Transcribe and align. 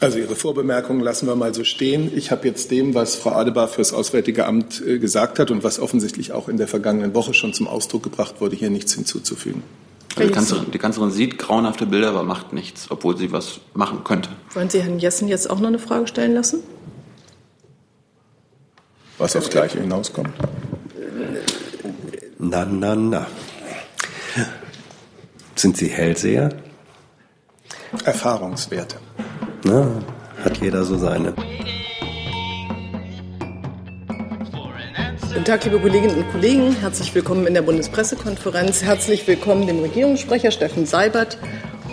Also 0.00 0.18
Ihre 0.18 0.34
Vorbemerkungen 0.34 1.02
lassen 1.02 1.26
wir 1.26 1.36
mal 1.36 1.54
so 1.54 1.62
stehen. 1.62 2.10
Ich 2.16 2.30
habe 2.30 2.48
jetzt 2.48 2.70
dem, 2.70 2.94
was 2.94 3.16
Frau 3.16 3.32
Adebar 3.32 3.68
fürs 3.68 3.92
Auswärtige 3.92 4.46
Amt 4.46 4.82
äh, 4.84 4.98
gesagt 4.98 5.38
hat 5.38 5.50
und 5.50 5.62
was 5.62 5.78
offensichtlich 5.78 6.32
auch 6.32 6.48
in 6.48 6.56
der 6.56 6.68
vergangenen 6.68 7.14
Woche 7.14 7.34
schon 7.34 7.52
zum 7.52 7.68
Ausdruck 7.68 8.02
gebracht 8.02 8.40
wurde, 8.40 8.56
hier 8.56 8.70
nichts 8.70 8.94
hinzuzufügen. 8.94 9.62
Also 10.16 10.26
die, 10.26 10.34
Kanzlerin, 10.34 10.70
die, 10.72 10.78
Kanzlerin, 10.78 11.10
sieht 11.10 11.38
grauenhafte 11.38 11.84
Bilder, 11.84 12.08
aber 12.08 12.22
macht 12.22 12.54
nichts, 12.54 12.90
obwohl 12.90 13.16
sie 13.18 13.30
was 13.30 13.60
machen 13.74 14.02
könnte. 14.02 14.30
Wollen 14.54 14.70
Sie 14.70 14.82
Herrn 14.82 14.98
Jessen 14.98 15.28
jetzt 15.28 15.48
auch 15.50 15.60
noch 15.60 15.68
eine 15.68 15.78
Frage 15.78 16.06
stellen 16.06 16.32
lassen? 16.32 16.60
Was 19.18 19.36
aufs 19.36 19.50
Gleiche 19.50 19.80
hinauskommt? 19.80 20.30
Na, 22.38 22.64
na, 22.64 22.96
na. 22.96 23.26
Sind 25.54 25.76
Sie 25.76 25.88
Hellseher? 25.88 26.48
Erfahrungswerte. 28.04 28.96
Na, 29.62 29.86
hat 30.42 30.56
jeder 30.58 30.84
so 30.84 30.96
seine. 30.96 31.34
Guten 35.28 35.44
Tag, 35.44 35.64
liebe 35.64 35.78
Kolleginnen 35.78 36.16
und 36.16 36.32
Kollegen. 36.32 36.72
Herzlich 36.72 37.14
willkommen 37.14 37.46
in 37.46 37.52
der 37.52 37.60
Bundespressekonferenz. 37.62 38.82
Herzlich 38.82 39.26
willkommen 39.26 39.66
dem 39.66 39.80
Regierungssprecher 39.80 40.50
Steffen 40.50 40.86
Seibert 40.86 41.36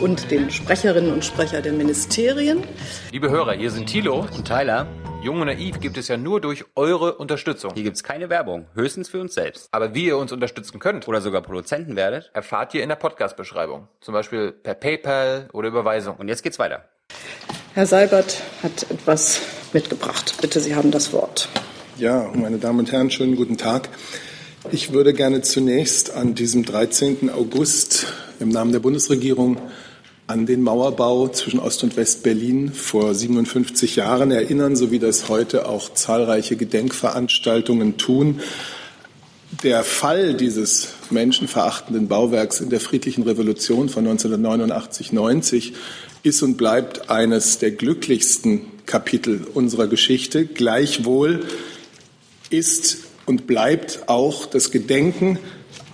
und 0.02 0.31
den 0.31 0.49
Sprecherinnen 0.49 1.12
und 1.12 1.26
Sprecher 1.26 1.62
der 1.62 1.73
Ministerien. 1.73 2.63
Liebe 3.12 3.30
Hörer, 3.30 3.52
hier 3.53 3.70
sind 3.70 3.88
Thilo 3.88 4.20
und 4.20 4.45
Tyler. 4.45 4.88
Jung 5.21 5.41
und 5.41 5.48
Naiv 5.48 5.81
gibt 5.81 5.98
es 5.98 6.07
ja 6.07 6.15
nur 6.15 6.40
durch 6.40 6.63
eure 6.76 7.15
Unterstützung. 7.15 7.73
Hier 7.73 7.84
gibt 7.84 7.98
es 7.98 8.04
keine 8.04 8.29
Werbung, 8.29 8.68
höchstens 8.76 9.09
für 9.09 9.20
uns 9.20 9.34
selbst. 9.34 9.68
Aber 9.71 9.93
wie 9.93 10.05
ihr 10.05 10.18
uns 10.18 10.31
unterstützen 10.31 10.79
könnt 10.79 11.07
oder 11.09 11.20
sogar 11.20 11.41
Produzenten 11.41 11.98
werdet, 11.98 12.31
erfahrt 12.34 12.73
ihr 12.76 12.84
in 12.84 12.88
der 12.88 12.95
Podcast-Beschreibung. 12.95 13.90
Zum 13.99 14.13
Beispiel 14.13 14.54
per 14.54 14.76
PayPal 14.76 15.49
oder 15.52 15.68
Überweisung. 15.68 16.15
Und 16.15 16.29
jetzt 16.29 16.43
geht's 16.43 16.59
weiter. 16.59 16.85
Herr 17.77 17.86
Seibert 17.86 18.41
hat 18.63 18.90
etwas 18.90 19.40
mitgebracht. 19.71 20.34
Bitte, 20.41 20.60
Sie 20.60 20.74
haben 20.74 20.90
das 20.90 21.13
Wort. 21.13 21.48
Ja, 21.99 22.32
meine 22.34 22.57
Damen 22.57 22.79
und 22.79 22.91
Herren, 22.91 23.12
schönen 23.12 23.35
guten 23.35 23.55
Tag. 23.55 23.90
Ich 24.71 24.93
würde 24.93 25.13
gerne 25.13 25.43
zunächst 25.43 26.12
an 26.12 26.34
diesem 26.34 26.66
13. 26.66 27.29
August 27.29 28.07
im 28.40 28.49
Namen 28.49 28.71
der 28.71 28.79
Bundesregierung 28.79 29.62
an 30.26 30.48
den 30.48 30.63
Mauerbau 30.63 31.27
zwischen 31.27 31.60
Ost- 31.60 31.84
und 31.84 31.98
West-Berlin 31.98 32.74
vor 32.74 33.13
57 33.13 33.96
Jahren 33.96 34.32
erinnern, 34.32 34.76
so 34.76 34.90
wie 34.90 34.98
das 34.98 35.29
heute 35.29 35.68
auch 35.68 35.94
zahlreiche 35.94 36.55
Gedenkveranstaltungen 36.55 37.98
tun. 37.98 38.41
Der 39.62 39.84
Fall 39.84 40.34
dieses 40.34 40.90
menschenverachtenden 41.12 42.07
Bauwerks 42.07 42.60
in 42.60 42.71
der 42.71 42.79
friedlichen 42.79 43.21
Revolution 43.21 43.88
von 43.88 44.07
1989-90 44.07 45.73
ist 46.27 46.43
und 46.43 46.57
bleibt 46.57 47.09
eines 47.09 47.57
der 47.57 47.71
glücklichsten 47.71 48.61
Kapitel 48.85 49.47
unserer 49.53 49.87
Geschichte. 49.87 50.45
Gleichwohl 50.45 51.45
ist 52.49 52.99
und 53.25 53.47
bleibt 53.47 54.07
auch 54.07 54.45
das 54.45 54.71
Gedenken 54.71 55.39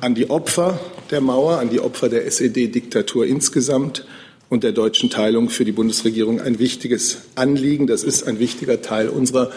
an 0.01 0.15
die 0.15 0.29
Opfer 0.29 0.79
der 1.11 1.21
Mauer, 1.21 1.59
an 1.59 1.69
die 1.69 1.79
Opfer 1.79 2.09
der 2.09 2.25
SED-Diktatur 2.25 3.25
insgesamt 3.25 4.05
und 4.49 4.63
der 4.63 4.71
deutschen 4.71 5.09
Teilung 5.09 5.49
für 5.49 5.65
die 5.65 5.71
Bundesregierung 5.71 6.41
ein 6.41 6.59
wichtiges 6.59 7.19
Anliegen. 7.35 7.87
Das 7.87 8.03
ist 8.03 8.23
ein 8.23 8.39
wichtiger 8.39 8.81
Teil 8.81 9.09
unserer 9.09 9.51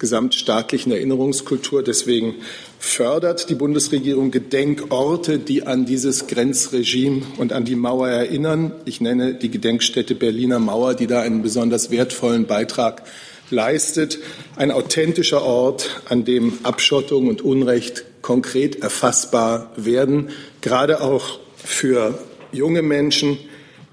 gesamtstaatlichen 0.00 0.90
Erinnerungskultur. 0.90 1.84
Deswegen 1.84 2.36
fördert 2.80 3.48
die 3.50 3.54
Bundesregierung 3.54 4.32
Gedenkorte, 4.32 5.38
die 5.38 5.66
an 5.66 5.86
dieses 5.86 6.26
Grenzregime 6.26 7.22
und 7.36 7.52
an 7.52 7.64
die 7.64 7.76
Mauer 7.76 8.08
erinnern. 8.08 8.72
Ich 8.86 9.00
nenne 9.00 9.34
die 9.34 9.50
Gedenkstätte 9.50 10.16
Berliner 10.16 10.58
Mauer, 10.58 10.94
die 10.94 11.06
da 11.06 11.20
einen 11.20 11.42
besonders 11.42 11.92
wertvollen 11.92 12.46
Beitrag 12.46 13.02
leistet. 13.50 14.18
Ein 14.56 14.70
authentischer 14.70 15.42
Ort, 15.42 16.02
an 16.08 16.24
dem 16.24 16.54
Abschottung 16.62 17.28
und 17.28 17.42
Unrecht 17.42 18.04
konkret 18.22 18.82
erfassbar 18.82 19.70
werden, 19.76 20.30
gerade 20.62 21.02
auch 21.02 21.38
für 21.56 22.18
junge 22.52 22.82
Menschen, 22.82 23.38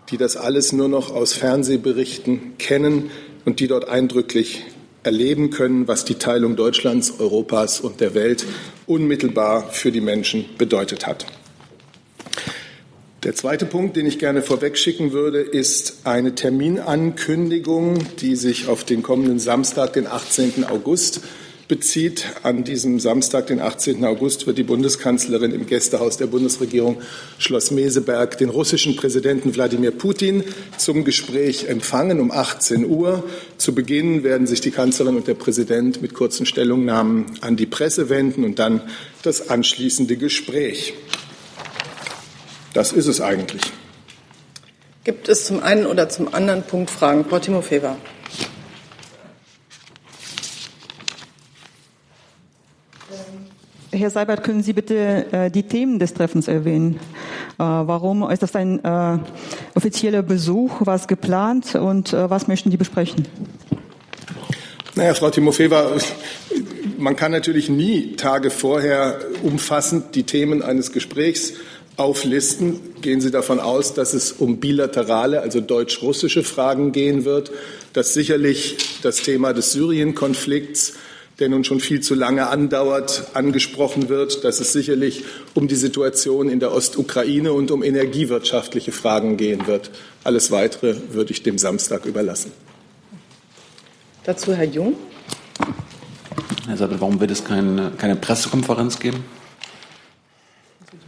die 0.09 0.17
das 0.17 0.37
alles 0.37 0.71
nur 0.71 0.87
noch 0.87 1.13
aus 1.13 1.33
Fernsehberichten 1.33 2.57
kennen 2.57 3.11
und 3.43 3.59
die 3.59 3.67
dort 3.67 3.89
eindrücklich 3.89 4.63
erleben 5.07 5.51
können, 5.51 5.87
was 5.87 6.03
die 6.03 6.15
Teilung 6.15 6.57
Deutschlands, 6.57 7.21
Europas 7.21 7.79
und 7.79 8.01
der 8.01 8.13
Welt 8.13 8.45
unmittelbar 8.87 9.69
für 9.71 9.89
die 9.89 10.01
Menschen 10.01 10.43
bedeutet 10.57 11.07
hat. 11.07 11.25
Der 13.23 13.33
zweite 13.33 13.65
Punkt, 13.65 13.95
den 13.95 14.05
ich 14.05 14.19
gerne 14.19 14.41
vorwegschicken 14.41 15.13
würde, 15.13 15.39
ist 15.39 16.01
eine 16.03 16.35
Terminankündigung, 16.35 17.99
die 18.19 18.35
sich 18.35 18.67
auf 18.67 18.83
den 18.83 19.01
kommenden 19.01 19.39
Samstag, 19.39 19.93
den 19.93 20.07
18. 20.07 20.65
August 20.65 21.21
bezieht. 21.67 22.25
An 22.43 22.63
diesem 22.63 22.99
Samstag, 22.99 23.47
den 23.47 23.59
18. 23.59 24.03
August, 24.05 24.47
wird 24.47 24.57
die 24.57 24.63
Bundeskanzlerin 24.63 25.51
im 25.51 25.65
Gästehaus 25.65 26.17
der 26.17 26.27
Bundesregierung 26.27 27.01
Schloss 27.37 27.71
Meseberg 27.71 28.37
den 28.37 28.49
russischen 28.49 28.95
Präsidenten 28.95 29.53
Wladimir 29.53 29.91
Putin 29.91 30.43
zum 30.77 31.03
Gespräch 31.03 31.65
empfangen 31.65 32.19
um 32.19 32.31
18 32.31 32.85
Uhr. 32.85 33.23
Zu 33.57 33.75
Beginn 33.75 34.23
werden 34.23 34.47
sich 34.47 34.61
die 34.61 34.71
Kanzlerin 34.71 35.15
und 35.15 35.27
der 35.27 35.33
Präsident 35.33 36.01
mit 36.01 36.13
kurzen 36.13 36.45
Stellungnahmen 36.45 37.25
an 37.41 37.55
die 37.55 37.65
Presse 37.65 38.09
wenden 38.09 38.43
und 38.43 38.59
dann 38.59 38.81
das 39.23 39.49
anschließende 39.49 40.17
Gespräch. 40.17 40.93
Das 42.73 42.91
ist 42.91 43.07
es 43.07 43.21
eigentlich. 43.21 43.61
Gibt 45.03 45.29
es 45.29 45.45
zum 45.45 45.63
einen 45.63 45.85
oder 45.85 46.09
zum 46.09 46.33
anderen 46.33 46.63
Punkt 46.63 46.89
Fragen? 46.91 47.25
Frau 47.25 47.39
Timofeva. 47.39 47.97
Herr 53.97 54.09
Seibert, 54.09 54.43
können 54.43 54.63
Sie 54.63 54.73
bitte 54.73 55.25
äh, 55.31 55.51
die 55.51 55.63
Themen 55.63 55.99
des 55.99 56.13
Treffens 56.13 56.47
erwähnen? 56.47 56.95
Äh, 56.95 57.63
warum 57.63 58.29
ist 58.29 58.43
das 58.43 58.55
ein 58.55 58.83
äh, 58.83 59.17
offizieller 59.75 60.21
Besuch? 60.21 60.81
Was 60.81 61.07
geplant 61.07 61.75
und 61.75 62.13
äh, 62.13 62.29
was 62.29 62.47
möchten 62.47 62.69
die 62.69 62.77
besprechen? 62.77 63.27
Naja, 64.95 65.13
Frau 65.13 65.29
Timofeva, 65.29 65.91
man 66.97 67.15
kann 67.15 67.31
natürlich 67.31 67.69
nie 67.69 68.15
Tage 68.15 68.49
vorher 68.49 69.19
umfassend 69.43 70.15
die 70.15 70.23
Themen 70.23 70.61
eines 70.61 70.91
Gesprächs 70.91 71.53
auflisten. 71.97 72.79
Gehen 73.01 73.21
Sie 73.21 73.31
davon 73.31 73.59
aus, 73.59 73.93
dass 73.93 74.13
es 74.13 74.31
um 74.31 74.59
bilaterale, 74.59 75.41
also 75.41 75.61
deutsch-russische 75.61 76.43
Fragen 76.43 76.91
gehen 76.91 77.25
wird, 77.25 77.51
dass 77.93 78.13
sicherlich 78.13 78.99
das 79.01 79.17
Thema 79.17 79.53
des 79.53 79.71
Syrien-Konflikts 79.71 80.93
der 81.39 81.49
nun 81.49 81.63
schon 81.63 81.79
viel 81.79 82.01
zu 82.01 82.15
lange 82.15 82.47
andauert, 82.47 83.27
angesprochen 83.33 84.09
wird, 84.09 84.43
dass 84.43 84.59
es 84.59 84.73
sicherlich 84.73 85.23
um 85.53 85.67
die 85.67 85.75
Situation 85.75 86.49
in 86.49 86.59
der 86.59 86.73
Ostukraine 86.73 87.53
und 87.53 87.69
um 87.69 87.83
energiewirtschaftliche 87.83 88.91
Fragen 88.91 89.37
gehen 89.37 89.67
wird. 89.67 89.91
Alles 90.23 90.49
Weitere 90.49 90.95
würde 91.11 91.31
ich 91.31 91.43
dem 91.43 91.57
Samstag 91.57 92.05
überlassen. 92.05 92.51
Dazu 94.23 94.53
Herr 94.53 94.65
Jung. 94.65 94.95
Herr 96.67 96.77
Sabe, 96.77 96.99
warum 96.99 97.19
wird 97.19 97.31
es 97.31 97.43
keine, 97.43 97.91
keine 97.97 98.15
Pressekonferenz 98.15 98.99
geben? 98.99 99.23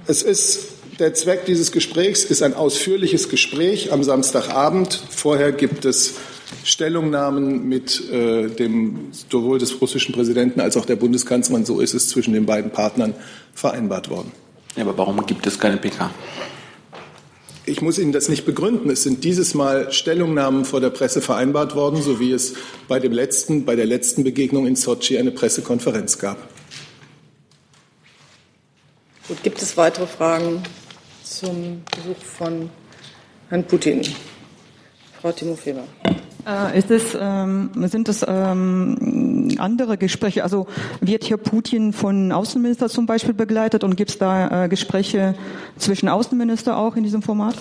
Es 0.06 0.22
ist 0.22 0.70
der 1.00 1.14
Zweck 1.14 1.46
dieses 1.46 1.72
Gesprächs 1.72 2.26
ist 2.26 2.44
ein 2.44 2.54
ausführliches 2.54 3.30
Gespräch 3.30 3.94
am 3.94 4.04
Samstagabend. 4.04 5.02
Vorher 5.10 5.54
gibt 5.54 5.86
es 5.86 6.16
Stellungnahmen 6.64 7.68
mit 7.68 8.10
äh, 8.12 8.48
dem 8.48 9.10
sowohl 9.12 9.60
des 9.60 9.82
russischen 9.82 10.14
Präsidenten 10.14 10.60
als 10.60 10.78
auch 10.78 10.86
der 10.86 10.96
Bundeskanzlerin. 10.96 11.66
So 11.66 11.80
ist 11.80 11.94
es 11.94 12.10
zwischen 12.10 12.34
den 12.34 12.46
beiden 12.46 12.72
Partnern 12.72 13.14
vereinbart 13.54 14.10
worden. 14.10 14.32
Ja, 14.76 14.84
aber 14.84 14.98
warum 14.98 15.26
gibt 15.26 15.46
es 15.48 15.60
keine 15.60 15.78
PK? 15.78 16.12
Ich 17.66 17.82
muss 17.82 18.00
Ihnen 18.00 18.12
das 18.12 18.30
nicht 18.30 18.46
begründen. 18.46 18.90
Es 18.90 19.04
sind 19.04 19.24
dieses 19.24 19.54
Mal 19.54 19.92
Stellungnahmen 19.92 20.66
vor 20.66 20.82
der 20.82 20.90
Presse 20.90 21.22
vereinbart 21.22 21.76
worden, 21.76 22.02
so 22.02 22.20
wie 22.20 22.32
es 22.32 22.56
bei, 22.88 23.00
dem 23.00 23.12
letzten, 23.12 23.64
bei 23.64 23.76
der 23.76 23.86
letzten 23.86 24.24
Begegnung 24.24 24.66
in 24.66 24.76
Sochi 24.76 25.20
eine 25.20 25.32
Pressekonferenz 25.32 26.18
gab. 26.18 26.38
Gut, 29.28 29.44
gibt 29.44 29.62
es 29.62 29.78
weitere 29.78 30.08
Fragen 30.08 30.64
zum 31.24 31.84
Besuch 31.96 32.24
von 32.24 32.72
Herrn 33.50 33.64
Putin? 33.64 34.02
Frau 35.22 35.32
Timofeva. 35.32 35.84
Äh, 36.48 36.80
ist 36.80 36.92
es, 36.92 37.18
ähm, 37.20 37.72
sind 37.76 38.08
das 38.08 38.26
ähm, 38.28 39.50
andere 39.58 39.98
Gespräche? 39.98 40.44
Also 40.44 40.68
wird 41.02 41.24
hier 41.24 41.38
Putin 41.38 41.94
von 41.94 42.32
Außenminister 42.32 42.90
zum 42.90 43.06
Beispiel 43.06 43.34
begleitet 43.34 43.84
und 43.84 43.96
gibt 43.96 44.12
es 44.12 44.18
da 44.18 44.66
äh, 44.66 44.70
Gespräche 44.70 45.36
zwischen 45.78 46.08
Außenminister 46.10 46.78
auch 46.78 46.96
in 46.96 47.04
diesem 47.04 47.22
Format? 47.22 47.56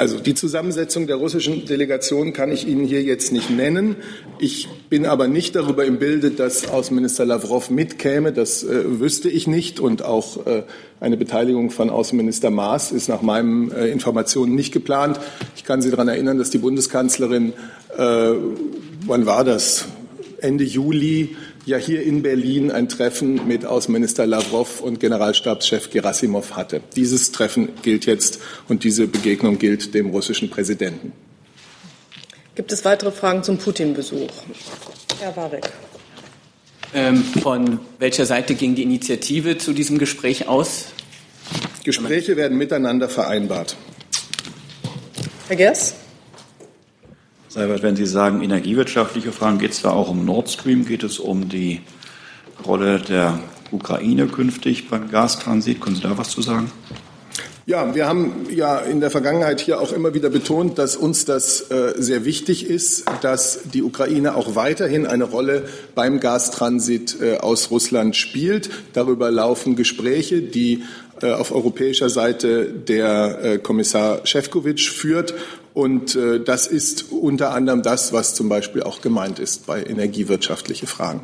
Also 0.00 0.18
die 0.18 0.34
Zusammensetzung 0.34 1.06
der 1.06 1.16
russischen 1.16 1.66
Delegation 1.66 2.32
kann 2.32 2.50
ich 2.50 2.66
Ihnen 2.66 2.86
hier 2.86 3.02
jetzt 3.02 3.32
nicht 3.32 3.50
nennen. 3.50 3.96
Ich 4.38 4.66
bin 4.88 5.04
aber 5.04 5.28
nicht 5.28 5.54
darüber 5.54 5.84
im 5.84 5.98
Bilde, 5.98 6.30
dass 6.30 6.66
Außenminister 6.66 7.26
Lavrov 7.26 7.68
mitkäme. 7.68 8.32
Das 8.32 8.64
äh, 8.64 8.98
wüsste 8.98 9.28
ich 9.28 9.46
nicht. 9.46 9.78
Und 9.78 10.02
auch 10.02 10.46
äh, 10.46 10.62
eine 11.00 11.18
Beteiligung 11.18 11.70
von 11.70 11.90
Außenminister 11.90 12.48
Maas 12.48 12.92
ist 12.92 13.10
nach 13.10 13.20
meinen 13.20 13.72
äh, 13.72 13.88
Informationen 13.88 14.54
nicht 14.54 14.72
geplant. 14.72 15.20
Ich 15.54 15.64
kann 15.64 15.82
Sie 15.82 15.90
daran 15.90 16.08
erinnern, 16.08 16.38
dass 16.38 16.48
die 16.48 16.56
Bundeskanzlerin, 16.56 17.52
äh, 17.98 18.30
wann 19.04 19.26
war 19.26 19.44
das? 19.44 19.84
Ende 20.38 20.64
Juli 20.64 21.36
ja 21.66 21.76
hier 21.76 22.02
in 22.02 22.22
Berlin 22.22 22.70
ein 22.70 22.88
Treffen 22.88 23.46
mit 23.46 23.64
Außenminister 23.64 24.26
Lavrov 24.26 24.80
und 24.80 25.00
Generalstabschef 25.00 25.90
Gerasimov 25.90 26.56
hatte. 26.56 26.80
Dieses 26.96 27.32
Treffen 27.32 27.70
gilt 27.82 28.06
jetzt 28.06 28.40
und 28.68 28.84
diese 28.84 29.06
Begegnung 29.06 29.58
gilt 29.58 29.94
dem 29.94 30.10
russischen 30.10 30.50
Präsidenten. 30.50 31.12
Gibt 32.54 32.72
es 32.72 32.84
weitere 32.84 33.10
Fragen 33.10 33.42
zum 33.42 33.58
Putin-Besuch? 33.58 34.30
Herr 35.20 35.36
Warek. 35.36 35.70
Ähm, 36.92 37.22
von 37.22 37.78
welcher 37.98 38.26
Seite 38.26 38.54
ging 38.54 38.74
die 38.74 38.82
Initiative 38.82 39.58
zu 39.58 39.72
diesem 39.72 39.98
Gespräch 39.98 40.48
aus? 40.48 40.86
Gespräche 41.84 42.36
werden 42.36 42.58
miteinander 42.58 43.08
vereinbart. 43.08 43.76
Herr 45.48 45.56
Gers? 45.56 45.94
Seibert, 47.52 47.82
wenn 47.82 47.96
Sie 47.96 48.06
sagen 48.06 48.42
energiewirtschaftliche 48.42 49.32
Fragen, 49.32 49.58
geht 49.58 49.72
es 49.72 49.82
da 49.82 49.90
auch 49.90 50.08
um 50.08 50.24
Nord 50.24 50.48
Stream? 50.48 50.84
Geht 50.86 51.02
es 51.02 51.18
um 51.18 51.48
die 51.48 51.80
Rolle 52.64 53.00
der 53.00 53.40
Ukraine 53.72 54.28
künftig 54.28 54.88
beim 54.88 55.10
Gastransit? 55.10 55.80
Können 55.80 55.96
Sie 55.96 56.02
da 56.02 56.16
was 56.16 56.30
zu 56.30 56.42
sagen? 56.42 56.70
Ja, 57.66 57.92
wir 57.92 58.06
haben 58.06 58.46
ja 58.54 58.78
in 58.78 59.00
der 59.00 59.10
Vergangenheit 59.10 59.60
hier 59.60 59.80
auch 59.80 59.92
immer 59.92 60.14
wieder 60.14 60.30
betont, 60.30 60.78
dass 60.78 60.94
uns 60.94 61.24
das 61.24 61.72
äh, 61.72 61.94
sehr 61.96 62.24
wichtig 62.24 62.70
ist, 62.70 63.04
dass 63.20 63.62
die 63.74 63.82
Ukraine 63.82 64.36
auch 64.36 64.54
weiterhin 64.54 65.04
eine 65.04 65.24
Rolle 65.24 65.64
beim 65.96 66.20
Gastransit 66.20 67.20
äh, 67.20 67.38
aus 67.38 67.72
Russland 67.72 68.14
spielt. 68.14 68.70
Darüber 68.92 69.32
laufen 69.32 69.74
Gespräche, 69.74 70.40
die 70.40 70.84
äh, 71.22 71.32
auf 71.32 71.52
europäischer 71.52 72.08
Seite 72.08 72.66
der 72.66 73.38
äh, 73.42 73.58
Kommissar 73.58 74.20
Šefčovič 74.24 74.90
führt. 74.90 75.34
Und 75.80 76.14
äh, 76.14 76.40
das 76.40 76.66
ist 76.66 77.10
unter 77.10 77.54
anderem 77.54 77.80
das, 77.82 78.12
was 78.12 78.34
zum 78.34 78.50
Beispiel 78.50 78.82
auch 78.82 79.00
gemeint 79.00 79.38
ist 79.38 79.66
bei 79.66 79.82
energiewirtschaftliche 79.82 80.86
Fragen. 80.86 81.22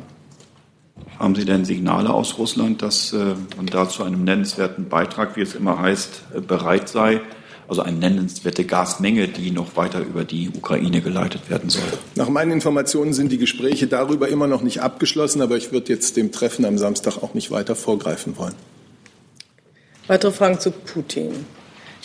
Haben 1.19 1.35
Sie 1.35 1.45
denn 1.45 1.63
Signale 1.63 2.09
aus 2.11 2.39
Russland, 2.39 2.81
dass 2.81 3.13
man 3.13 3.67
da 3.67 3.87
zu 3.87 4.03
einem 4.03 4.23
nennenswerten 4.23 4.89
Beitrag, 4.89 5.35
wie 5.35 5.41
es 5.41 5.53
immer 5.53 5.79
heißt, 5.79 6.47
bereit 6.47 6.89
sei? 6.89 7.21
Also 7.67 7.83
eine 7.83 7.97
nennenswerte 7.97 8.65
Gasmenge, 8.65 9.27
die 9.27 9.51
noch 9.51 9.75
weiter 9.75 9.99
über 9.99 10.23
die 10.23 10.49
Ukraine 10.49 11.01
geleitet 11.01 11.51
werden 11.51 11.69
soll. 11.69 11.83
Nach 12.15 12.29
meinen 12.29 12.51
Informationen 12.51 13.13
sind 13.13 13.31
die 13.31 13.37
Gespräche 13.37 13.85
darüber 13.85 14.27
immer 14.27 14.47
noch 14.47 14.63
nicht 14.63 14.81
abgeschlossen, 14.81 15.43
aber 15.43 15.57
ich 15.57 15.71
würde 15.71 15.93
jetzt 15.93 16.17
dem 16.17 16.31
Treffen 16.31 16.65
am 16.65 16.79
Samstag 16.79 17.17
auch 17.21 17.35
nicht 17.35 17.51
weiter 17.51 17.75
vorgreifen 17.75 18.37
wollen. 18.37 18.55
Weitere 20.07 20.31
Fragen 20.31 20.59
zu 20.59 20.71
Putin? 20.71 21.45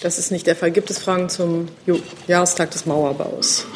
Das 0.02 0.18
ist 0.18 0.32
nicht 0.32 0.46
der 0.48 0.56
Fall. 0.56 0.72
Gibt 0.72 0.90
es 0.90 0.98
Fragen 0.98 1.28
zum 1.28 1.68
Jahrestag 2.26 2.72
des 2.72 2.86
Mauerbaus? 2.86 3.66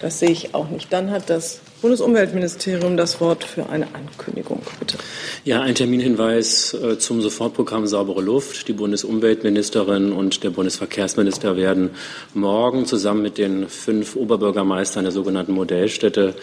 Das 0.00 0.18
sehe 0.18 0.30
ich 0.30 0.54
auch 0.54 0.68
nicht. 0.68 0.92
Dann 0.92 1.12
hat 1.12 1.30
das 1.30 1.60
Bundesumweltministerium 1.80 2.96
das 2.96 3.20
Wort 3.20 3.44
für 3.44 3.68
eine 3.68 3.86
Ankündigung, 3.94 4.62
bitte. 4.80 4.98
Ja, 5.44 5.60
ein 5.60 5.74
Terminhinweis 5.74 6.74
äh, 6.74 6.98
zum 6.98 7.20
Sofortprogramm 7.20 7.86
Saubere 7.86 8.20
Luft. 8.20 8.66
Die 8.66 8.72
Bundesumweltministerin 8.72 10.12
und 10.12 10.42
der 10.42 10.50
Bundesverkehrsminister 10.50 11.56
werden 11.56 11.90
morgen 12.32 12.86
zusammen 12.86 13.22
mit 13.22 13.38
den 13.38 13.68
fünf 13.68 14.16
Oberbürgermeistern 14.16 15.04
der 15.04 15.12
sogenannten 15.12 15.52
Modellstädte 15.52 16.34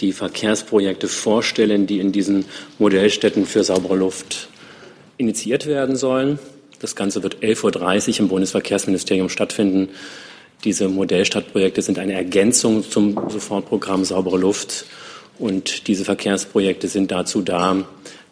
die 0.00 0.12
Verkehrsprojekte 0.12 1.08
vorstellen, 1.08 1.86
die 1.86 2.00
in 2.00 2.12
diesen 2.12 2.44
Modellstädten 2.78 3.46
für 3.46 3.64
saubere 3.64 3.96
Luft 3.96 4.48
initiiert 5.16 5.66
werden 5.66 5.96
sollen. 5.96 6.38
Das 6.80 6.94
Ganze 6.94 7.22
wird 7.22 7.38
11.30 7.42 8.08
Uhr 8.08 8.20
im 8.20 8.28
Bundesverkehrsministerium 8.28 9.28
stattfinden. 9.28 9.88
Diese 10.64 10.88
Modellstadtprojekte 10.88 11.82
sind 11.82 11.98
eine 11.98 12.12
Ergänzung 12.12 12.88
zum 12.88 13.14
Sofortprogramm 13.28 14.04
Saubere 14.04 14.38
Luft. 14.38 14.84
Und 15.38 15.88
diese 15.88 16.04
Verkehrsprojekte 16.04 16.88
sind 16.88 17.10
dazu 17.10 17.42
da, 17.42 17.84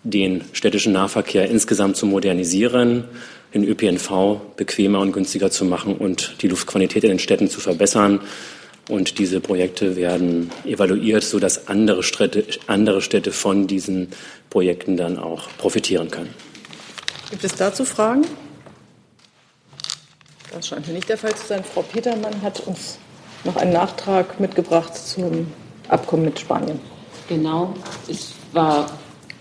den 0.04 0.44
städtischen 0.52 0.92
Nahverkehr 0.92 1.48
insgesamt 1.48 1.96
zu 1.96 2.06
modernisieren, 2.06 3.04
den 3.54 3.64
ÖPNV 3.64 4.40
bequemer 4.56 5.00
und 5.00 5.12
günstiger 5.12 5.50
zu 5.50 5.64
machen 5.64 5.96
und 5.96 6.42
die 6.42 6.48
Luftqualität 6.48 7.04
in 7.04 7.10
den 7.10 7.18
Städten 7.18 7.48
zu 7.48 7.60
verbessern. 7.60 8.20
Und 8.88 9.18
diese 9.18 9.40
Projekte 9.40 9.96
werden 9.96 10.50
evaluiert, 10.64 11.24
sodass 11.24 11.66
andere 11.66 12.04
Städte, 12.04 12.44
andere 12.68 13.02
Städte 13.02 13.32
von 13.32 13.66
diesen 13.66 14.08
Projekten 14.50 14.96
dann 14.96 15.18
auch 15.18 15.48
profitieren 15.58 16.10
können. 16.10 16.45
Gibt 17.30 17.42
es 17.42 17.54
dazu 17.56 17.84
Fragen? 17.84 18.24
Das 20.52 20.68
scheint 20.68 20.86
mir 20.86 20.94
nicht 20.94 21.08
der 21.08 21.18
Fall 21.18 21.34
zu 21.34 21.46
sein. 21.46 21.64
Frau 21.64 21.82
Petermann 21.82 22.40
hat 22.40 22.60
uns 22.60 22.98
noch 23.44 23.56
einen 23.56 23.72
Nachtrag 23.72 24.38
mitgebracht 24.38 24.94
zum 24.94 25.52
Abkommen 25.88 26.24
mit 26.24 26.38
Spanien. 26.38 26.80
Genau, 27.28 27.74
es 28.08 28.32
war, 28.52 28.90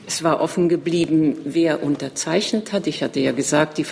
es 0.08 0.24
war 0.24 0.42
offen 0.42 0.68
geblieben, 0.68 1.38
wer 1.46 1.84
unterzeichnet 1.84 2.74
hat. 2.74 2.88
Ich 2.88 3.04
hatte 3.04 3.20
ja 3.20 3.32
gesagt, 3.32 3.78
die, 3.78 3.86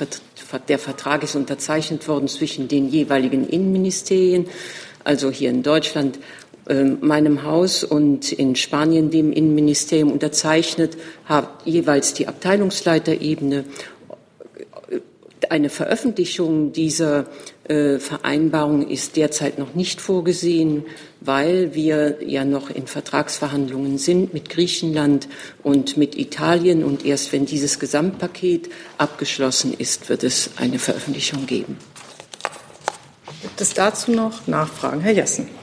der 0.67 0.79
Vertrag 0.79 1.21
ist 1.21 1.35
unterzeichnet 1.35 2.07
worden 2.07 2.27
zwischen 2.27 2.67
den 2.67 2.89
jeweiligen 2.89 3.47
Innenministerien, 3.47 4.47
also 5.03 5.29
hier 5.29 5.51
in 5.51 5.61
Deutschland 5.61 6.17
meinem 7.01 7.43
Haus 7.43 7.83
und 7.83 8.31
in 8.31 8.55
Spanien 8.55 9.11
dem 9.11 9.33
Innenministerium 9.33 10.11
unterzeichnet, 10.11 10.97
hat 11.25 11.49
jeweils 11.65 12.13
die 12.13 12.27
Abteilungsleiterebene 12.27 13.65
eine 15.49 15.69
Veröffentlichung 15.69 16.71
dieser 16.73 17.25
äh, 17.67 17.99
Vereinbarung 17.99 18.87
ist 18.87 19.15
derzeit 19.15 19.59
noch 19.59 19.75
nicht 19.75 20.01
vorgesehen, 20.01 20.85
weil 21.21 21.73
wir 21.73 22.17
ja 22.25 22.45
noch 22.45 22.69
in 22.69 22.87
Vertragsverhandlungen 22.87 23.97
sind 23.97 24.33
mit 24.33 24.49
Griechenland 24.49 25.27
und 25.61 25.97
mit 25.97 26.17
Italien. 26.17 26.83
Und 26.83 27.05
erst 27.05 27.31
wenn 27.33 27.45
dieses 27.45 27.79
Gesamtpaket 27.79 28.69
abgeschlossen 28.97 29.73
ist, 29.77 30.09
wird 30.09 30.23
es 30.23 30.51
eine 30.57 30.79
Veröffentlichung 30.79 31.45
geben. 31.45 31.77
Gibt 33.41 33.61
es 33.61 33.73
dazu 33.73 34.11
noch 34.11 34.47
Nachfragen? 34.47 35.01
Herr 35.01 35.13
Jessen. 35.13 35.62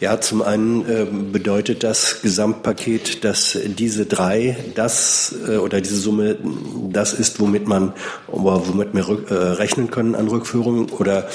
Ja, 0.00 0.20
zum 0.20 0.42
einen 0.42 0.84
äh, 0.86 1.06
bedeutet 1.06 1.84
das 1.84 2.22
Gesamtpaket, 2.22 3.22
dass 3.22 3.56
diese 3.64 4.04
drei 4.04 4.56
das 4.74 5.32
äh, 5.48 5.58
oder 5.58 5.80
diese 5.80 5.96
Summe 5.96 6.36
das 6.90 7.12
ist, 7.12 7.38
womit 7.38 7.68
man 7.68 7.92
womit 8.26 8.94
wir 8.94 9.30
äh, 9.30 9.34
rechnen 9.52 9.90
können 9.90 10.16
an 10.16 10.26
Rückführungen 10.26 10.90
oder 10.90 11.28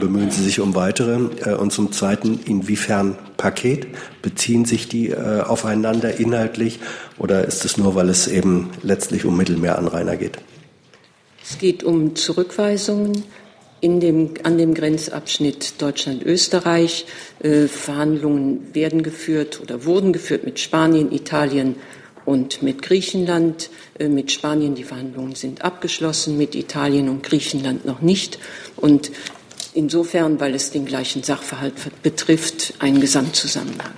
bemühen 0.00 0.30
Sie 0.30 0.42
sich 0.44 0.60
um 0.60 0.74
weitere? 0.74 1.30
Äh, 1.44 1.54
und 1.54 1.72
zum 1.72 1.90
zweiten, 1.92 2.38
inwiefern 2.44 3.16
Paket? 3.38 3.86
Beziehen 4.20 4.66
sich 4.66 4.88
die 4.88 5.16
aufeinander 5.16 6.20
inhaltlich 6.20 6.78
oder 7.18 7.44
ist 7.44 7.64
es 7.64 7.76
nur, 7.76 7.96
weil 7.96 8.08
es 8.08 8.28
eben 8.28 8.70
letztlich 8.82 9.24
um 9.24 9.36
Mittelmeeranrainer 9.36 10.16
geht? 10.16 10.38
Es 11.42 11.58
geht 11.58 11.82
um 11.82 12.14
Zurückweisungen 12.14 13.24
in 13.82 13.98
dem, 13.98 14.34
an 14.44 14.56
dem 14.58 14.74
Grenzabschnitt 14.74 15.82
Deutschland-Österreich. 15.82 17.04
Äh, 17.40 17.66
Verhandlungen 17.66 18.72
werden 18.74 19.02
geführt 19.02 19.60
oder 19.60 19.84
wurden 19.84 20.12
geführt 20.12 20.44
mit 20.44 20.60
Spanien, 20.60 21.12
Italien 21.12 21.74
und 22.24 22.62
mit 22.62 22.80
Griechenland. 22.80 23.70
Äh, 23.98 24.08
mit 24.08 24.30
Spanien 24.30 24.76
die 24.76 24.84
Verhandlungen 24.84 25.34
sind 25.34 25.64
abgeschlossen, 25.64 26.38
mit 26.38 26.54
Italien 26.54 27.08
und 27.08 27.24
Griechenland 27.24 27.84
noch 27.84 28.00
nicht. 28.02 28.38
Und 28.76 29.10
insofern, 29.74 30.38
weil 30.38 30.54
es 30.54 30.70
den 30.70 30.86
gleichen 30.86 31.24
Sachverhalt 31.24 31.74
betrifft, 32.04 32.74
ein 32.78 33.00
Gesamtzusammenhang. 33.00 33.94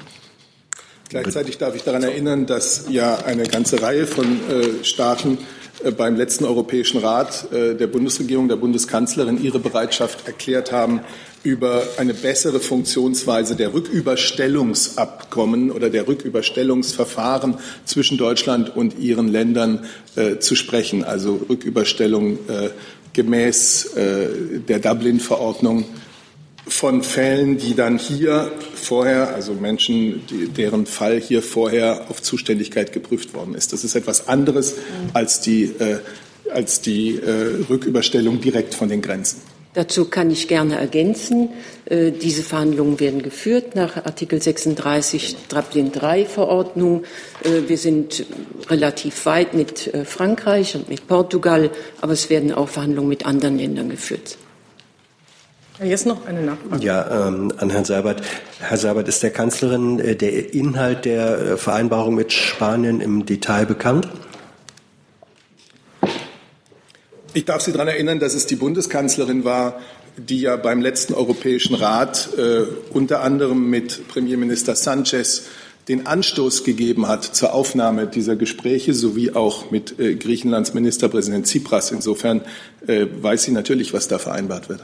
Gleichzeitig 1.10 1.58
darf 1.58 1.76
ich 1.76 1.82
daran 1.82 2.02
erinnern, 2.02 2.46
dass 2.46 2.86
ja 2.88 3.16
eine 3.16 3.42
ganze 3.44 3.82
Reihe 3.82 4.06
von 4.06 4.24
äh, 4.48 4.82
Staaten 4.82 5.36
beim 5.96 6.16
letzten 6.16 6.44
Europäischen 6.44 6.98
Rat 6.98 7.52
äh, 7.52 7.74
der 7.74 7.86
Bundesregierung, 7.86 8.48
der 8.48 8.56
Bundeskanzlerin 8.56 9.42
ihre 9.42 9.58
Bereitschaft 9.58 10.26
erklärt 10.26 10.72
haben, 10.72 11.00
über 11.42 11.82
eine 11.98 12.14
bessere 12.14 12.58
Funktionsweise 12.60 13.54
der 13.54 13.74
Rücküberstellungsabkommen 13.74 15.70
oder 15.70 15.90
der 15.90 16.08
Rücküberstellungsverfahren 16.08 17.58
zwischen 17.84 18.16
Deutschland 18.16 18.74
und 18.74 18.98
ihren 18.98 19.28
Ländern 19.28 19.84
äh, 20.16 20.38
zu 20.38 20.54
sprechen. 20.54 21.04
Also 21.04 21.40
Rücküberstellung 21.48 22.38
äh, 22.48 22.70
gemäß 23.12 23.94
äh, 23.94 24.28
der 24.66 24.78
Dublin-Verordnung 24.78 25.84
von 26.66 27.02
Fällen, 27.02 27.58
die 27.58 27.74
dann 27.74 27.98
hier 27.98 28.52
vorher, 28.74 29.34
also 29.34 29.52
Menschen, 29.52 30.26
die, 30.28 30.48
deren 30.48 30.86
Fall 30.86 31.20
hier 31.20 31.42
vorher 31.42 32.06
auf 32.08 32.22
Zuständigkeit 32.22 32.92
geprüft 32.92 33.34
worden 33.34 33.54
ist. 33.54 33.72
Das 33.72 33.84
ist 33.84 33.94
etwas 33.94 34.28
anderes 34.28 34.76
als 35.12 35.40
die, 35.40 35.64
äh, 35.64 35.98
als 36.52 36.80
die 36.80 37.16
äh, 37.16 37.64
Rücküberstellung 37.68 38.40
direkt 38.40 38.74
von 38.74 38.88
den 38.88 39.02
Grenzen. 39.02 39.42
Dazu 39.74 40.04
kann 40.04 40.30
ich 40.30 40.46
gerne 40.46 40.76
ergänzen. 40.76 41.48
Äh, 41.86 42.12
diese 42.12 42.44
Verhandlungen 42.44 43.00
werden 43.00 43.22
geführt 43.22 43.74
nach 43.74 43.96
Artikel 43.96 44.40
36 44.40 45.36
Dublin 45.48 45.90
III 45.92 46.26
Verordnung. 46.26 47.02
Äh, 47.42 47.68
wir 47.68 47.76
sind 47.76 48.24
relativ 48.70 49.26
weit 49.26 49.52
mit 49.52 49.92
äh, 49.92 50.04
Frankreich 50.04 50.76
und 50.76 50.88
mit 50.88 51.08
Portugal, 51.08 51.70
aber 52.00 52.12
es 52.12 52.30
werden 52.30 52.52
auch 52.52 52.68
Verhandlungen 52.68 53.08
mit 53.08 53.26
anderen 53.26 53.58
Ländern 53.58 53.88
geführt. 53.90 54.38
Jetzt 55.82 56.06
noch 56.06 56.24
eine 56.26 56.42
Nachfrage. 56.42 56.84
Ja, 56.84 57.28
ähm, 57.28 57.52
an 57.56 57.70
Herrn 57.70 57.84
Seibert. 57.84 58.22
Herr 58.60 58.76
Seibert, 58.76 59.08
ist 59.08 59.22
der 59.24 59.30
Kanzlerin 59.30 59.98
äh, 59.98 60.14
der 60.14 60.54
Inhalt 60.54 61.04
der 61.04 61.38
äh, 61.38 61.56
Vereinbarung 61.56 62.14
mit 62.14 62.32
Spanien 62.32 63.00
im 63.00 63.26
Detail 63.26 63.66
bekannt? 63.66 64.08
Ich 67.32 67.44
darf 67.44 67.62
Sie 67.62 67.72
daran 67.72 67.88
erinnern, 67.88 68.20
dass 68.20 68.34
es 68.34 68.46
die 68.46 68.54
Bundeskanzlerin 68.54 69.44
war, 69.44 69.80
die 70.16 70.42
ja 70.42 70.54
beim 70.54 70.80
letzten 70.80 71.12
Europäischen 71.12 71.74
Rat 71.74 72.28
äh, 72.38 72.62
unter 72.92 73.22
anderem 73.22 73.68
mit 73.68 74.06
Premierminister 74.06 74.76
Sanchez 74.76 75.46
den 75.88 76.06
Anstoß 76.06 76.62
gegeben 76.62 77.08
hat 77.08 77.24
zur 77.24 77.52
Aufnahme 77.52 78.06
dieser 78.06 78.36
Gespräche 78.36 78.94
sowie 78.94 79.32
auch 79.32 79.72
mit 79.72 79.98
äh, 79.98 80.14
Griechenlands 80.14 80.72
Ministerpräsident 80.72 81.46
Tsipras. 81.46 81.90
Insofern 81.90 82.42
äh, 82.86 83.06
weiß 83.20 83.42
sie 83.42 83.52
natürlich, 83.52 83.92
was 83.92 84.06
da 84.06 84.18
vereinbart 84.18 84.68
wird. 84.68 84.82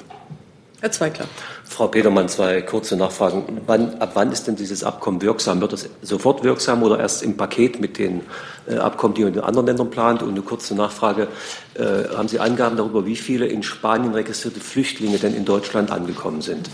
Herr 0.81 0.91
Zweigler. 0.91 1.27
Frau 1.65 1.89
Petermann, 1.89 2.31
zwei 2.31 2.63
kurze 2.63 2.97
Nachfragen. 2.97 3.61
Wann, 3.67 4.01
ab 4.01 4.13
wann 4.15 4.33
ist 4.33 4.47
denn 4.47 4.57
dieses 4.57 4.83
Abkommen 4.83 5.21
wirksam? 5.21 5.61
Wird 5.61 5.75
es 5.75 5.91
sofort 6.01 6.43
wirksam 6.43 6.83
oder 6.83 6.99
erst 6.99 7.23
im 7.23 7.37
Paket 7.37 7.81
mit 7.81 7.99
den 7.99 8.23
äh, 8.67 8.77
Abkommen, 8.77 9.15
die 9.15 9.25
man 9.25 9.35
in 9.35 9.41
anderen 9.41 9.67
Ländern 9.67 9.91
plant? 9.91 10.23
Und 10.23 10.31
eine 10.31 10.41
kurze 10.41 10.75
Nachfrage. 10.75 11.29
Äh, 11.75 12.17
haben 12.17 12.29
Sie 12.29 12.41
Angaben 12.41 12.79
darüber, 12.79 13.05
wie 13.05 13.17
viele 13.17 13.47
in 13.47 13.63
Spanien 13.63 14.15
registrierte 14.15 14.61
Flüchtlinge 14.61 15.19
denn 15.19 15.35
in 15.35 15.45
Deutschland 15.45 15.91
angekommen 15.91 16.41
sind? 16.41 16.71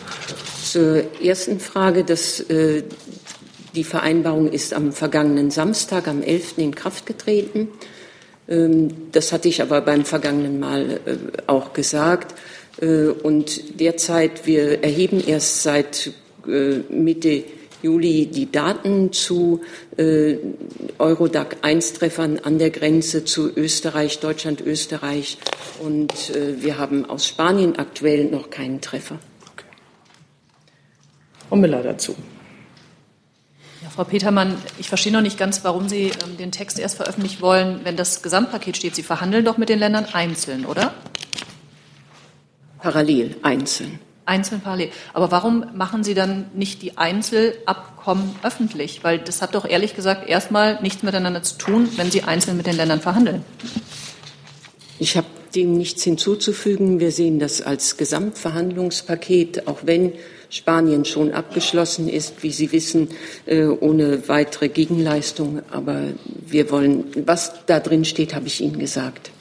Zur 0.62 1.02
ersten 1.20 1.58
Frage, 1.58 2.04
dass 2.04 2.38
äh, 2.40 2.84
die 3.74 3.84
Vereinbarung 3.84 4.50
ist 4.52 4.72
am 4.72 4.92
vergangenen 4.92 5.50
Samstag, 5.50 6.06
am 6.06 6.22
11. 6.22 6.58
in 6.58 6.74
Kraft 6.76 7.06
getreten. 7.06 7.70
Ähm, 8.48 9.10
das 9.12 9.32
hatte 9.32 9.48
ich 9.48 9.62
aber 9.62 9.80
beim 9.80 10.04
vergangenen 10.04 10.60
Mal 10.60 11.00
äh, 11.04 11.16
auch 11.46 11.72
gesagt. 11.72 12.34
Äh, 12.80 13.08
und 13.08 13.80
derzeit, 13.80 14.46
wir 14.46 14.82
erheben 14.82 15.22
erst 15.26 15.62
seit 15.62 16.12
äh, 16.46 16.80
Mitte 16.90 17.44
Juli 17.82 18.26
die 18.26 18.50
Daten 18.50 19.12
zu 19.12 19.62
äh, 19.96 20.36
Eurodac 20.98 21.58
1-Treffern 21.62 22.40
an 22.40 22.58
der 22.58 22.70
Grenze 22.70 23.24
zu 23.24 23.50
Österreich, 23.54 24.18
Deutschland, 24.20 24.60
Österreich. 24.60 25.38
Und 25.80 26.30
äh, 26.30 26.62
wir 26.62 26.78
haben 26.78 27.04
aus 27.04 27.26
Spanien 27.26 27.78
aktuell 27.78 28.24
noch 28.24 28.50
keinen 28.50 28.80
Treffer. 28.80 29.18
Okay. 29.52 29.66
Frau 31.48 31.56
Müller 31.56 31.82
dazu. 31.82 32.16
Ja, 33.82 33.90
Frau 33.90 34.04
Petermann, 34.04 34.56
ich 34.78 34.88
verstehe 34.88 35.12
noch 35.12 35.20
nicht 35.20 35.38
ganz, 35.38 35.62
warum 35.62 35.88
Sie 35.88 36.06
ähm, 36.24 36.36
den 36.38 36.50
Text 36.50 36.78
erst 36.78 36.96
veröffentlichen 36.96 37.42
wollen, 37.42 37.80
wenn 37.84 37.96
das 37.96 38.22
Gesamtpaket 38.22 38.76
steht. 38.76 38.96
Sie 38.96 39.02
verhandeln 39.02 39.44
doch 39.44 39.58
mit 39.58 39.68
den 39.68 39.78
Ländern 39.78 40.06
einzeln, 40.06 40.64
oder? 40.64 40.94
Parallel, 42.86 43.34
einzeln. 43.42 43.98
Einzeln 44.26 44.60
parallel. 44.60 44.90
Aber 45.12 45.32
warum 45.32 45.64
machen 45.74 46.04
Sie 46.04 46.14
dann 46.14 46.46
nicht 46.54 46.82
die 46.82 46.96
Einzelabkommen 46.96 48.36
öffentlich? 48.44 49.02
Weil 49.02 49.18
das 49.18 49.42
hat 49.42 49.56
doch 49.56 49.64
ehrlich 49.64 49.96
gesagt 49.96 50.28
erstmal 50.28 50.80
nichts 50.82 51.02
miteinander 51.02 51.42
zu 51.42 51.58
tun, 51.58 51.88
wenn 51.96 52.12
Sie 52.12 52.22
einzeln 52.22 52.56
mit 52.56 52.68
den 52.68 52.76
Ländern 52.76 53.00
verhandeln. 53.00 53.44
Ich 55.00 55.16
habe 55.16 55.26
dem 55.56 55.76
nichts 55.76 56.04
hinzuzufügen. 56.04 57.00
Wir 57.00 57.10
sehen 57.10 57.40
das 57.40 57.60
als 57.60 57.96
Gesamtverhandlungspaket, 57.96 59.66
auch 59.66 59.80
wenn 59.82 60.12
Spanien 60.48 61.04
schon 61.04 61.32
abgeschlossen 61.32 62.08
ist, 62.08 62.44
wie 62.44 62.52
Sie 62.52 62.70
wissen, 62.70 63.08
äh, 63.46 63.64
ohne 63.64 64.28
weitere 64.28 64.68
Gegenleistung. 64.68 65.62
Aber 65.72 66.02
wir 66.24 66.70
wollen, 66.70 67.06
was 67.26 67.66
da 67.66 67.80
drin 67.80 68.04
steht, 68.04 68.32
habe 68.32 68.46
ich 68.46 68.60
Ihnen 68.60 68.78
gesagt. 68.78 69.32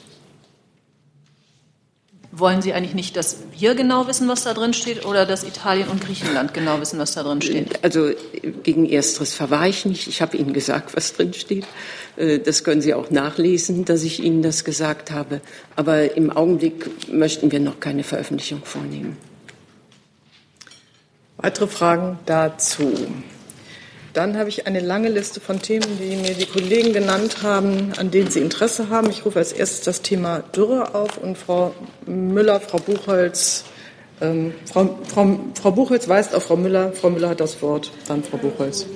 Wollen 2.38 2.60
Sie 2.60 2.74
eigentlich 2.74 2.94
nicht, 2.94 3.16
dass 3.16 3.38
wir 3.56 3.74
genau 3.74 4.06
wissen, 4.08 4.28
was 4.28 4.44
da 4.44 4.52
drin 4.52 4.74
steht, 4.74 5.06
oder 5.06 5.24
dass 5.24 5.42
Italien 5.42 5.88
und 5.88 6.04
Griechenland 6.04 6.52
genau 6.52 6.78
wissen, 6.80 6.98
was 6.98 7.12
da 7.12 7.22
drin 7.22 7.40
steht? 7.40 7.82
Also 7.82 8.10
gegen 8.62 8.84
Ersteres 8.86 9.32
verwahre 9.32 9.68
ich 9.68 9.86
mich. 9.86 10.06
Ich 10.06 10.20
habe 10.20 10.36
Ihnen 10.36 10.52
gesagt, 10.52 10.94
was 10.94 11.14
drin 11.14 11.32
steht. 11.32 11.64
Äh, 12.16 12.38
das 12.38 12.62
können 12.62 12.82
Sie 12.82 12.92
auch 12.92 13.10
nachlesen, 13.10 13.86
dass 13.86 14.02
ich 14.02 14.22
Ihnen 14.22 14.42
das 14.42 14.64
gesagt 14.64 15.12
habe. 15.12 15.40
Aber 15.76 16.14
im 16.14 16.30
Augenblick 16.30 17.10
möchten 17.10 17.50
wir 17.52 17.60
noch 17.60 17.80
keine 17.80 18.04
Veröffentlichung 18.04 18.62
vornehmen. 18.64 19.16
Weitere 21.38 21.68
Fragen 21.68 22.18
dazu? 22.26 22.92
Dann 24.16 24.38
habe 24.38 24.48
ich 24.48 24.66
eine 24.66 24.80
lange 24.80 25.10
Liste 25.10 25.42
von 25.42 25.60
Themen, 25.60 25.98
die 26.00 26.16
mir 26.16 26.32
die 26.32 26.46
Kollegen 26.46 26.94
genannt 26.94 27.42
haben, 27.42 27.92
an 27.98 28.10
denen 28.10 28.30
sie 28.30 28.40
Interesse 28.40 28.88
haben. 28.88 29.10
Ich 29.10 29.26
rufe 29.26 29.38
als 29.38 29.52
erstes 29.52 29.82
das 29.82 30.00
Thema 30.00 30.38
Dürre 30.38 30.94
auf 30.94 31.18
und 31.18 31.36
Frau 31.36 31.74
Müller, 32.06 32.58
Frau 32.60 32.78
Buchholz, 32.78 33.64
ähm, 34.22 34.54
Frau, 34.72 34.98
Frau, 35.06 35.38
Frau 35.52 35.70
Buchholz 35.70 36.08
weist 36.08 36.34
auf 36.34 36.44
Frau 36.44 36.56
Müller. 36.56 36.92
Frau 36.94 37.10
Müller 37.10 37.28
hat 37.28 37.40
das 37.40 37.60
Wort. 37.60 37.92
Dann 38.08 38.24
Frau 38.24 38.38
Buchholz. 38.38 38.86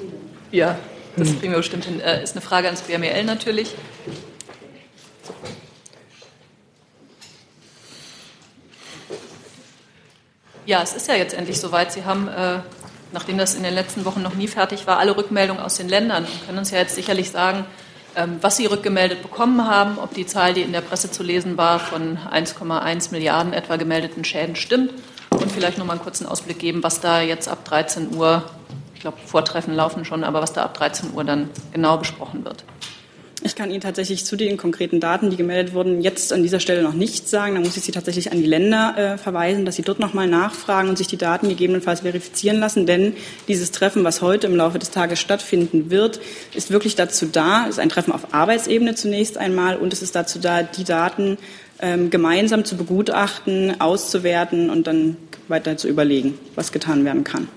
Ja, 0.53 0.79
das 1.17 1.29
kriegen 1.39 1.53
wir 1.53 1.59
bestimmt 1.59 1.85
hin. 1.85 2.00
Äh, 2.00 2.23
ist 2.23 2.33
eine 2.33 2.41
Frage 2.41 2.69
ans 2.69 2.81
BMEL 2.81 3.25
natürlich. 3.25 3.75
Ja, 10.65 10.83
es 10.83 10.95
ist 10.95 11.09
ja 11.09 11.15
jetzt 11.15 11.35
endlich 11.35 11.61
soweit. 11.61 11.93
Sie 11.93 12.07
haben, 12.07 12.27
äh, 12.29 12.61
nachdem 13.12 13.38
das 13.38 13.55
in 13.55 13.62
den 13.62 13.75
letzten 13.75 14.05
Wochen 14.05 14.23
noch 14.23 14.35
nie 14.35 14.49
fertig 14.49 14.87
war, 14.87 14.99
alle 14.99 15.17
Rückmeldungen 15.17 15.62
aus 15.62 15.76
den 15.76 15.88
Ländern 15.88 16.25
und 16.25 16.47
können 16.47 16.59
uns 16.59 16.71
ja 16.71 16.79
jetzt 16.79 16.95
sicherlich 16.95 17.31
sagen, 17.31 17.64
ähm, 18.17 18.38
was 18.40 18.57
Sie 18.57 18.67
rückgemeldet 18.67 19.23
bekommen 19.23 19.67
haben, 19.67 19.99
ob 19.99 20.14
die 20.14 20.26
Zahl, 20.26 20.55
die 20.55 20.62
in 20.62 20.73
der 20.73 20.81
Presse 20.81 21.11
zu 21.11 21.23
lesen 21.23 21.57
war, 21.57 21.79
von 21.79 22.19
1,1 22.19 23.12
Milliarden 23.12 23.52
etwa 23.52 23.76
gemeldeten 23.76 24.25
Schäden 24.25 24.57
stimmt 24.57 24.93
und 25.31 25.50
vielleicht 25.50 25.79
noch 25.79 25.87
mal 25.87 25.95
einen 25.95 26.02
kurzen 26.02 26.26
Ausblick 26.26 26.59
geben, 26.59 26.83
was 26.83 27.00
da 27.00 27.21
jetzt 27.21 27.49
ab 27.49 27.64
13 27.64 28.14
Uhr, 28.14 28.43
ich 28.95 29.00
glaube, 29.00 29.19
Vortreffen 29.25 29.75
laufen 29.75 30.05
schon, 30.05 30.25
aber 30.25 30.43
was 30.43 30.52
da 30.52 30.64
ab 30.64 30.75
13 30.75 31.14
Uhr 31.14 31.25
dann 31.25 31.50
genau 31.73 31.97
besprochen 31.97 32.45
wird. 32.45 32.64
Ich 33.43 33.55
kann 33.55 33.71
Ihnen 33.71 33.81
tatsächlich 33.81 34.27
zu 34.27 34.37
den 34.37 34.59
konkreten 34.59 35.01
Daten, 35.01 35.31
die 35.31 35.37
gemeldet 35.37 35.73
wurden, 35.73 36.03
jetzt 36.03 36.31
an 36.31 36.43
dieser 36.43 36.61
Stelle 36.61 36.83
noch 36.83 36.93
nichts 36.93 37.31
sagen. 37.31 37.55
Da 37.55 37.61
muss 37.61 37.75
ich 37.75 37.83
Sie 37.83 37.93
tatsächlich 37.93 38.33
an 38.33 38.39
die 38.39 38.47
Länder 38.47 38.95
äh, 38.99 39.19
verweisen, 39.19 39.65
dass 39.65 39.77
Sie 39.77 39.83
dort 39.83 39.99
nochmal 39.99 40.27
nachfragen 40.27 40.91
und 40.91 40.99
sich 40.99 41.07
die 41.07 41.17
Daten 41.17 41.49
gegebenenfalls 41.49 42.01
verifizieren 42.01 42.61
lassen. 42.61 42.85
Denn 42.85 43.15
dieses 43.49 43.71
Treffen, 43.71 44.05
was 44.05 44.21
heute 44.21 44.47
im 44.47 44.57
Laufe 44.57 44.79
des 44.79 44.91
Tages 44.91 45.21
stattfinden 45.21 45.91
wird, 45.91 46.21
ist 46.55 46.71
wirklich 46.71 46.97
dazu 46.97 47.27
da, 47.27 47.65
ist 47.65 47.79
ein 47.79 47.89
Treffen 47.89 48.13
auf 48.13 48.35
Arbeitsebene 48.35 48.95
zunächst 48.95 49.39
einmal 49.39 49.79
und 49.79 49.95
es 49.95 50.03
ist 50.03 50.15
dazu 50.15 50.39
da, 50.39 50.63
die 50.63 50.85
Daten 50.85 51.39
ähm, 51.81 52.11
gemeinsam 52.11 52.67
zu 52.67 52.77
begutachten, 52.77 53.81
auszuwerten 53.81 54.69
und 54.69 54.87
dann 54.87 55.17
weiter 55.49 55.79
zu 55.79 55.89
überlegen, 55.89 56.39
was 56.57 56.73
getan 56.73 57.07
werden 57.07 57.25
kann. 57.25 57.49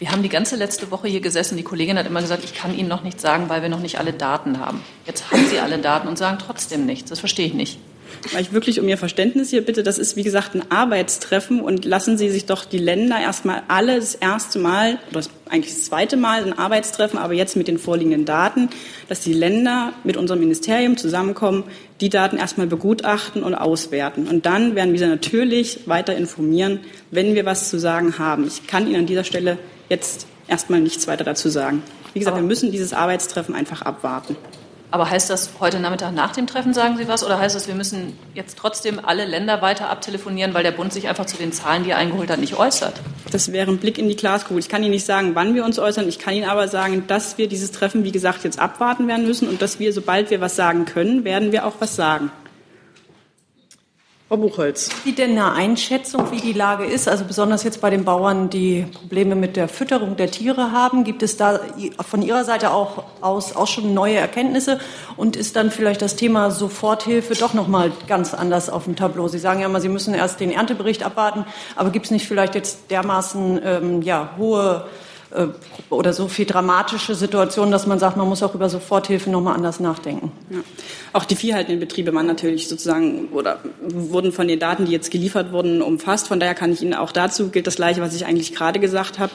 Wir 0.00 0.10
haben 0.10 0.22
die 0.22 0.30
ganze 0.30 0.56
letzte 0.56 0.90
Woche 0.90 1.08
hier 1.08 1.20
gesessen. 1.20 1.58
Die 1.58 1.62
Kollegin 1.62 1.98
hat 1.98 2.06
immer 2.06 2.22
gesagt, 2.22 2.42
ich 2.42 2.54
kann 2.54 2.74
Ihnen 2.76 2.88
noch 2.88 3.02
nichts 3.02 3.20
sagen, 3.20 3.50
weil 3.50 3.60
wir 3.60 3.68
noch 3.68 3.80
nicht 3.80 3.98
alle 3.98 4.14
Daten 4.14 4.58
haben. 4.58 4.80
Jetzt 5.04 5.30
haben 5.30 5.46
Sie 5.46 5.58
alle 5.58 5.76
Daten 5.76 6.08
und 6.08 6.16
sagen 6.16 6.38
trotzdem 6.40 6.86
nichts. 6.86 7.10
Das 7.10 7.20
verstehe 7.20 7.44
ich 7.46 7.52
nicht. 7.52 7.78
Weil 8.32 8.40
ich 8.40 8.54
wirklich 8.54 8.80
um 8.80 8.88
Ihr 8.88 8.96
Verständnis 8.96 9.50
hier 9.50 9.62
bitte, 9.62 9.82
das 9.82 9.98
ist 9.98 10.16
wie 10.16 10.22
gesagt 10.22 10.54
ein 10.54 10.70
Arbeitstreffen 10.70 11.60
und 11.60 11.84
lassen 11.84 12.16
Sie 12.16 12.30
sich 12.30 12.46
doch 12.46 12.64
die 12.64 12.78
Länder 12.78 13.20
erstmal 13.20 13.62
alle 13.68 13.96
das 13.96 14.14
erste 14.14 14.58
Mal 14.58 14.98
oder 15.10 15.20
eigentlich 15.50 15.74
das 15.74 15.84
zweite 15.84 16.16
Mal 16.16 16.44
ein 16.44 16.58
Arbeitstreffen, 16.58 17.18
aber 17.18 17.34
jetzt 17.34 17.54
mit 17.58 17.68
den 17.68 17.78
vorliegenden 17.78 18.24
Daten, 18.24 18.70
dass 19.10 19.20
die 19.20 19.34
Länder 19.34 19.92
mit 20.02 20.16
unserem 20.16 20.40
Ministerium 20.40 20.96
zusammenkommen, 20.96 21.64
die 22.00 22.08
Daten 22.08 22.38
erstmal 22.38 22.66
begutachten 22.66 23.42
und 23.42 23.54
auswerten. 23.54 24.28
Und 24.28 24.46
dann 24.46 24.74
werden 24.74 24.94
wir 24.94 25.06
natürlich 25.06 25.80
weiter 25.84 26.16
informieren, 26.16 26.80
wenn 27.10 27.34
wir 27.34 27.44
was 27.44 27.68
zu 27.68 27.78
sagen 27.78 28.18
haben. 28.18 28.46
Ich 28.46 28.66
kann 28.66 28.86
Ihnen 28.86 29.00
an 29.00 29.06
dieser 29.06 29.24
Stelle 29.24 29.58
jetzt 29.90 30.26
erstmal 30.48 30.80
nichts 30.80 31.06
weiter 31.06 31.24
dazu 31.24 31.50
sagen. 31.50 31.82
Wie 32.14 32.20
gesagt, 32.20 32.34
aber 32.34 32.42
wir 32.42 32.48
müssen 32.48 32.72
dieses 32.72 32.94
Arbeitstreffen 32.94 33.54
einfach 33.54 33.82
abwarten. 33.82 34.36
Aber 34.92 35.08
heißt 35.08 35.30
das, 35.30 35.50
heute 35.60 35.78
Nachmittag 35.78 36.12
nach 36.12 36.32
dem 36.32 36.48
Treffen 36.48 36.74
sagen 36.74 36.96
Sie 36.96 37.06
was? 37.06 37.22
Oder 37.22 37.38
heißt 37.38 37.54
das, 37.54 37.68
wir 37.68 37.76
müssen 37.76 38.18
jetzt 38.34 38.58
trotzdem 38.58 38.98
alle 39.04 39.24
Länder 39.24 39.62
weiter 39.62 39.88
abtelefonieren, 39.88 40.52
weil 40.52 40.64
der 40.64 40.72
Bund 40.72 40.92
sich 40.92 41.06
einfach 41.08 41.26
zu 41.26 41.36
den 41.36 41.52
Zahlen, 41.52 41.84
die 41.84 41.90
er 41.90 41.98
eingeholt 41.98 42.28
hat, 42.28 42.40
nicht 42.40 42.58
äußert? 42.58 42.94
Das 43.30 43.52
wäre 43.52 43.70
ein 43.70 43.78
Blick 43.78 43.98
in 43.98 44.08
die 44.08 44.16
Glaskugel. 44.16 44.58
Ich 44.58 44.68
kann 44.68 44.82
Ihnen 44.82 44.90
nicht 44.90 45.06
sagen, 45.06 45.36
wann 45.36 45.54
wir 45.54 45.64
uns 45.64 45.78
äußern. 45.78 46.08
Ich 46.08 46.18
kann 46.18 46.34
Ihnen 46.34 46.48
aber 46.48 46.66
sagen, 46.66 47.04
dass 47.06 47.38
wir 47.38 47.46
dieses 47.46 47.70
Treffen, 47.70 48.02
wie 48.02 48.10
gesagt, 48.10 48.42
jetzt 48.42 48.58
abwarten 48.58 49.06
werden 49.06 49.26
müssen 49.26 49.48
und 49.48 49.62
dass 49.62 49.78
wir, 49.78 49.92
sobald 49.92 50.30
wir 50.30 50.40
was 50.40 50.56
sagen 50.56 50.86
können, 50.86 51.22
werden 51.22 51.52
wir 51.52 51.66
auch 51.66 51.74
was 51.78 51.94
sagen. 51.94 52.32
Frau 54.30 54.36
Buchholz. 54.36 54.90
Wie 55.02 55.10
denn 55.10 55.32
eine 55.32 55.54
Einschätzung, 55.54 56.30
wie 56.30 56.40
die 56.40 56.52
Lage 56.52 56.84
ist? 56.84 57.08
Also 57.08 57.24
besonders 57.24 57.64
jetzt 57.64 57.80
bei 57.80 57.90
den 57.90 58.04
Bauern, 58.04 58.48
die 58.48 58.86
Probleme 58.92 59.34
mit 59.34 59.56
der 59.56 59.66
Fütterung 59.66 60.16
der 60.16 60.30
Tiere 60.30 60.70
haben. 60.70 61.02
Gibt 61.02 61.24
es 61.24 61.36
da 61.36 61.58
von 62.08 62.22
Ihrer 62.22 62.44
Seite 62.44 62.70
auch 62.70 63.02
aus 63.22 63.56
auch 63.56 63.66
schon 63.66 63.92
neue 63.92 64.14
Erkenntnisse? 64.14 64.78
Und 65.16 65.34
ist 65.34 65.56
dann 65.56 65.72
vielleicht 65.72 66.00
das 66.00 66.14
Thema 66.14 66.52
Soforthilfe 66.52 67.34
doch 67.34 67.54
noch 67.54 67.66
mal 67.66 67.90
ganz 68.06 68.32
anders 68.32 68.70
auf 68.70 68.84
dem 68.84 68.94
Tableau? 68.94 69.26
Sie 69.26 69.40
sagen 69.40 69.62
ja 69.62 69.66
immer, 69.66 69.80
Sie 69.80 69.88
müssen 69.88 70.14
erst 70.14 70.38
den 70.38 70.52
Erntebericht 70.52 71.02
abwarten. 71.02 71.44
Aber 71.74 71.90
gibt 71.90 72.04
es 72.04 72.12
nicht 72.12 72.28
vielleicht 72.28 72.54
jetzt 72.54 72.88
dermaßen 72.88 73.60
ähm, 73.64 74.02
ja, 74.02 74.34
hohe 74.38 74.86
oder 75.90 76.12
so 76.12 76.26
viel 76.28 76.44
dramatische 76.44 77.14
Situationen, 77.14 77.70
dass 77.70 77.86
man 77.86 77.98
sagt, 77.98 78.16
man 78.16 78.28
muss 78.28 78.42
auch 78.42 78.54
über 78.54 78.68
Soforthilfe 78.68 79.30
nochmal 79.30 79.54
anders 79.54 79.78
nachdenken. 79.78 80.32
Ja. 80.50 80.58
Auch 81.12 81.24
die 81.24 81.36
viehhaltenden 81.36 81.78
Betriebe 81.78 82.12
waren 82.12 82.26
natürlich 82.26 82.68
sozusagen 82.68 83.28
oder 83.28 83.58
wurden 83.80 84.32
von 84.32 84.48
den 84.48 84.58
Daten, 84.58 84.86
die 84.86 84.92
jetzt 84.92 85.10
geliefert 85.10 85.52
wurden, 85.52 85.82
umfasst. 85.82 86.26
Von 86.28 86.40
daher 86.40 86.54
kann 86.54 86.72
ich 86.72 86.82
Ihnen 86.82 86.94
auch 86.94 87.12
dazu 87.12 87.48
gilt 87.48 87.66
das 87.66 87.76
Gleiche, 87.76 88.00
was 88.00 88.14
ich 88.14 88.26
eigentlich 88.26 88.54
gerade 88.54 88.80
gesagt 88.80 89.18
habe. 89.18 89.32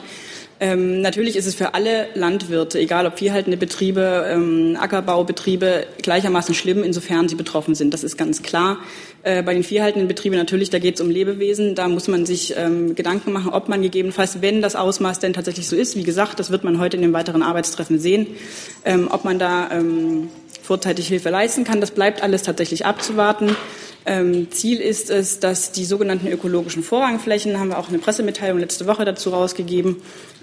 Ähm, 0.58 1.02
natürlich 1.02 1.36
ist 1.36 1.46
es 1.46 1.54
für 1.54 1.74
alle 1.74 2.08
Landwirte, 2.14 2.78
egal 2.78 3.06
ob 3.06 3.18
viehhaltende 3.18 3.58
Betriebe, 3.58 4.26
ähm, 4.28 4.76
Ackerbaubetriebe, 4.80 5.86
gleichermaßen 6.00 6.54
schlimm, 6.54 6.82
insofern 6.82 7.28
sie 7.28 7.34
betroffen 7.34 7.74
sind. 7.74 7.92
Das 7.92 8.02
ist 8.02 8.16
ganz 8.16 8.42
klar. 8.42 8.78
Äh, 9.22 9.42
bei 9.42 9.52
den 9.52 9.64
viehhaltenden 9.64 10.08
Betrieben 10.08 10.36
natürlich, 10.36 10.70
da 10.70 10.78
geht 10.78 10.94
es 10.94 11.00
um 11.02 11.10
Lebewesen. 11.10 11.74
Da 11.74 11.88
muss 11.88 12.08
man 12.08 12.24
sich 12.24 12.54
ähm, 12.56 12.94
Gedanken 12.94 13.32
machen, 13.32 13.52
ob 13.52 13.68
man 13.68 13.82
gegebenenfalls, 13.82 14.40
wenn 14.40 14.62
das 14.62 14.76
Ausmaß 14.76 15.18
denn 15.18 15.34
tatsächlich 15.34 15.68
so 15.68 15.76
ist, 15.76 15.94
wie 15.94 16.04
gesagt, 16.04 16.40
das 16.40 16.50
wird 16.50 16.64
man 16.64 16.78
heute 16.78 16.96
in 16.96 17.02
den 17.02 17.12
weiteren 17.12 17.42
Arbeitstreffen 17.42 17.98
sehen, 17.98 18.26
ähm, 18.86 19.08
ob 19.10 19.24
man 19.24 19.38
da 19.38 19.70
ähm, 19.72 20.30
vorzeitig 20.62 21.08
Hilfe 21.08 21.28
leisten 21.28 21.64
kann. 21.64 21.82
Das 21.82 21.90
bleibt 21.90 22.22
alles 22.22 22.42
tatsächlich 22.42 22.86
abzuwarten. 22.86 23.54
Ähm, 24.06 24.50
Ziel 24.52 24.80
ist 24.80 25.10
es, 25.10 25.40
dass 25.40 25.72
die 25.72 25.84
sogenannten 25.84 26.28
ökologischen 26.28 26.82
Vorrangflächen, 26.84 27.58
haben 27.58 27.70
wir 27.70 27.78
auch 27.78 27.88
eine 27.88 27.98
Pressemitteilung 27.98 28.60
letzte 28.60 28.86
Woche 28.86 29.04
dazu 29.04 29.30
rausgegeben, 29.30 29.96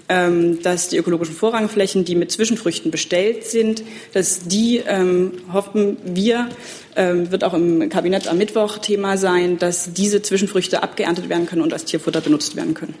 dass 0.06 0.88
die 0.88 0.98
ökologischen 0.98 1.34
Vorrangflächen, 1.34 2.04
die 2.04 2.14
mit 2.14 2.30
Zwischenfrüchten 2.30 2.90
bestellt 2.90 3.44
sind, 3.44 3.82
dass 4.12 4.40
die, 4.40 4.82
ähm, 4.86 5.32
hoffen 5.52 5.96
wir, 6.04 6.50
ähm, 6.94 7.30
wird 7.30 7.42
auch 7.42 7.54
im 7.54 7.88
Kabinett 7.88 8.28
am 8.28 8.36
Mittwoch 8.36 8.78
Thema 8.78 9.16
sein, 9.16 9.58
dass 9.58 9.94
diese 9.94 10.20
Zwischenfrüchte 10.20 10.82
abgeerntet 10.82 11.28
werden 11.28 11.46
können 11.46 11.62
und 11.62 11.72
als 11.72 11.86
Tierfutter 11.86 12.20
benutzt 12.20 12.54
werden 12.54 12.74
können. 12.74 12.94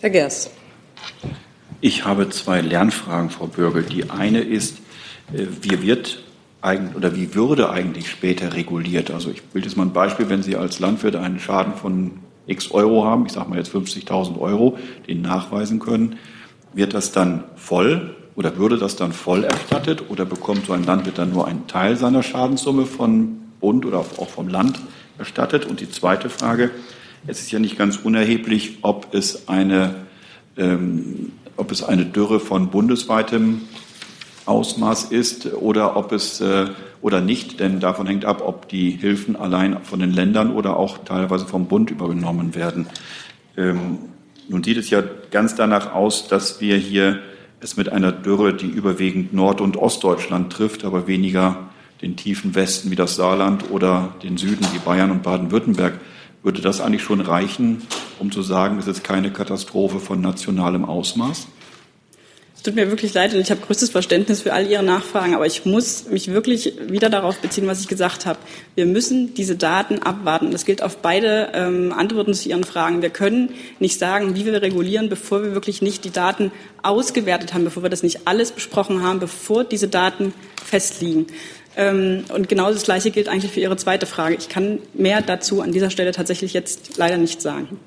Herr 0.00 0.10
Gers. 0.10 0.50
Ich 1.80 2.04
habe 2.04 2.28
zwei 2.28 2.60
Lernfragen, 2.60 3.30
Frau 3.30 3.46
Bürgel. 3.46 3.84
Die 3.84 4.10
eine 4.10 4.40
ist, 4.40 4.76
äh, 5.32 5.46
wie 5.62 5.82
wird 5.82 6.22
oder 6.94 7.14
wie 7.14 7.34
würde 7.34 7.68
eigentlich 7.70 8.08
später 8.08 8.54
reguliert? 8.54 9.10
Also 9.10 9.30
ich 9.30 9.42
will 9.52 9.62
jetzt 9.62 9.76
mal 9.76 9.84
ein 9.84 9.92
Beispiel, 9.92 10.30
wenn 10.30 10.42
Sie 10.42 10.56
als 10.56 10.78
Landwirt 10.78 11.14
einen 11.14 11.38
Schaden 11.38 11.74
von 11.74 12.20
x 12.46 12.70
Euro 12.70 13.04
haben, 13.04 13.26
ich 13.26 13.32
sage 13.32 13.48
mal 13.48 13.58
jetzt 13.58 13.74
50.000 13.74 14.38
Euro, 14.38 14.78
den 15.08 15.22
nachweisen 15.22 15.78
können, 15.78 16.16
wird 16.72 16.94
das 16.94 17.12
dann 17.12 17.44
voll 17.56 18.14
oder 18.36 18.56
würde 18.56 18.78
das 18.78 18.96
dann 18.96 19.12
voll 19.12 19.44
erstattet 19.44 20.10
oder 20.10 20.24
bekommt 20.24 20.66
so 20.66 20.72
ein 20.72 20.84
Landwirt 20.84 21.18
dann 21.18 21.32
nur 21.32 21.46
einen 21.46 21.66
Teil 21.66 21.96
seiner 21.96 22.22
Schadenssumme 22.22 22.86
von 22.86 23.40
Bund 23.60 23.86
oder 23.86 23.98
auch 23.98 24.28
vom 24.28 24.48
Land 24.48 24.80
erstattet? 25.18 25.66
Und 25.66 25.80
die 25.80 25.90
zweite 25.90 26.30
Frage, 26.30 26.70
es 27.26 27.40
ist 27.40 27.52
ja 27.52 27.58
nicht 27.58 27.78
ganz 27.78 27.96
unerheblich, 27.96 28.78
ob 28.82 29.14
es 29.14 29.48
eine, 29.48 29.94
ähm, 30.56 31.32
ob 31.56 31.70
es 31.70 31.82
eine 31.82 32.04
Dürre 32.04 32.40
von 32.40 32.70
bundesweitem 32.70 33.62
Ausmaß 34.46 35.04
ist 35.04 35.54
oder 35.54 35.96
ob 35.96 36.12
es 36.12 36.40
äh, 36.40 36.66
oder 37.04 37.20
nicht, 37.20 37.60
denn 37.60 37.80
davon 37.80 38.06
hängt 38.06 38.24
ab, 38.24 38.40
ob 38.42 38.66
die 38.70 38.88
Hilfen 38.92 39.36
allein 39.36 39.82
von 39.82 40.00
den 40.00 40.10
Ländern 40.10 40.50
oder 40.50 40.78
auch 40.78 41.04
teilweise 41.04 41.44
vom 41.44 41.66
Bund 41.66 41.90
übernommen 41.90 42.54
werden. 42.54 42.86
Ähm, 43.58 43.98
nun 44.48 44.64
sieht 44.64 44.78
es 44.78 44.88
ja 44.88 45.02
ganz 45.30 45.54
danach 45.54 45.92
aus, 45.92 46.28
dass 46.28 46.62
wir 46.62 46.78
hier 46.78 47.18
es 47.60 47.76
mit 47.76 47.90
einer 47.90 48.10
Dürre, 48.10 48.54
die 48.54 48.68
überwiegend 48.68 49.34
Nord- 49.34 49.60
und 49.60 49.76
Ostdeutschland 49.76 50.50
trifft, 50.50 50.86
aber 50.86 51.06
weniger 51.06 51.68
den 52.00 52.16
tiefen 52.16 52.54
Westen 52.54 52.90
wie 52.90 52.96
das 52.96 53.16
Saarland 53.16 53.70
oder 53.70 54.14
den 54.22 54.38
Süden 54.38 54.66
wie 54.72 54.78
Bayern 54.78 55.10
und 55.10 55.22
Baden-Württemberg. 55.22 56.00
Würde 56.42 56.62
das 56.62 56.80
eigentlich 56.80 57.02
schon 57.02 57.20
reichen, 57.20 57.82
um 58.18 58.32
zu 58.32 58.40
sagen, 58.40 58.78
es 58.78 58.86
ist 58.86 59.04
keine 59.04 59.30
Katastrophe 59.30 60.00
von 60.00 60.22
nationalem 60.22 60.86
Ausmaß? 60.86 61.48
Tut 62.64 62.74
mir 62.74 62.88
wirklich 62.90 63.12
leid 63.12 63.34
und 63.34 63.40
ich 63.40 63.50
habe 63.50 63.60
größtes 63.60 63.90
Verständnis 63.90 64.40
für 64.40 64.54
all 64.54 64.66
Ihre 64.66 64.82
Nachfragen, 64.82 65.34
aber 65.34 65.46
ich 65.46 65.66
muss 65.66 66.08
mich 66.08 66.32
wirklich 66.32 66.72
wieder 66.88 67.10
darauf 67.10 67.38
beziehen, 67.38 67.66
was 67.66 67.80
ich 67.80 67.88
gesagt 67.88 68.24
habe. 68.24 68.38
Wir 68.74 68.86
müssen 68.86 69.34
diese 69.34 69.54
Daten 69.54 69.98
abwarten. 69.98 70.50
Das 70.50 70.64
gilt 70.64 70.82
auf 70.82 70.96
beide 70.96 71.50
ähm, 71.52 71.92
Antworten 71.92 72.32
zu 72.32 72.48
Ihren 72.48 72.64
Fragen. 72.64 73.02
Wir 73.02 73.10
können 73.10 73.50
nicht 73.80 73.98
sagen, 73.98 74.34
wie 74.34 74.46
wir 74.46 74.62
regulieren, 74.62 75.10
bevor 75.10 75.42
wir 75.42 75.52
wirklich 75.52 75.82
nicht 75.82 76.04
die 76.04 76.10
Daten 76.10 76.50
ausgewertet 76.82 77.52
haben, 77.52 77.64
bevor 77.64 77.82
wir 77.82 77.90
das 77.90 78.02
nicht 78.02 78.26
alles 78.26 78.50
besprochen 78.50 79.02
haben, 79.02 79.20
bevor 79.20 79.64
diese 79.64 79.88
Daten 79.88 80.32
festliegen. 80.64 81.26
Ähm, 81.76 82.24
und 82.32 82.48
genau 82.48 82.72
das 82.72 82.84
Gleiche 82.84 83.10
gilt 83.10 83.28
eigentlich 83.28 83.52
für 83.52 83.60
Ihre 83.60 83.76
zweite 83.76 84.06
Frage. 84.06 84.36
Ich 84.36 84.48
kann 84.48 84.78
mehr 84.94 85.20
dazu 85.20 85.60
an 85.60 85.70
dieser 85.70 85.90
Stelle 85.90 86.12
tatsächlich 86.12 86.54
jetzt 86.54 86.96
leider 86.96 87.18
nicht 87.18 87.42
sagen. 87.42 87.78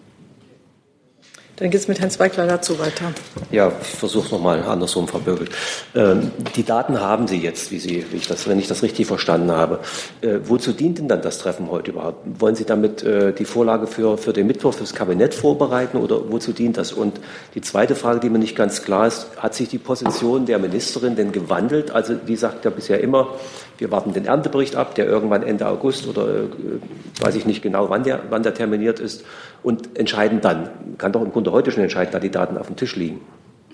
Dann 1.58 1.72
geht 1.72 1.82
es 1.82 1.88
mit 1.88 2.00
Herrn 2.00 2.12
Zweigler 2.12 2.46
dazu 2.46 2.78
weiter. 2.78 3.12
Ja, 3.50 3.72
ich 3.82 3.88
versuche 3.88 4.36
nochmal 4.36 4.62
andersrum, 4.62 5.08
Bürgel. 5.08 5.50
Ähm, 5.96 6.32
die 6.56 6.64
Daten 6.64 7.02
haben 7.02 7.28
Sie 7.28 7.38
jetzt, 7.38 7.72
wie 7.72 7.80
Sie, 7.80 8.06
wie 8.12 8.18
ich 8.18 8.28
das, 8.28 8.48
wenn 8.48 8.60
ich 8.60 8.68
das 8.68 8.84
richtig 8.84 9.08
verstanden 9.08 9.52
habe. 9.52 9.80
Äh, 10.22 10.38
wozu 10.44 10.72
dient 10.72 11.00
denn 11.00 11.08
dann 11.08 11.24
das 11.24 11.40
Treffen 11.40 11.72
heute 11.72 11.90
überhaupt? 11.92 12.20
Wollen 12.40 12.54
Sie 12.54 12.66
damit 12.66 13.02
äh, 13.02 13.34
die 13.34 13.46
Vorlage 13.46 13.88
für, 13.88 14.20
für 14.20 14.34
den 14.34 14.46
Mittwoch, 14.46 14.76
fürs 14.76 14.94
Kabinett 14.94 15.34
vorbereiten 15.34 15.98
oder 15.98 16.30
wozu 16.30 16.54
dient 16.54 16.78
das? 16.78 16.94
Und 16.94 17.20
die 17.56 17.62
zweite 17.62 17.96
Frage, 17.96 18.20
die 18.20 18.30
mir 18.30 18.38
nicht 18.38 18.56
ganz 18.56 18.84
klar 18.84 19.08
ist, 19.08 19.26
hat 19.38 19.56
sich 19.56 19.68
die 19.68 19.80
Position 19.80 20.46
der 20.46 20.60
Ministerin 20.60 21.16
denn 21.16 21.32
gewandelt? 21.32 21.90
Also 21.90 22.14
die 22.14 22.36
sagt 22.36 22.66
ja 22.66 22.72
bisher 22.72 23.02
immer, 23.02 23.30
wir 23.78 23.92
warten 23.92 24.14
den 24.14 24.26
Erntebericht 24.26 24.76
ab, 24.76 24.96
der 24.96 25.06
irgendwann 25.06 25.44
Ende 25.44 25.68
August 25.68 26.08
oder 26.08 26.28
äh, 26.28 27.22
weiß 27.22 27.36
ich 27.36 27.46
nicht 27.46 27.62
genau, 27.62 27.90
wann 27.90 28.04
der, 28.04 28.22
wann 28.30 28.44
der 28.44 28.54
terminiert 28.54 29.00
ist 29.00 29.24
und 29.64 29.98
entscheiden 29.98 30.42
dann. 30.42 30.70
Kann 30.98 31.12
doch 31.12 31.22
im 31.22 31.32
Grunde 31.32 31.52
heute 31.52 31.72
schon 31.72 31.84
entscheiden, 31.84 32.12
da 32.12 32.20
die 32.20 32.32
Daten 32.32 32.58
auf 32.58 32.68
dem 32.68 32.76
Tisch 32.76 32.96
liegen. 32.96 33.22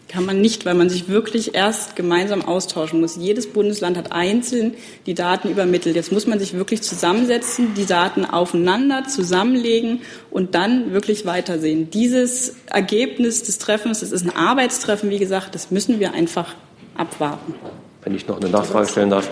Kann 0.10 0.26
man 0.26 0.42
nicht, 0.42 0.66
weil 0.66 0.76
man 0.76 0.90
sich 0.90 1.10
wirklich 1.10 1.56
erst 1.56 1.96
gemeinsam 1.96 2.44
austauschen 2.44 3.02
muss. 3.02 3.16
Jedes 3.16 3.48
Bundesland 3.48 3.98
hat 3.98 4.12
einzeln 4.12 4.76
die 5.08 5.16
Daten 5.16 5.50
übermittelt. 5.50 5.96
Jetzt 5.96 6.12
muss 6.12 6.28
man 6.28 6.38
sich 6.38 6.54
wirklich 6.54 6.84
zusammensetzen, 6.84 7.74
die 7.74 7.86
Daten 7.88 8.26
aufeinander 8.26 9.06
zusammenlegen 9.08 10.02
und 10.30 10.54
dann 10.54 10.94
wirklich 10.94 11.26
weitersehen. 11.26 11.90
Dieses 11.90 12.58
Ergebnis 12.68 13.44
des 13.44 13.58
Treffens, 13.58 14.02
das 14.02 14.12
ist 14.12 14.24
ein 14.24 14.36
Arbeitstreffen, 14.36 15.10
wie 15.10 15.20
gesagt, 15.20 15.56
das 15.56 15.72
müssen 15.72 16.00
wir 16.00 16.14
einfach 16.14 16.54
abwarten 16.96 17.56
wenn 18.04 18.16
ich 18.16 18.28
noch 18.28 18.40
eine 18.40 18.50
Nachfrage 18.50 18.88
stellen 18.88 19.10
darf. 19.10 19.30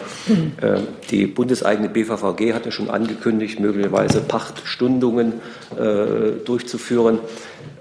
Äh, 0.61 0.81
die 1.09 1.27
bundeseigene 1.27 1.89
BVVG 1.89 2.53
hat 2.53 2.65
ja 2.65 2.71
schon 2.71 2.89
angekündigt, 2.89 3.59
möglicherweise 3.59 4.21
Pachtstundungen 4.21 5.33
äh, 5.77 6.43
durchzuführen. 6.45 7.19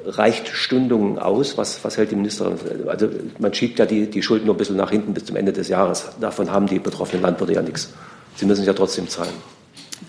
Reicht 0.04 0.48
Stundungen 0.48 1.18
aus? 1.18 1.58
Was, 1.58 1.84
was 1.84 1.96
hält 1.96 2.10
die 2.10 2.16
Ministerin? 2.16 2.54
Also 2.88 3.08
man 3.38 3.52
schiebt 3.52 3.78
ja 3.78 3.86
die, 3.86 4.06
die 4.06 4.22
Schuld 4.22 4.44
nur 4.44 4.54
ein 4.54 4.58
bisschen 4.58 4.76
nach 4.76 4.90
hinten 4.90 5.14
bis 5.14 5.26
zum 5.26 5.36
Ende 5.36 5.52
des 5.52 5.68
Jahres. 5.68 6.10
Davon 6.20 6.50
haben 6.50 6.66
die 6.66 6.78
betroffenen 6.78 7.22
Landwirte 7.22 7.52
ja 7.52 7.62
nichts. 7.62 7.92
Sie 8.36 8.46
müssen 8.46 8.64
ja 8.64 8.72
trotzdem 8.72 9.08
zahlen 9.08 9.34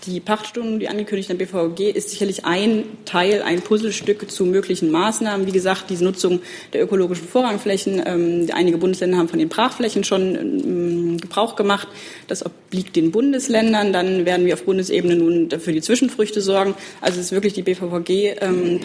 die 0.06 0.20
Pachtstunden, 0.20 0.80
die 0.80 0.88
angekündigt 0.88 1.28
der 1.28 1.34
BVG, 1.34 1.90
ist 1.90 2.10
sicherlich 2.10 2.44
ein 2.44 2.84
Teil, 3.04 3.42
ein 3.42 3.60
Puzzlestück 3.60 4.30
zu 4.30 4.44
möglichen 4.44 4.90
Maßnahmen. 4.90 5.46
Wie 5.46 5.52
gesagt, 5.52 5.90
diese 5.90 6.04
Nutzung 6.04 6.40
der 6.72 6.82
ökologischen 6.82 7.28
Vorrangflächen. 7.28 8.02
Ähm, 8.04 8.48
einige 8.52 8.78
Bundesländer 8.78 9.18
haben 9.18 9.28
von 9.28 9.38
den 9.38 9.48
Brachflächen 9.48 10.04
schon 10.04 10.34
ähm, 10.34 11.18
Gebrauch 11.18 11.56
gemacht. 11.56 11.88
Das 12.26 12.44
obliegt 12.44 12.96
den 12.96 13.12
Bundesländern. 13.12 13.92
Dann 13.92 14.24
werden 14.24 14.46
wir 14.46 14.54
auf 14.54 14.64
Bundesebene 14.64 15.16
nun 15.16 15.50
für 15.50 15.72
die 15.72 15.82
Zwischenfrüchte 15.82 16.40
sorgen. 16.40 16.74
Also 17.00 17.20
es 17.20 17.26
ist 17.26 17.32
wirklich 17.32 17.52
die 17.52 17.62
BVG. 17.62 18.36
Ähm, 18.40 18.80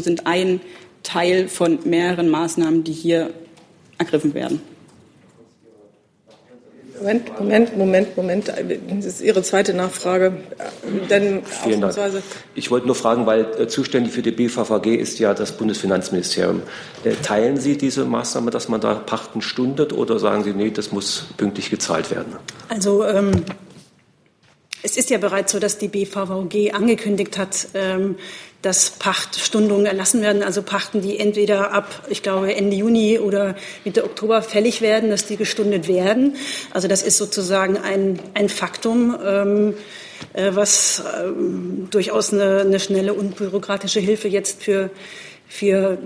sind 0.00 0.26
ein 0.26 0.60
Teil 1.02 1.48
von 1.48 1.78
mehreren 1.84 2.28
Maßnahmen, 2.28 2.84
die 2.84 2.92
hier 2.92 3.30
ergriffen 3.98 4.34
werden. 4.34 4.60
Moment, 7.00 7.38
Moment, 7.38 7.76
Moment, 7.76 8.16
Moment. 8.16 8.48
Das 8.48 9.04
ist 9.04 9.20
Ihre 9.20 9.42
zweite 9.42 9.74
Nachfrage. 9.74 10.32
Denn 11.10 11.42
Vielen 11.44 11.80
Dank. 11.80 11.96
Ich 12.54 12.70
wollte 12.70 12.86
nur 12.86 12.94
fragen, 12.94 13.26
weil 13.26 13.46
äh, 13.58 13.68
zuständig 13.68 14.12
für 14.12 14.22
die 14.22 14.30
BVVG 14.30 14.96
ist 14.96 15.18
ja 15.18 15.34
das 15.34 15.52
Bundesfinanzministerium. 15.52 16.62
Äh, 17.04 17.12
teilen 17.22 17.56
Sie 17.56 17.76
diese 17.76 18.04
Maßnahme, 18.04 18.50
dass 18.50 18.68
man 18.68 18.80
da 18.80 18.94
Pachten 18.94 19.42
stundet, 19.42 19.92
oder 19.92 20.18
sagen 20.18 20.44
Sie, 20.44 20.52
nee, 20.52 20.70
das 20.70 20.92
muss 20.92 21.26
pünktlich 21.36 21.70
gezahlt 21.70 22.10
werden? 22.10 22.36
Also 22.68 23.04
ähm, 23.04 23.44
es 24.82 24.96
ist 24.96 25.10
ja 25.10 25.18
bereits 25.18 25.52
so, 25.52 25.58
dass 25.58 25.78
die 25.78 25.88
BVVG 25.88 26.72
angekündigt 26.72 27.36
hat, 27.36 27.68
ähm, 27.74 28.16
dass 28.62 28.90
Pachtstundungen 28.90 29.86
erlassen 29.86 30.20
werden, 30.20 30.42
also 30.42 30.62
Pachten, 30.62 31.00
die 31.00 31.18
entweder 31.18 31.72
ab, 31.72 32.02
ich 32.08 32.22
glaube, 32.22 32.54
Ende 32.54 32.76
Juni 32.76 33.18
oder 33.18 33.54
Mitte 33.84 34.04
Oktober 34.04 34.42
fällig 34.42 34.80
werden, 34.80 35.10
dass 35.10 35.26
die 35.26 35.36
gestundet 35.36 35.86
werden. 35.86 36.34
Also 36.72 36.88
das 36.88 37.02
ist 37.02 37.18
sozusagen 37.18 37.76
ein, 37.76 38.18
ein 38.34 38.48
Faktum, 38.48 39.16
ähm, 39.24 39.74
äh, 40.32 40.50
was 40.54 41.02
ähm, 41.22 41.86
durchaus 41.90 42.32
eine, 42.32 42.62
eine 42.62 42.80
schnelle 42.80 43.14
und 43.14 43.36
bürokratische 43.36 44.00
Hilfe 44.00 44.26
jetzt 44.26 44.62
für, 44.62 44.90
für 45.46 45.98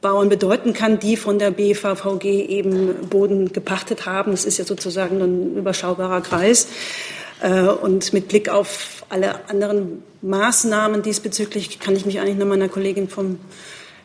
Bauern 0.00 0.30
bedeuten 0.30 0.72
kann, 0.72 0.98
die 0.98 1.18
von 1.18 1.38
der 1.38 1.50
BVVG 1.50 2.24
eben 2.24 3.08
Boden 3.10 3.52
gepachtet 3.52 4.06
haben. 4.06 4.30
Das 4.30 4.46
ist 4.46 4.56
ja 4.56 4.64
sozusagen 4.64 5.20
ein 5.20 5.56
überschaubarer 5.58 6.22
Kreis. 6.22 6.68
Äh, 7.40 7.62
und 7.62 8.12
mit 8.12 8.28
Blick 8.28 8.48
auf 8.48 9.04
alle 9.08 9.48
anderen 9.48 10.02
Maßnahmen 10.22 11.02
diesbezüglich 11.02 11.80
kann 11.80 11.96
ich 11.96 12.06
mich 12.06 12.20
eigentlich 12.20 12.36
nur 12.36 12.46
meiner 12.46 12.68
Kollegin 12.68 13.08
vom 13.08 13.38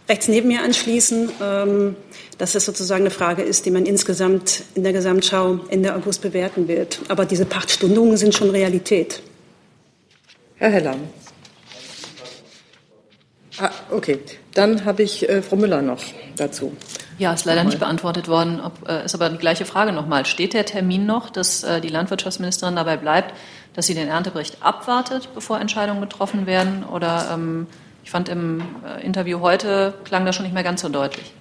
rechts 0.07 0.27
neben 0.27 0.47
mir 0.47 0.61
anschließen, 0.61 1.31
ähm, 1.41 1.95
dass 2.37 2.55
es 2.55 2.65
sozusagen 2.65 3.03
eine 3.03 3.11
Frage 3.11 3.41
ist, 3.41 3.65
die 3.65 3.71
man 3.71 3.85
insgesamt 3.85 4.63
in 4.75 4.83
der 4.83 4.93
Gesamtschau 4.93 5.59
Ende 5.69 5.95
August 5.95 6.21
bewerten 6.21 6.67
wird. 6.67 6.99
Aber 7.07 7.25
diese 7.25 7.45
Pachtstundungen 7.45 8.17
sind 8.17 8.33
schon 8.33 8.49
Realität. 8.49 9.21
Herr 10.57 10.69
Heller. 10.69 10.95
Ah, 13.57 13.71
okay, 13.89 14.19
dann 14.53 14.85
habe 14.85 15.03
ich 15.03 15.27
äh, 15.27 15.41
Frau 15.41 15.55
Müller 15.55 15.81
noch 15.81 16.03
dazu. 16.35 16.73
Ja, 17.17 17.33
ist 17.33 17.45
leider 17.45 17.63
nicht 17.63 17.79
beantwortet 17.79 18.27
worden. 18.27 18.59
Ob, 18.59 18.89
äh, 18.89 19.05
ist 19.05 19.15
aber 19.15 19.29
die 19.29 19.37
gleiche 19.37 19.65
Frage 19.65 19.93
nochmal. 19.93 20.25
Steht 20.25 20.53
der 20.53 20.65
Termin 20.65 21.05
noch, 21.05 21.29
dass 21.29 21.63
äh, 21.63 21.79
die 21.79 21.87
Landwirtschaftsministerin 21.87 22.75
dabei 22.75 22.97
bleibt, 22.97 23.33
dass 23.73 23.87
sie 23.87 23.93
den 23.93 24.07
Erntebericht 24.07 24.57
abwartet, 24.61 25.29
bevor 25.33 25.59
Entscheidungen 25.59 26.01
getroffen 26.01 26.45
werden? 26.45 26.83
Oder 26.83 27.29
ähm, 27.33 27.67
ich 28.03 28.11
fand 28.11 28.27
im 28.27 28.61
äh, 28.85 29.05
Interview 29.05 29.39
heute 29.39 29.93
klang 30.03 30.25
das 30.25 30.35
schon 30.35 30.43
nicht 30.43 30.53
mehr 30.53 30.63
ganz 30.63 30.81
so 30.81 30.89
deutlich. 30.89 31.31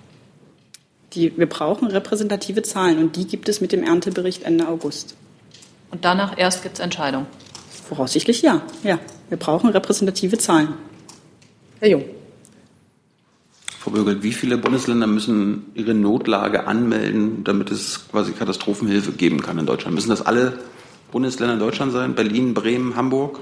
Die, 1.14 1.36
wir 1.36 1.48
brauchen 1.48 1.88
repräsentative 1.88 2.62
Zahlen 2.62 2.98
und 2.98 3.16
die 3.16 3.26
gibt 3.26 3.48
es 3.48 3.60
mit 3.60 3.72
dem 3.72 3.82
Erntebericht 3.82 4.44
Ende 4.44 4.68
August. 4.68 5.16
Und 5.90 6.04
danach 6.04 6.38
erst 6.38 6.62
gibt 6.62 6.74
es 6.74 6.80
Entscheidungen? 6.80 7.26
Voraussichtlich 7.88 8.42
ja. 8.42 8.62
Ja, 8.82 8.98
wir 9.28 9.38
brauchen 9.38 9.70
repräsentative 9.70 10.38
Zahlen. 10.38 10.74
Herr 11.80 11.88
Jung. 11.88 12.04
Frau 13.84 13.90
Bürgel, 13.90 14.22
wie 14.22 14.32
viele 14.32 14.56
Bundesländer 14.56 15.06
müssen 15.06 15.66
ihre 15.74 15.92
Notlage 15.92 16.66
anmelden, 16.66 17.44
damit 17.44 17.70
es 17.70 18.08
quasi 18.10 18.32
Katastrophenhilfe 18.32 19.12
geben 19.12 19.42
kann 19.42 19.58
in 19.58 19.66
Deutschland? 19.66 19.94
Müssen 19.94 20.08
das 20.08 20.24
alle 20.24 20.58
Bundesländer 21.12 21.52
in 21.52 21.60
Deutschland 21.60 21.92
sein? 21.92 22.14
Berlin, 22.14 22.54
Bremen, 22.54 22.96
Hamburg? 22.96 23.40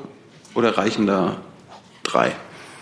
Oder 0.56 0.76
reichen 0.76 1.06
da 1.06 1.36
drei? 2.02 2.32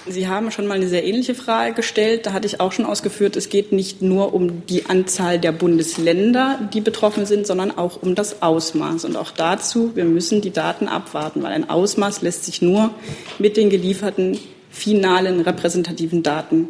Sie 0.09 0.27
haben 0.27 0.51
schon 0.51 0.67
mal 0.67 0.77
eine 0.77 0.89
sehr 0.89 1.05
ähnliche 1.05 1.35
Frage 1.35 1.75
gestellt. 1.75 2.25
Da 2.25 2.33
hatte 2.33 2.47
ich 2.47 2.61
auch 2.61 2.73
schon 2.73 2.87
ausgeführt, 2.87 3.37
es 3.37 3.51
geht 3.51 3.73
nicht 3.73 4.01
nur 4.01 4.33
um 4.33 4.65
die 4.65 4.87
Anzahl 4.87 5.39
der 5.39 5.53
Bundesländer, 5.53 6.67
die 6.73 6.81
betroffen 6.81 7.27
sind, 7.27 7.47
sondern 7.47 7.77
auch 7.77 8.01
um 8.01 8.15
das 8.15 8.41
Ausmaß. 8.41 9.05
Und 9.05 9.19
auch 9.19 9.33
dazu, 9.33 9.95
wir 9.95 10.07
müssen 10.07 10.41
die 10.41 10.51
Daten 10.51 10.89
abwarten, 10.89 11.43
weil 11.43 11.53
ein 11.53 11.69
Ausmaß 11.69 12.23
lässt 12.23 12.47
sich 12.47 12.63
nur 12.63 12.95
mit 13.39 13.59
den 13.59 13.69
gelieferten 13.69 14.39
finalen 14.71 15.41
repräsentativen 15.41 16.23
Daten 16.23 16.69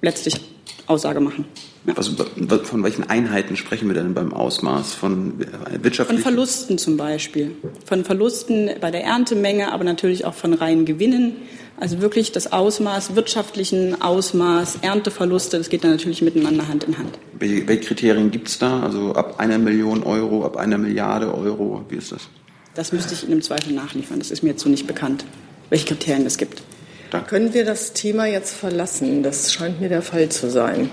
letztlich 0.00 0.40
Aussage 0.86 1.20
machen. 1.20 1.44
Ja. 1.86 1.96
Was, 1.96 2.08
von 2.08 2.82
welchen 2.82 3.08
Einheiten 3.08 3.56
sprechen 3.56 3.88
wir 3.88 3.94
denn 3.94 4.14
beim 4.14 4.32
Ausmaß? 4.32 4.94
Von 4.94 5.38
wirtschaftlichen? 5.80 6.22
Von 6.22 6.32
Verlusten 6.32 6.78
zum 6.78 6.96
Beispiel. 6.96 7.52
Von 7.84 8.04
Verlusten 8.04 8.70
bei 8.80 8.90
der 8.90 9.04
Erntemenge, 9.04 9.72
aber 9.72 9.84
natürlich 9.84 10.24
auch 10.24 10.34
von 10.34 10.54
reinen 10.54 10.84
Gewinnen. 10.84 11.36
Also 11.80 12.00
wirklich 12.00 12.32
das 12.32 12.52
Ausmaß, 12.52 13.14
wirtschaftlichen 13.14 14.02
Ausmaß, 14.02 14.78
Ernteverluste, 14.82 15.58
das 15.58 15.68
geht 15.68 15.84
dann 15.84 15.92
natürlich 15.92 16.22
miteinander 16.22 16.66
Hand 16.66 16.84
in 16.84 16.98
Hand. 16.98 17.18
Welche, 17.38 17.68
welche 17.68 17.84
Kriterien 17.84 18.30
gibt 18.32 18.48
es 18.48 18.58
da? 18.58 18.80
Also 18.80 19.12
ab 19.14 19.38
einer 19.38 19.58
Million 19.58 20.02
Euro, 20.02 20.44
ab 20.44 20.56
einer 20.56 20.76
Milliarde 20.76 21.32
Euro, 21.32 21.84
wie 21.88 21.96
ist 21.96 22.10
das? 22.10 22.28
Das 22.74 22.92
müsste 22.92 23.14
ich 23.14 23.22
Ihnen 23.24 23.34
im 23.34 23.42
Zweifel 23.42 23.72
nachliefern. 23.72 24.18
Das 24.18 24.30
ist 24.30 24.42
mir 24.42 24.50
jetzt 24.50 24.62
so 24.62 24.68
nicht 24.68 24.86
bekannt, 24.86 25.24
welche 25.70 25.86
Kriterien 25.86 26.26
es 26.26 26.36
gibt. 26.36 26.62
Danke. 27.10 27.30
Können 27.30 27.54
wir 27.54 27.64
das 27.64 27.94
Thema 27.94 28.26
jetzt 28.26 28.54
verlassen? 28.54 29.22
Das 29.22 29.52
scheint 29.52 29.80
mir 29.80 29.88
der 29.88 30.02
Fall 30.02 30.28
zu 30.28 30.50
sein. 30.50 30.90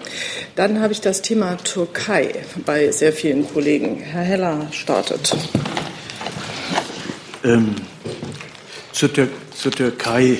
Dann 0.55 0.79
habe 0.79 0.93
ich 0.93 1.01
das 1.01 1.21
Thema 1.21 1.57
Türkei 1.57 2.33
bei 2.65 2.89
sehr 2.91 3.11
vielen 3.11 3.47
Kollegen. 3.51 3.97
Herr 3.97 4.23
Heller 4.23 4.67
startet. 4.71 5.35
Ähm, 7.43 7.75
zur, 8.93 9.11
Tür 9.11 9.27
zur, 9.53 9.71
Türkei. 9.73 10.37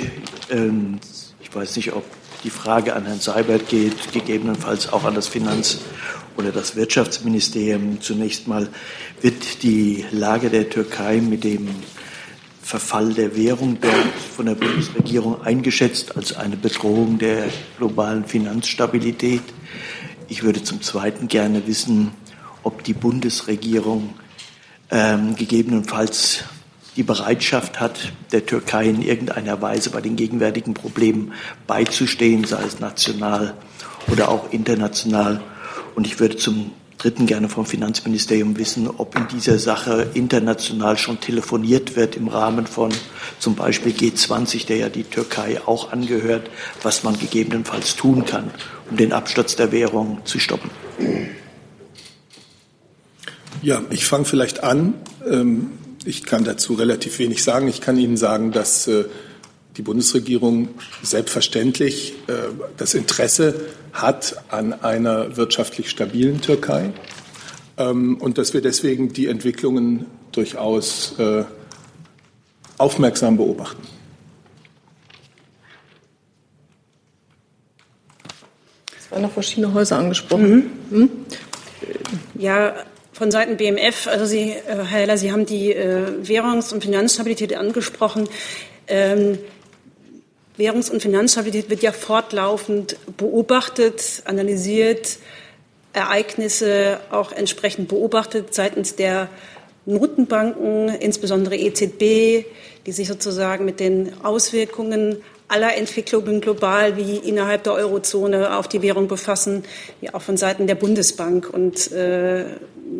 Ähm, 0.49 0.99
ich 1.41 1.53
weiß 1.53 1.75
nicht, 1.75 1.91
ob 1.91 2.05
die 2.45 2.49
Frage 2.49 2.95
an 2.95 3.05
Herrn 3.05 3.19
Seibert 3.19 3.67
geht, 3.67 4.13
gegebenenfalls 4.13 4.93
auch 4.93 5.03
an 5.03 5.15
das 5.15 5.27
Finanz- 5.27 5.79
oder 6.37 6.51
das 6.51 6.77
Wirtschaftsministerium. 6.77 7.99
Zunächst 8.01 8.47
mal 8.47 8.69
wird 9.21 9.63
die 9.63 10.05
Lage 10.11 10.49
der 10.49 10.69
Türkei 10.69 11.17
mit 11.17 11.43
dem 11.43 11.67
Verfall 12.65 13.13
der 13.13 13.37
Währung 13.37 13.77
dort 13.79 14.15
von 14.35 14.47
der 14.47 14.55
Bundesregierung 14.55 15.39
eingeschätzt 15.43 16.17
als 16.17 16.35
eine 16.35 16.57
Bedrohung 16.57 17.19
der 17.19 17.43
globalen 17.77 18.25
Finanzstabilität. 18.25 19.43
Ich 20.29 20.41
würde 20.41 20.63
zum 20.63 20.81
Zweiten 20.81 21.27
gerne 21.27 21.67
wissen, 21.67 22.11
ob 22.63 22.83
die 22.83 22.93
Bundesregierung 22.93 24.15
ähm, 24.89 25.35
gegebenenfalls 25.35 26.45
die 26.95 27.03
Bereitschaft 27.03 27.79
hat, 27.79 28.11
der 28.31 28.47
Türkei 28.47 28.89
in 28.89 29.03
irgendeiner 29.03 29.61
Weise 29.61 29.91
bei 29.91 30.01
den 30.01 30.15
gegenwärtigen 30.15 30.73
Problemen 30.73 31.33
beizustehen, 31.67 32.45
sei 32.45 32.63
es 32.63 32.79
national 32.79 33.53
oder 34.07 34.29
auch 34.29 34.51
international. 34.51 35.39
Und 35.93 36.07
ich 36.07 36.19
würde 36.19 36.37
zum 36.37 36.71
Dritten 36.97 37.25
gerne 37.25 37.49
vom 37.49 37.65
Finanzministerium 37.65 38.57
wissen, 38.57 38.87
ob 38.87 39.15
in 39.15 39.27
dieser 39.27 39.59
Sache 39.59 40.09
international 40.13 40.97
schon 40.97 41.19
telefoniert 41.19 41.95
wird 41.95 42.15
im 42.15 42.29
Rahmen 42.29 42.67
von 42.67 42.91
zum 43.37 43.55
Beispiel 43.55 43.91
G20, 43.91 44.65
der 44.65 44.77
ja 44.77 44.89
die 44.89 45.03
Türkei 45.03 45.59
auch 45.65 45.91
angehört, 45.91 46.49
was 46.83 47.03
man 47.03 47.19
gegebenenfalls 47.19 47.95
tun 47.95 48.25
kann, 48.25 48.49
um 48.89 48.97
den 48.97 49.11
Absturz 49.11 49.55
der 49.55 49.71
Währung 49.71 50.19
zu 50.23 50.39
stoppen. 50.39 50.69
Ja, 53.61 53.81
ich 53.89 54.05
fange 54.05 54.25
vielleicht 54.25 54.63
an. 54.63 54.93
Ähm, 55.29 55.71
ich 56.05 56.23
kann 56.23 56.43
dazu 56.43 56.75
relativ 56.75 57.19
wenig 57.19 57.43
sagen. 57.43 57.67
Ich 57.67 57.81
kann 57.81 57.97
Ihnen 57.97 58.15
sagen, 58.15 58.51
dass 58.51 58.87
äh, 58.87 59.05
die 59.77 59.81
Bundesregierung 59.81 60.69
selbstverständlich 61.03 62.13
äh, 62.27 62.33
das 62.77 62.93
Interesse 62.93 63.65
hat 63.91 64.41
an 64.49 64.73
einer 64.73 65.37
wirtschaftlich 65.37 65.89
stabilen 65.89 66.41
Türkei 66.41 66.91
ähm, 67.77 68.17
und 68.17 68.37
dass 68.37 68.53
wir 68.53 68.61
deswegen 68.61 69.11
die 69.11 69.27
Entwicklungen 69.27 70.05
durchaus 70.31 71.17
äh, 71.19 71.43
aufmerksam 72.77 73.37
beobachten. 73.37 73.83
Es 78.97 79.11
waren 79.11 79.21
noch 79.21 79.31
verschiedene 79.31 79.73
Häuser 79.73 79.97
angesprochen. 79.97 80.71
Mhm. 80.89 80.97
Hm? 80.97 81.09
Ja, 82.37 82.75
von 83.13 83.31
Seiten 83.31 83.55
BMF, 83.55 84.07
also 84.07 84.25
Sie, 84.25 84.51
äh, 84.51 84.63
Herr 84.65 84.85
Heller, 84.85 85.17
Sie 85.17 85.31
haben 85.31 85.45
die 85.45 85.73
Währungs- 85.73 86.73
und 86.73 86.83
Finanzstabilität 86.83 87.55
angesprochen. 87.55 88.27
Ähm, 88.87 89.39
Währungs- 90.57 90.89
und 90.89 91.01
Finanzstabilität 91.01 91.69
wird 91.69 91.83
ja 91.83 91.91
fortlaufend 91.91 92.97
beobachtet, 93.17 94.23
analysiert, 94.25 95.17
Ereignisse 95.93 96.99
auch 97.11 97.31
entsprechend 97.31 97.87
beobachtet 97.87 98.53
seitens 98.53 98.95
der 98.95 99.29
Notenbanken, 99.85 100.89
insbesondere 100.89 101.55
EZB, 101.55 102.45
die 102.85 102.91
sich 102.91 103.07
sozusagen 103.07 103.65
mit 103.65 103.79
den 103.79 104.11
Auswirkungen 104.23 105.17
aller 105.47 105.77
Entwicklungen 105.77 106.41
global 106.41 106.97
wie 106.97 107.17
innerhalb 107.17 107.63
der 107.63 107.73
Eurozone 107.73 108.57
auf 108.57 108.67
die 108.67 108.81
Währung 108.81 109.07
befassen, 109.07 109.63
wie 110.01 110.11
auch 110.11 110.21
von 110.21 110.37
Seiten 110.37 110.65
der 110.65 110.75
Bundesbank 110.75 111.49
und 111.51 111.91
äh, 111.91 112.45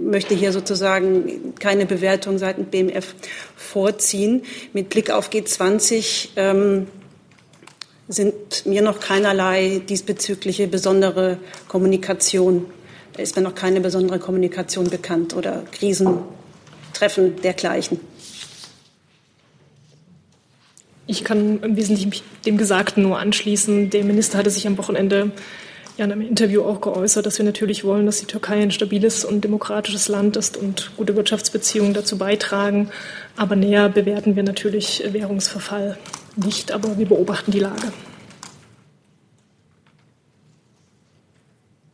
möchte 0.04 0.36
hier 0.36 0.52
sozusagen 0.52 1.56
keine 1.60 1.86
Bewertung 1.86 2.38
seitens 2.38 2.68
BMF 2.70 3.16
vorziehen. 3.56 4.44
Mit 4.74 4.90
Blick 4.90 5.10
auf 5.10 5.30
G20 5.30 6.30
ähm, 6.36 6.88
sind 8.08 8.66
mir 8.66 8.82
noch 8.82 9.00
keinerlei 9.00 9.82
diesbezügliche 9.88 10.68
besondere 10.68 11.38
Kommunikation, 11.68 12.66
ist 13.18 13.36
mir 13.36 13.42
noch 13.42 13.56
keine 13.56 13.82
besondere 13.82 14.20
Kommunikation 14.20 14.90
bekannt 14.90 15.36
oder 15.36 15.64
Krisentreffen 15.72 17.42
dergleichen. 17.42 18.00
Ich 21.08 21.24
kann 21.24 21.62
im 21.62 21.76
Wesentlichen 21.76 22.24
dem 22.46 22.58
Gesagten 22.58 23.04
nur 23.04 23.20
anschließen. 23.20 23.92
Der 23.92 24.04
Minister 24.04 24.40
hatte 24.40 24.50
sich 24.50 24.66
am 24.66 24.78
Wochenende 24.78 25.32
ja 25.98 26.06
in 26.06 26.12
einem 26.12 26.22
Interview 26.22 26.64
auch 26.64 26.82
geäußert, 26.82 27.26
dass 27.26 27.38
wir 27.38 27.46
natürlich 27.46 27.84
wollen, 27.84 28.06
dass 28.06 28.20
die 28.20 28.26
Türkei 28.26 28.62
ein 28.62 28.72
stabiles 28.72 29.24
und 29.24 29.44
demokratisches 29.44 30.08
Land 30.08 30.36
ist 30.36 30.58
und 30.58 30.92
gute 30.98 31.16
Wirtschaftsbeziehungen 31.16 31.94
dazu 31.94 32.18
beitragen. 32.18 32.90
Aber 33.38 33.56
näher 33.56 33.88
bewerten 33.90 34.36
wir 34.36 34.44
natürlich 34.44 35.04
Währungsverfall 35.08 35.98
nicht, 36.38 36.72
aber 36.72 36.98
wir 36.98 37.06
beobachten 37.06 37.52
die 37.52 37.60
Lage. 37.60 37.92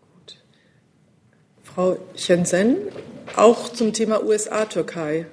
Gut. 0.01 0.38
Frau 1.63 1.97
Jensen, 2.15 2.77
auch 3.36 3.69
zum 3.69 3.93
Thema 3.93 4.23
USA-Türkei. 4.23 5.27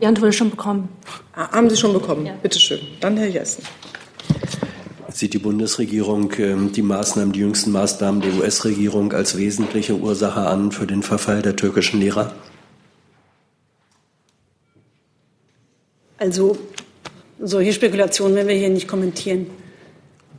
Die 0.00 0.06
Antwort 0.06 0.28
ist 0.28 0.36
schon 0.36 0.50
bekommen. 0.50 0.88
Ah, 1.34 1.50
haben 1.50 1.68
Sie 1.70 1.76
schon 1.76 1.92
bekommen? 1.92 2.26
Ja. 2.26 2.34
Bitte 2.40 2.58
schön. 2.58 2.80
Dann 3.00 3.16
Herr 3.16 3.28
Jessen. 3.28 3.64
Sieht 5.10 5.34
die 5.34 5.38
Bundesregierung 5.38 6.32
ähm, 6.38 6.70
die 6.70 6.82
Maßnahmen, 6.82 7.32
die 7.32 7.40
jüngsten 7.40 7.72
Maßnahmen 7.72 8.20
der 8.20 8.34
US-Regierung 8.34 9.12
als 9.12 9.36
wesentliche 9.36 9.96
Ursache 9.96 10.46
an 10.46 10.70
für 10.70 10.86
den 10.86 11.02
Verfall 11.02 11.42
der 11.42 11.56
türkischen 11.56 11.98
Lehrer? 11.98 12.34
Also 16.18 16.56
solche 17.40 17.72
Spekulationen 17.72 18.36
werden 18.36 18.48
wir 18.48 18.56
hier 18.56 18.70
nicht 18.70 18.88
kommentieren. 18.88 19.46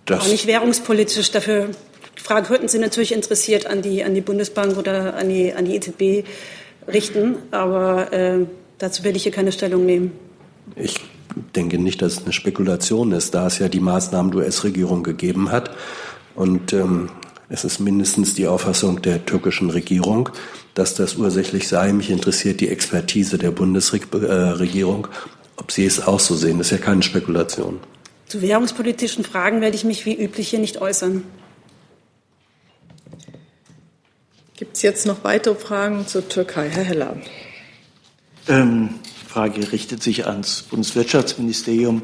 Das 0.05 0.21
auch 0.21 0.27
nicht 0.27 0.47
währungspolitisch. 0.47 1.31
Dafür 1.31 1.69
Frage 2.15 2.47
könnten 2.47 2.67
Sie 2.67 2.79
natürlich 2.79 3.13
interessiert 3.13 3.65
an 3.65 3.81
die, 3.81 4.03
an 4.03 4.13
die 4.13 4.21
Bundesbank 4.21 4.77
oder 4.77 5.15
an 5.15 5.29
die, 5.29 5.53
an 5.53 5.65
die 5.65 5.75
EZB 5.75 6.27
richten, 6.87 7.37
aber 7.51 8.11
äh, 8.11 8.45
dazu 8.77 9.03
werde 9.03 9.17
ich 9.17 9.23
hier 9.23 9.31
keine 9.31 9.51
Stellung 9.51 9.85
nehmen. 9.85 10.11
Ich 10.75 10.95
denke 11.55 11.77
nicht, 11.77 12.01
dass 12.01 12.13
es 12.13 12.23
eine 12.23 12.33
Spekulation 12.33 13.11
ist, 13.13 13.33
da 13.33 13.47
es 13.47 13.59
ja 13.59 13.69
die 13.69 13.79
Maßnahmen 13.79 14.31
der 14.31 14.41
US-Regierung 14.41 15.03
gegeben 15.03 15.51
hat. 15.51 15.71
Und 16.35 16.73
ähm, 16.73 17.09
es 17.49 17.63
ist 17.63 17.79
mindestens 17.79 18.35
die 18.35 18.47
Auffassung 18.47 19.01
der 19.01 19.25
türkischen 19.25 19.69
Regierung, 19.69 20.29
dass 20.75 20.93
das 20.93 21.15
ursächlich 21.15 21.67
sei. 21.67 21.93
Mich 21.93 22.11
interessiert 22.11 22.61
die 22.61 22.69
Expertise 22.69 23.37
der 23.37 23.51
Bundesregierung, 23.51 25.07
ob 25.59 25.71
sie 25.71 25.85
es 25.85 26.05
auch 26.05 26.19
so 26.19 26.35
sehen. 26.35 26.57
Das 26.57 26.71
ist 26.71 26.79
ja 26.79 26.83
keine 26.83 27.03
Spekulation. 27.03 27.79
Zu 28.27 28.41
währungspolitischen 28.41 29.23
Fragen 29.23 29.61
werde 29.61 29.75
ich 29.75 29.83
mich 29.83 30.05
wie 30.05 30.15
üblich 30.15 30.49
hier 30.49 30.59
nicht 30.59 30.81
äußern. 30.81 31.23
Gibt 34.55 34.75
es 34.75 34.81
jetzt 34.81 35.05
noch 35.05 35.23
weitere 35.23 35.55
Fragen 35.55 36.05
zur 36.07 36.27
Türkei? 36.27 36.69
Herr 36.69 36.83
Heller. 36.83 37.17
Ähm, 38.47 38.95
Frage 39.27 39.71
richtet 39.71 40.03
sich 40.03 40.27
ans 40.27 40.63
Bundeswirtschaftsministerium. 40.63 42.03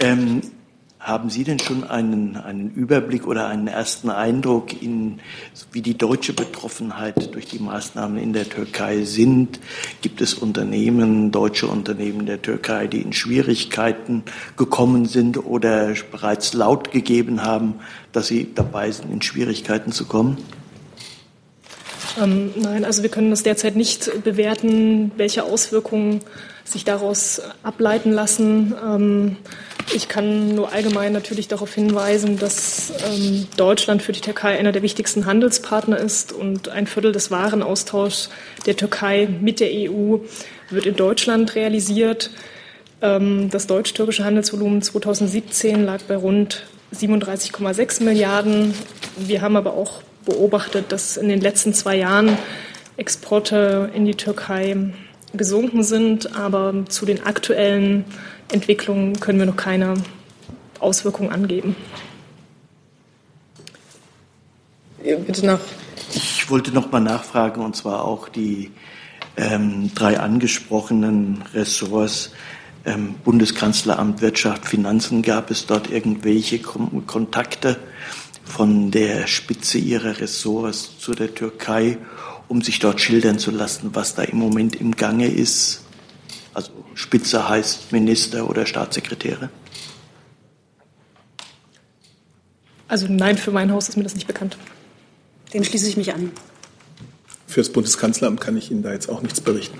Ähm, 0.00 0.42
haben 1.08 1.30
Sie 1.30 1.42
denn 1.42 1.58
schon 1.58 1.84
einen, 1.84 2.36
einen 2.36 2.70
Überblick 2.70 3.26
oder 3.26 3.48
einen 3.48 3.66
ersten 3.66 4.10
Eindruck, 4.10 4.82
in, 4.82 5.20
wie 5.72 5.80
die 5.80 5.96
deutsche 5.96 6.34
Betroffenheit 6.34 7.34
durch 7.34 7.46
die 7.46 7.58
Maßnahmen 7.58 8.18
in 8.18 8.34
der 8.34 8.48
Türkei 8.48 9.04
sind? 9.04 9.58
Gibt 10.02 10.20
es 10.20 10.34
Unternehmen, 10.34 11.32
deutsche 11.32 11.66
Unternehmen 11.66 12.26
der 12.26 12.42
Türkei, 12.42 12.86
die 12.86 13.00
in 13.00 13.14
Schwierigkeiten 13.14 14.22
gekommen 14.58 15.06
sind 15.06 15.44
oder 15.44 15.94
bereits 16.10 16.52
laut 16.52 16.90
gegeben 16.90 17.42
haben, 17.42 17.76
dass 18.12 18.28
sie 18.28 18.52
dabei 18.54 18.90
sind, 18.90 19.10
in 19.10 19.22
Schwierigkeiten 19.22 19.92
zu 19.92 20.04
kommen? 20.04 20.36
Ähm, 22.22 22.50
nein, 22.56 22.84
also 22.84 23.02
wir 23.02 23.10
können 23.10 23.30
das 23.30 23.42
derzeit 23.42 23.76
nicht 23.76 24.24
bewerten, 24.24 25.12
welche 25.16 25.44
Auswirkungen 25.44 26.20
sich 26.70 26.84
daraus 26.84 27.40
ableiten 27.62 28.12
lassen. 28.12 28.74
Ähm, 28.84 29.36
ich 29.94 30.08
kann 30.08 30.54
nur 30.54 30.72
allgemein 30.72 31.12
natürlich 31.12 31.48
darauf 31.48 31.74
hinweisen, 31.74 32.38
dass 32.38 32.92
ähm, 33.10 33.46
Deutschland 33.56 34.02
für 34.02 34.12
die 34.12 34.20
Türkei 34.20 34.58
einer 34.58 34.72
der 34.72 34.82
wichtigsten 34.82 35.26
Handelspartner 35.26 35.98
ist 35.98 36.32
und 36.32 36.68
ein 36.68 36.86
Viertel 36.86 37.12
des 37.12 37.30
Warenaustauschs 37.30 38.30
der 38.66 38.76
Türkei 38.76 39.28
mit 39.40 39.60
der 39.60 39.70
EU 39.72 40.18
wird 40.70 40.86
in 40.86 40.96
Deutschland 40.96 41.54
realisiert. 41.54 42.30
Ähm, 43.00 43.48
das 43.50 43.66
deutsch-türkische 43.66 44.24
Handelsvolumen 44.24 44.82
2017 44.82 45.84
lag 45.84 46.02
bei 46.02 46.16
rund 46.16 46.66
37,6 46.94 48.02
Milliarden. 48.02 48.74
Wir 49.16 49.40
haben 49.40 49.56
aber 49.56 49.74
auch 49.74 50.02
beobachtet, 50.26 50.92
dass 50.92 51.16
in 51.16 51.28
den 51.28 51.40
letzten 51.40 51.72
zwei 51.72 51.96
Jahren 51.96 52.36
Exporte 52.98 53.90
in 53.94 54.04
die 54.04 54.16
Türkei 54.16 54.76
gesunken 55.34 55.82
sind, 55.82 56.36
aber 56.36 56.86
zu 56.88 57.06
den 57.06 57.24
aktuellen 57.24 58.04
Entwicklungen 58.50 59.20
können 59.20 59.38
wir 59.38 59.46
noch 59.46 59.56
keine 59.56 59.94
Auswirkungen 60.80 61.30
angeben. 61.30 61.76
Bitte 65.02 65.46
nach. 65.46 65.60
Ich 66.14 66.50
wollte 66.50 66.72
noch 66.72 66.90
mal 66.90 67.00
nachfragen, 67.00 67.62
und 67.62 67.76
zwar 67.76 68.04
auch 68.04 68.28
die 68.28 68.70
ähm, 69.36 69.90
drei 69.94 70.18
angesprochenen 70.18 71.44
Ressorts 71.54 72.32
ähm, 72.84 73.14
Bundeskanzleramt, 73.24 74.20
Wirtschaft, 74.20 74.66
Finanzen. 74.66 75.22
Gab 75.22 75.50
es 75.50 75.66
dort 75.66 75.90
irgendwelche 75.90 76.58
Kom 76.58 77.06
Kontakte 77.06 77.76
von 78.44 78.90
der 78.90 79.26
Spitze 79.26 79.78
ihrer 79.78 80.20
Ressorts 80.20 80.98
zu 80.98 81.12
der 81.12 81.34
Türkei, 81.34 81.98
um 82.48 82.62
sich 82.62 82.78
dort 82.78 83.00
schildern 83.00 83.38
zu 83.38 83.50
lassen, 83.50 83.90
was 83.94 84.14
da 84.14 84.22
im 84.22 84.38
Moment 84.38 84.76
im 84.76 84.96
Gange 84.96 85.28
ist? 85.28 85.82
Also 86.54 86.72
Spitze 86.94 87.48
heißt 87.48 87.92
Minister 87.92 88.48
oder 88.48 88.66
Staatssekretäre? 88.66 89.50
Also 92.88 93.06
nein, 93.08 93.36
für 93.36 93.50
mein 93.50 93.70
Haus 93.70 93.88
ist 93.88 93.96
mir 93.96 94.02
das 94.02 94.14
nicht 94.14 94.26
bekannt. 94.26 94.56
Dem 95.52 95.62
schließe 95.62 95.88
ich 95.88 95.96
mich 95.96 96.14
an. 96.14 96.32
Für 97.46 97.60
das 97.60 97.70
Bundeskanzleramt 97.70 98.40
kann 98.40 98.56
ich 98.56 98.70
Ihnen 98.70 98.82
da 98.82 98.92
jetzt 98.92 99.08
auch 99.08 99.22
nichts 99.22 99.40
berichten. 99.40 99.78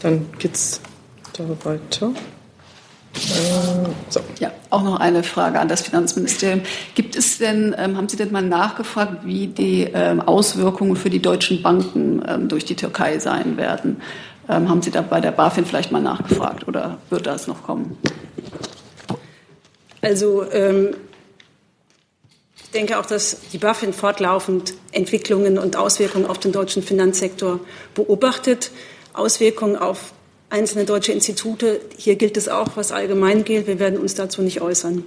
Dann 0.00 0.26
geht's 0.38 0.80
da 1.32 1.44
weiter. 1.64 2.12
So. 4.08 4.20
Ja, 4.38 4.52
auch 4.70 4.82
noch 4.82 5.00
eine 5.00 5.22
Frage 5.22 5.60
an 5.60 5.68
das 5.68 5.82
Finanzministerium. 5.82 6.62
Gibt 6.94 7.16
es 7.16 7.38
denn, 7.38 7.74
ähm, 7.78 7.96
haben 7.96 8.08
Sie 8.08 8.16
denn 8.16 8.32
mal 8.32 8.42
nachgefragt, 8.42 9.24
wie 9.24 9.48
die 9.48 9.88
ähm, 9.92 10.20
Auswirkungen 10.20 10.96
für 10.96 11.10
die 11.10 11.20
deutschen 11.20 11.62
Banken 11.62 12.22
ähm, 12.26 12.48
durch 12.48 12.64
die 12.64 12.76
Türkei 12.76 13.18
sein 13.18 13.56
werden? 13.56 14.00
Ähm, 14.48 14.68
haben 14.68 14.82
Sie 14.82 14.90
da 14.90 15.02
bei 15.02 15.20
der 15.20 15.32
BaFin 15.32 15.64
vielleicht 15.64 15.92
mal 15.92 16.02
nachgefragt 16.02 16.66
oder 16.66 16.98
wird 17.10 17.26
das 17.26 17.46
noch 17.46 17.62
kommen? 17.62 17.96
Also 20.02 20.50
ähm, 20.50 20.94
ich 22.56 22.70
denke 22.70 22.98
auch, 22.98 23.06
dass 23.06 23.40
die 23.52 23.58
BaFin 23.58 23.92
fortlaufend 23.92 24.74
Entwicklungen 24.92 25.58
und 25.58 25.76
Auswirkungen 25.76 26.26
auf 26.26 26.38
den 26.38 26.52
deutschen 26.52 26.82
Finanzsektor 26.82 27.60
beobachtet. 27.94 28.70
Auswirkungen 29.12 29.76
auf 29.76 30.12
einzelne 30.50 30.84
deutsche 30.84 31.12
Institute. 31.12 31.80
Hier 31.96 32.16
gilt 32.16 32.36
es 32.36 32.48
auch, 32.48 32.76
was 32.76 32.92
allgemein 32.92 33.44
gilt. 33.44 33.66
Wir 33.66 33.78
werden 33.78 33.98
uns 33.98 34.14
dazu 34.14 34.42
nicht 34.42 34.60
äußern. 34.60 35.04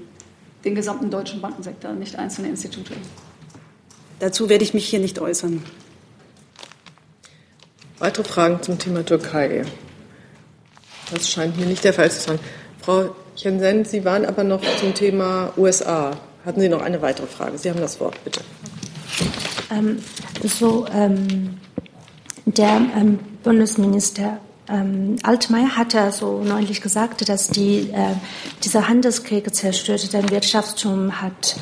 Den 0.66 0.76
gesamten 0.76 1.12
deutschen 1.12 1.42
Bankensektor, 1.42 1.92
nicht 1.92 2.16
einzelne 2.18 2.48
Institute. 2.48 2.94
Dazu 4.20 4.48
werde 4.50 4.64
ich 4.64 4.74
mich 4.74 4.88
hier 4.88 5.00
nicht 5.00 5.20
äußern. 5.20 5.64
Weitere 8.00 8.24
Fragen 8.24 8.62
zum 8.64 8.80
Thema 8.80 9.06
Türkei? 9.06 9.66
Das 11.12 11.30
scheint 11.30 11.58
mir 11.58 11.66
nicht 11.66 11.84
der 11.84 11.94
Fall 11.94 12.10
zu 12.10 12.22
sein. 12.22 12.40
Frau 12.82 13.16
Jensen, 13.36 13.86
Sie 13.86 14.04
waren 14.06 14.26
aber 14.26 14.44
noch 14.44 14.62
zum 14.78 14.94
Thema 14.94 15.52
USA. 15.58 16.18
Hatten 16.46 16.62
Sie 16.62 16.70
noch 16.70 16.82
eine 16.82 17.02
weitere 17.02 17.28
Frage? 17.28 17.58
Sie 17.58 17.70
haben 17.70 17.80
das 17.80 18.00
Wort, 18.00 18.22
bitte. 18.24 18.42
Ähm, 19.72 20.00
so, 20.44 20.86
ähm, 20.94 21.58
der 22.46 22.82
ähm, 22.96 23.20
Bundesminister 23.44 24.40
ähm, 24.74 25.18
Altmaier 25.24 25.78
hatte 25.78 26.12
so 26.12 26.44
neulich 26.44 26.82
gesagt, 26.82 27.30
dass 27.30 27.48
die, 27.48 27.92
äh, 27.92 28.16
dieser 28.64 28.88
Handelskrieg 28.90 29.54
zerstörte 29.54 30.08
den 30.08 30.30
Wirtschaftstum 30.32 31.22
hat 31.22 31.56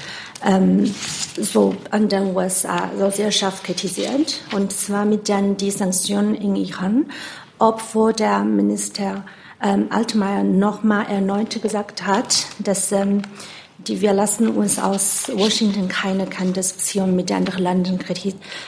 ähm, 0.43 0.93
so 1.38 1.76
an 1.91 2.10
den 2.10 2.36
USA 2.36 2.89
so 2.97 3.10
sehr 3.12 3.32
scharf 3.32 3.63
kritisiert. 3.63 4.41
Und 4.56 4.71
zwar 4.71 5.06
mit 5.06 5.30
dann 5.30 5.58
die 5.58 5.71
Sanktionen 5.71 6.36
in 6.36 6.56
Iran, 6.56 7.06
obwohl 7.60 8.13
der 8.13 8.39
Minister 8.39 9.26
ähm, 9.62 9.88
Altmaier 9.89 10.43
nochmal 10.43 11.06
erneut 11.08 11.62
gesagt 11.62 12.06
hat, 12.06 12.47
dass 12.60 12.91
ähm, 12.91 13.21
die, 13.88 14.02
wir 14.02 14.13
lassen 14.13 14.48
uns 14.48 14.80
aus 14.80 15.32
Washington 15.34 15.88
keine 15.88 16.28
Handelsbeziehungen 16.30 17.15
mit 17.15 17.32
anderen 17.32 17.63
Ländern 17.63 18.00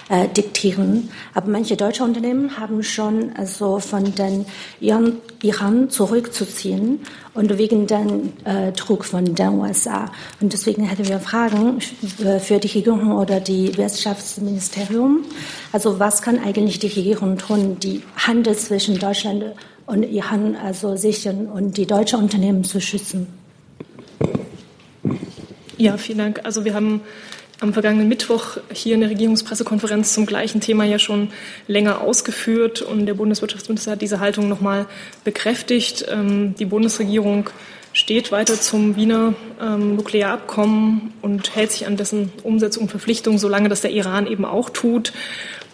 äh, 0.09 0.27
diktieren. 0.27 1.09
Aber 1.33 1.49
manche 1.49 1.77
deutsche 1.77 2.03
Unternehmen 2.03 2.57
haben 2.57 2.83
schon 2.83 3.33
also 3.35 3.79
von 3.79 4.13
den 4.15 4.45
Iran, 4.79 5.89
zurückzuziehen 5.89 6.99
und 7.33 7.57
wegen 7.57 7.87
den 7.87 8.33
äh, 8.45 8.71
Druck 8.71 9.05
von 9.05 9.35
den 9.35 9.59
USA. 9.59 10.11
Und 10.41 10.53
deswegen 10.53 10.83
hätten 10.83 11.07
wir 11.07 11.19
Fragen 11.19 11.79
für 11.81 12.59
die 12.59 12.67
Regierung 12.67 13.11
oder 13.11 13.39
die 13.39 13.75
Wirtschaftsministerium. 13.77 15.25
Also 15.71 15.99
was 15.99 16.21
kann 16.21 16.39
eigentlich 16.39 16.79
die 16.79 16.87
Regierung 16.87 17.37
tun, 17.37 17.77
die 17.79 18.03
Handel 18.15 18.55
zwischen 18.57 18.99
Deutschland 18.99 19.43
und 19.85 20.03
Iran 20.03 20.55
also 20.55 20.95
sichern 20.95 21.47
und 21.47 21.77
die 21.77 21.85
deutschen 21.85 22.19
Unternehmen 22.19 22.63
zu 22.63 22.79
schützen? 22.79 23.42
Ja, 25.77 25.97
vielen 25.97 26.19
Dank. 26.19 26.41
Also 26.43 26.65
wir 26.65 26.73
haben 26.73 27.01
am 27.59 27.73
vergangenen 27.73 28.07
Mittwoch 28.07 28.57
hier 28.73 28.95
in 28.95 29.01
der 29.01 29.09
Regierungspressekonferenz 29.09 30.13
zum 30.13 30.25
gleichen 30.25 30.59
Thema 30.59 30.83
ja 30.83 30.99
schon 30.99 31.29
länger 31.67 32.01
ausgeführt 32.01 32.81
und 32.81 33.05
der 33.05 33.13
Bundeswirtschaftsminister 33.13 33.91
hat 33.91 34.01
diese 34.01 34.19
Haltung 34.19 34.49
nochmal 34.49 34.85
bekräftigt. 35.23 36.05
Ähm, 36.09 36.55
die 36.55 36.65
Bundesregierung 36.65 37.49
steht 37.93 38.31
weiter 38.31 38.59
zum 38.59 38.95
Wiener 38.95 39.33
ähm, 39.61 39.95
Nuklearabkommen 39.95 41.13
und 41.21 41.55
hält 41.55 41.71
sich 41.71 41.87
an 41.87 41.95
dessen 41.95 42.33
Umsetzung 42.43 42.83
und 42.83 42.89
Verpflichtung, 42.89 43.37
solange 43.37 43.69
das 43.69 43.81
der 43.81 43.91
Iran 43.91 44.27
eben 44.27 44.45
auch 44.45 44.69
tut. 44.69 45.13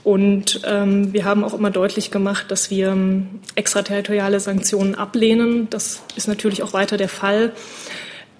Und 0.03 0.61
ähm, 0.65 1.11
wir 1.13 1.25
haben 1.25 1.43
auch 1.43 1.53
immer 1.53 1.71
deutlich 1.71 2.11
gemacht, 2.11 2.51
dass 2.51 2.69
wir 2.69 2.89
ähm, 2.89 3.27
extraterritoriale 3.55 4.39
Sanktionen 4.39 4.95
ablehnen. 4.95 5.67
Das 5.69 6.03
ist 6.15 6.27
natürlich 6.27 6.61
auch 6.61 6.73
weiter 6.73 6.97
der 6.97 7.09
Fall. 7.09 7.53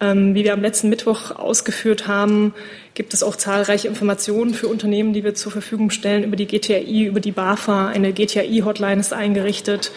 Ähm, 0.02 0.34
wie 0.34 0.46
wir 0.46 0.54
am 0.54 0.62
letzten 0.62 0.90
Mittwoch 0.90 1.32
ausgeführt 1.32 2.08
haben, 2.08 2.54
gibt 2.94 3.14
es 3.14 3.22
auch 3.22 3.36
zahlreiche 3.36 3.88
Informationen 3.88 4.54
für 4.54 4.68
Unternehmen, 4.68 5.14
die 5.14 5.24
wir 5.24 5.36
zur 5.36 5.52
Verfügung 5.52 5.90
stellen 5.90 6.24
über 6.24 6.36
die 6.36 6.48
GTI, 6.48 7.06
über 7.06 7.20
die 7.20 7.32
BAFA. 7.32 7.88
Eine 7.88 8.14
GTI-Hotline 8.14 9.02
ist 9.02 9.14
eingerichtet. 9.14 9.92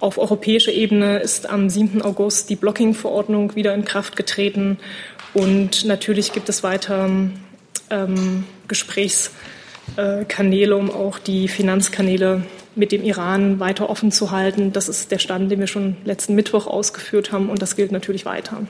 Auf 0.00 0.18
europäischer 0.18 0.72
Ebene 0.72 1.18
ist 1.18 1.48
am 1.48 1.68
7. 1.68 2.02
August 2.02 2.50
die 2.50 2.56
Blocking-Verordnung 2.56 3.54
wieder 3.54 3.74
in 3.74 3.84
Kraft 3.84 4.16
getreten. 4.16 4.78
Und 5.34 5.84
natürlich 5.84 6.32
gibt 6.32 6.48
es 6.48 6.64
weiter 6.64 7.10
ähm, 7.90 8.44
Gesprächskanäle, 8.66 10.76
um 10.76 10.90
auch 10.90 11.18
die 11.18 11.48
Finanzkanäle 11.48 12.42
mit 12.74 12.92
dem 12.92 13.02
Iran 13.02 13.60
weiter 13.60 13.90
offen 13.90 14.12
zu 14.12 14.30
halten. 14.30 14.72
Das 14.72 14.88
ist 14.88 15.10
der 15.10 15.18
Stand, 15.18 15.50
den 15.50 15.60
wir 15.60 15.66
schon 15.66 15.96
letzten 16.04 16.34
Mittwoch 16.34 16.66
ausgeführt 16.66 17.32
haben 17.32 17.50
und 17.50 17.60
das 17.60 17.76
gilt 17.76 17.92
natürlich 17.92 18.24
weiter. 18.24 18.62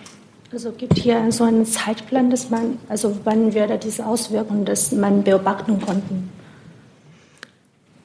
Also 0.50 0.72
gibt 0.72 0.98
hier 0.98 1.30
so 1.30 1.44
einen 1.44 1.66
Zeitplan, 1.66 2.30
dass 2.30 2.48
man, 2.48 2.78
also 2.88 3.18
wann 3.24 3.54
würde 3.54 3.76
diese 3.76 4.06
Auswirkungen, 4.06 4.64
dass 4.64 4.92
man 4.92 5.22
beobachten 5.22 5.80
konnten? 5.80 6.30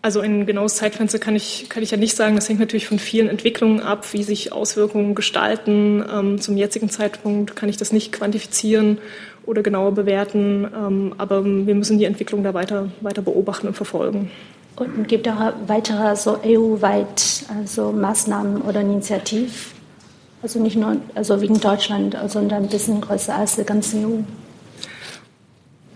Also 0.02 0.20
ein 0.20 0.46
genaues 0.46 0.76
Zeitfenster 0.76 1.18
kann 1.18 1.38
ich, 1.38 1.68
kann 1.70 1.82
ich 1.82 1.92
ja 1.92 1.98
nicht 1.98 2.18
sagen. 2.18 2.36
Das 2.36 2.50
hängt 2.50 2.60
natürlich 2.60 2.90
von 2.90 3.00
vielen 3.00 3.30
Entwicklungen 3.30 3.80
ab, 3.80 4.12
wie 4.12 4.24
sich 4.24 4.52
Auswirkungen 4.52 5.16
gestalten. 5.16 6.04
Ähm, 6.14 6.42
zum 6.42 6.58
jetzigen 6.58 6.90
Zeitpunkt 6.90 7.56
kann 7.56 7.70
ich 7.70 7.78
das 7.78 7.94
nicht 7.94 8.12
quantifizieren 8.12 8.98
oder 9.46 9.64
genauer 9.64 9.94
bewerten. 9.94 10.68
Ähm, 10.76 11.16
aber 11.18 11.46
wir 11.46 11.76
müssen 11.76 11.98
die 11.98 12.04
Entwicklung 12.04 12.44
da 12.44 12.54
weiter, 12.54 12.90
weiter 13.00 13.22
beobachten 13.22 13.68
und 13.68 13.76
verfolgen. 13.76 14.30
Und 14.76 15.08
gibt 15.08 15.26
es 15.26 15.34
auch 15.34 15.54
weitere 15.68 16.18
so 16.18 16.38
EU-weit 16.44 17.46
also 17.58 17.94
Maßnahmen 17.94 18.62
oder 18.64 18.82
Initiativen? 18.82 19.73
Also 20.44 20.60
nicht 20.60 20.76
nur 20.76 20.98
also 21.16 21.40
wegen 21.40 21.60
Deutschland, 21.60 22.18
sondern 22.28 22.64
ein 22.64 22.70
bisschen 22.70 23.00
größer 23.00 23.34
als 23.34 23.56
die 23.56 23.64
ganze 23.64 23.98
EU. 23.98 24.20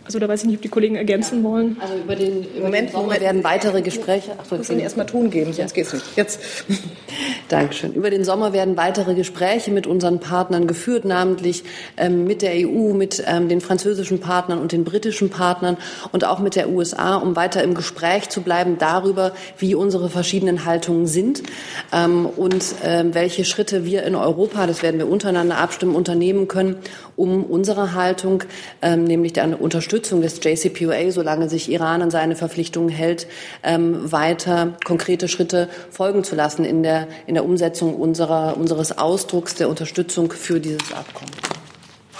Also 0.08 0.20
da 0.20 0.30
weiß 0.30 0.44
ich 0.44 0.48
nicht, 0.48 0.56
ob 0.56 0.62
die 0.62 0.70
Kollegen 0.70 0.96
ergänzen 0.96 1.44
wollen. 1.44 1.76
Also 1.82 1.96
über 1.96 2.16
den 2.16 2.46
über 2.56 2.68
Moment, 2.68 2.90
den 2.90 2.94
Sommer 2.94 3.20
werden 3.20 3.44
weitere 3.44 3.82
Gespräche. 3.82 4.32
Ach, 4.38 4.50
wir 4.50 4.58
müssen 4.58 4.80
erstmal 4.80 5.06
Ton 5.06 5.30
geben, 5.30 5.52
sonst 5.52 5.76
ja. 5.76 5.84
geht's 5.84 5.92
nicht. 5.92 6.06
Jetzt. 6.16 6.40
Dankeschön. 7.50 7.92
Über 7.92 8.10
den 8.10 8.24
Sommer 8.24 8.54
werden 8.54 8.78
weitere 8.78 9.16
Gespräche 9.16 9.70
mit 9.70 9.86
unseren 9.86 10.22
Partnern 10.22 10.66
geführt, 10.66 11.04
namentlich 11.04 11.66
ähm, 11.98 12.24
mit 12.24 12.42
der 12.42 12.54
EU, 12.54 12.94
mit 12.94 13.22
ähm, 13.28 13.50
den 13.50 13.60
französischen 13.60 14.22
Partnern 14.22 14.60
und 14.60 14.72
den 14.72 14.86
britischen 14.86 15.30
Partnern 15.30 15.76
und 16.14 16.24
auch 16.24 16.40
mit 16.40 16.56
der 16.56 16.70
USA, 16.70 17.18
um 17.18 17.36
weiter 17.36 17.62
im 17.62 17.74
Gespräch 17.74 18.30
zu 18.30 18.42
bleiben 18.42 18.78
darüber, 18.78 19.34
wie 19.58 19.76
unsere 19.76 20.10
verschiedenen 20.10 20.64
Haltungen 20.64 21.06
sind 21.06 21.44
ähm, 21.92 22.26
und 22.26 22.64
ähm, 22.82 23.14
welche 23.14 23.44
Schritte 23.44 23.84
wir 23.84 24.04
in 24.04 24.16
Europa, 24.16 24.68
das 24.68 24.84
werden 24.84 25.00
wir 25.00 25.10
untereinander 25.10 25.58
abstimmen, 25.58 25.96
unternehmen 25.96 26.48
können, 26.48 26.78
um 27.18 27.44
unsere 27.44 27.94
Haltung, 27.94 28.44
ähm, 28.82 29.04
nämlich 29.04 29.34
der 29.34 29.60
Unterstützung 29.60 30.22
des 30.22 30.40
JCPOA, 30.42 31.12
solange 31.12 31.50
sich 31.50 31.70
Iran 31.70 32.02
an 32.02 32.12
seine 32.12 32.36
Verpflichtungen 32.36 32.90
hält, 32.90 33.28
ähm, 33.64 34.10
weiter 34.10 34.78
konkrete 34.86 35.28
Schritte 35.28 35.68
folgen 35.90 36.24
zu 36.24 36.36
lassen 36.36 36.64
in 36.64 36.84
der, 36.84 37.08
in 37.26 37.34
der 37.34 37.44
Umsetzung 37.44 37.96
unserer, 37.96 38.56
unseres 38.56 38.98
Ausdrucks 38.98 39.56
der 39.56 39.68
Unterstützung 39.68 40.32
für 40.32 40.60
dieses 40.60 40.94
Abkommen. 40.94 41.32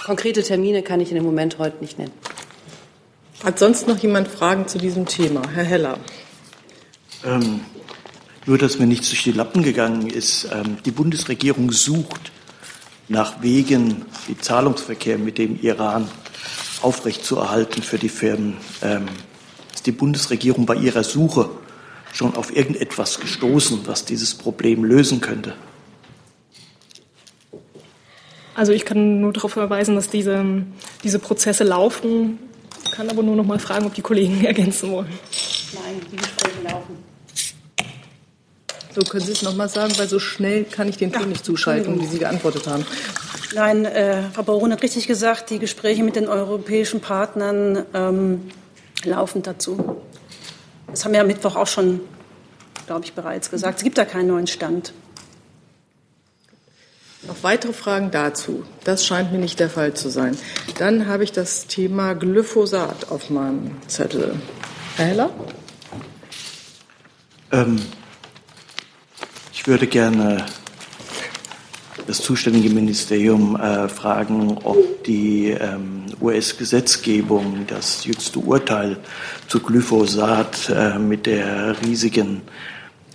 Konkrete 0.04 0.42
Termine 0.42 0.82
kann 0.82 1.00
ich 1.00 1.10
in 1.10 1.14
dem 1.14 1.24
Moment 1.24 1.58
heute 1.58 1.76
nicht 1.80 1.98
nennen. 1.98 2.12
Hat 3.44 3.58
sonst 3.58 3.86
noch 3.86 3.98
jemand 3.98 4.26
Fragen 4.26 4.66
zu 4.66 4.78
diesem 4.78 5.06
Thema? 5.06 5.42
Herr 5.54 5.64
Heller. 5.64 5.98
Ähm, 7.24 7.60
nur, 8.46 8.58
dass 8.58 8.80
mir 8.80 8.86
nichts 8.86 9.10
durch 9.10 9.22
die 9.22 9.32
Lappen 9.32 9.62
gegangen 9.62 10.08
ist. 10.08 10.48
Ähm, 10.52 10.78
die 10.84 10.90
Bundesregierung 10.90 11.70
sucht 11.70 12.32
nach 13.08 13.42
Wegen, 13.42 14.04
den 14.28 14.40
Zahlungsverkehr 14.40 15.18
mit 15.18 15.38
dem 15.38 15.60
Iran 15.60 16.08
aufrechtzuerhalten 16.82 17.82
für 17.82 17.98
die 17.98 18.08
Firmen. 18.08 18.56
Ähm, 18.82 19.06
ist 19.74 19.86
die 19.86 19.92
Bundesregierung 19.92 20.66
bei 20.66 20.74
ihrer 20.74 21.04
Suche 21.04 21.50
schon 22.12 22.36
auf 22.36 22.54
irgendetwas 22.54 23.20
gestoßen, 23.20 23.80
was 23.86 24.04
dieses 24.04 24.34
Problem 24.34 24.84
lösen 24.84 25.20
könnte? 25.20 25.54
Also 28.54 28.72
ich 28.72 28.84
kann 28.84 29.20
nur 29.20 29.32
darauf 29.32 29.52
verweisen, 29.52 29.94
dass 29.94 30.10
diese, 30.10 30.44
diese 31.04 31.20
Prozesse 31.20 31.62
laufen. 31.62 32.38
Ich 32.84 32.90
kann 32.90 33.08
aber 33.08 33.22
nur 33.22 33.36
noch 33.36 33.46
mal 33.46 33.60
fragen, 33.60 33.86
ob 33.86 33.94
die 33.94 34.02
Kollegen 34.02 34.44
ergänzen 34.44 34.90
wollen. 34.90 35.12
Nein. 35.72 36.20
So, 38.98 39.04
können 39.04 39.24
Sie 39.24 39.30
es 39.30 39.42
noch 39.42 39.54
mal 39.54 39.68
sagen, 39.68 39.96
weil 39.96 40.08
so 40.08 40.18
schnell 40.18 40.64
kann 40.64 40.88
ich 40.88 40.96
den 40.96 41.12
Ton 41.12 41.28
nicht 41.28 41.44
zuschalten, 41.44 42.00
wie 42.00 42.06
Sie 42.06 42.18
geantwortet 42.18 42.66
haben. 42.66 42.84
Nein, 43.54 43.84
äh, 43.84 44.24
Frau 44.32 44.42
Baron 44.42 44.72
hat 44.72 44.82
richtig 44.82 45.06
gesagt, 45.06 45.50
die 45.50 45.60
Gespräche 45.60 46.02
mit 46.02 46.16
den 46.16 46.26
europäischen 46.26 47.00
Partnern 47.00 47.86
ähm, 47.94 48.50
laufen 49.04 49.44
dazu. 49.44 50.02
Das 50.88 51.04
haben 51.04 51.12
wir 51.12 51.20
am 51.20 51.28
Mittwoch 51.28 51.54
auch 51.54 51.68
schon, 51.68 52.00
glaube 52.86 53.04
ich, 53.04 53.12
bereits 53.12 53.52
gesagt. 53.52 53.78
Es 53.78 53.84
gibt 53.84 53.98
da 53.98 54.04
keinen 54.04 54.26
neuen 54.26 54.48
Stand. 54.48 54.92
Noch 57.22 57.40
weitere 57.42 57.74
Fragen 57.74 58.10
dazu? 58.10 58.64
Das 58.82 59.06
scheint 59.06 59.30
mir 59.30 59.38
nicht 59.38 59.60
der 59.60 59.70
Fall 59.70 59.94
zu 59.94 60.08
sein. 60.08 60.36
Dann 60.78 61.06
habe 61.06 61.22
ich 61.22 61.30
das 61.30 61.68
Thema 61.68 62.14
Glyphosat 62.14 63.12
auf 63.12 63.30
meinem 63.30 63.76
Zettel. 63.86 64.34
Herr 64.96 65.06
Heller? 65.06 65.30
Ähm, 67.52 67.80
würde 69.68 69.86
gerne 69.86 70.46
das 72.06 72.22
zuständige 72.22 72.70
Ministerium 72.70 73.54
äh, 73.54 73.90
fragen, 73.90 74.56
ob 74.64 75.04
die 75.04 75.50
ähm, 75.50 76.06
US-Gesetzgebung, 76.22 77.66
das 77.66 78.06
jüngste 78.06 78.38
Urteil 78.38 78.96
zu 79.46 79.60
Glyphosat 79.60 80.70
äh, 80.70 80.98
mit 80.98 81.26
der 81.26 81.76
riesigen 81.84 82.40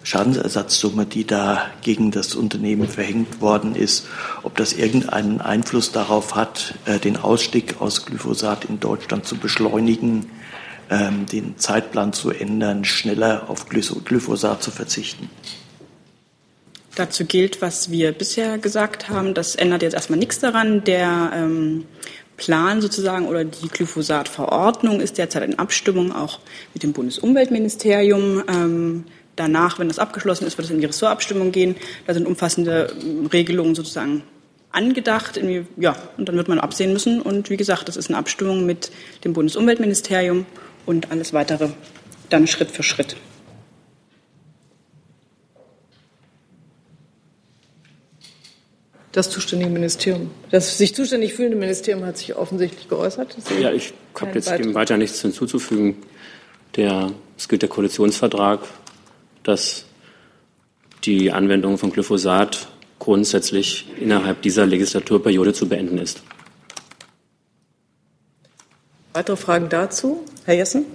Schadensersatzsumme, 0.03 1.07
die 1.07 1.25
da 1.25 1.71
gegen 1.81 2.11
das 2.11 2.35
Unternehmen 2.35 2.87
verhängt 2.87 3.41
worden 3.41 3.73
ist, 3.73 4.05
ob 4.43 4.55
das 4.55 4.73
irgendeinen 4.73 5.41
Einfluss 5.41 5.91
darauf 5.91 6.35
hat, 6.35 6.75
äh, 6.85 6.99
den 6.99 7.17
Ausstieg 7.17 7.81
aus 7.81 8.05
Glyphosat 8.05 8.65
in 8.65 8.79
Deutschland 8.79 9.25
zu 9.25 9.37
beschleunigen, 9.37 10.29
ähm, 10.91 11.25
den 11.25 11.57
Zeitplan 11.57 12.13
zu 12.13 12.29
ändern, 12.29 12.85
schneller 12.85 13.49
auf 13.49 13.65
Glyphosat 13.69 14.61
zu 14.61 14.69
verzichten. 14.69 15.31
Dazu 16.95 17.25
gilt, 17.25 17.61
was 17.61 17.89
wir 17.89 18.11
bisher 18.11 18.59
gesagt 18.59 19.09
haben. 19.09 19.33
Das 19.33 19.55
ändert 19.55 19.81
jetzt 19.81 19.93
erstmal 19.93 20.19
nichts 20.19 20.39
daran. 20.39 20.83
Der 20.83 21.31
ähm, 21.33 21.85
Plan 22.37 22.81
sozusagen 22.81 23.27
oder 23.27 23.43
die 23.45 23.67
Glyphosat-Verordnung 23.67 24.99
ist 24.99 25.17
derzeit 25.17 25.43
in 25.43 25.57
Abstimmung 25.57 26.11
auch 26.11 26.39
mit 26.73 26.83
dem 26.83 26.93
Bundesumweltministerium. 26.93 28.43
Ähm, 28.47 29.03
danach, 29.35 29.79
wenn 29.79 29.87
das 29.87 29.97
abgeschlossen 29.97 30.45
ist, 30.45 30.57
wird 30.57 30.65
es 30.65 30.71
in 30.71 30.79
die 30.79 30.85
Ressortabstimmung 30.85 31.51
gehen. 31.51 31.75
Da 32.05 32.13
sind 32.13 32.27
umfassende 32.27 32.93
ähm, 33.01 33.25
Regelungen 33.25 33.73
sozusagen 33.73 34.23
angedacht. 34.71 35.39
Ja, 35.77 35.95
und 36.17 36.29
dann 36.29 36.35
wird 36.35 36.47
man 36.47 36.59
absehen 36.59 36.93
müssen. 36.93 37.21
Und 37.21 37.49
wie 37.49 37.57
gesagt, 37.57 37.87
das 37.87 37.97
ist 37.97 38.09
eine 38.09 38.17
Abstimmung 38.17 38.65
mit 38.65 38.91
dem 39.23 39.33
Bundesumweltministerium 39.33 40.45
und 40.85 41.11
alles 41.11 41.33
weitere 41.33 41.69
dann 42.29 42.45
Schritt 42.47 42.71
für 42.71 42.83
Schritt. 42.83 43.15
Das 49.13 49.29
zuständige 49.29 49.71
Ministerium. 49.71 50.31
Das 50.49 50.77
sich 50.77 50.93
zuständig 50.93 51.33
fühlende 51.33 51.55
Ministerium 51.55 52.03
hat 52.03 52.17
sich 52.17 52.35
offensichtlich 52.35 52.89
geäußert. 52.89 53.35
Sie 53.37 53.61
ja, 53.61 53.71
ich 53.71 53.93
habe 54.19 54.31
jetzt 54.33 54.49
dem 54.51 54.73
weiter 54.73 54.97
nichts 54.97 55.21
hinzuzufügen. 55.21 55.97
Der, 56.75 57.11
es 57.37 57.47
gilt 57.47 57.61
der 57.61 57.69
Koalitionsvertrag, 57.69 58.61
dass 59.43 59.85
die 61.03 61.31
Anwendung 61.31 61.77
von 61.77 61.91
Glyphosat 61.91 62.67
grundsätzlich 62.97 63.85
innerhalb 63.99 64.41
dieser 64.41 64.65
Legislaturperiode 64.65 65.53
zu 65.53 65.69
beenden 65.69 65.99
ist. 65.99 66.23
Weitere 69.13 69.37
Fragen 69.37 69.69
dazu? 69.69 70.25
Herr 70.45 70.55
Jessen? 70.55 70.85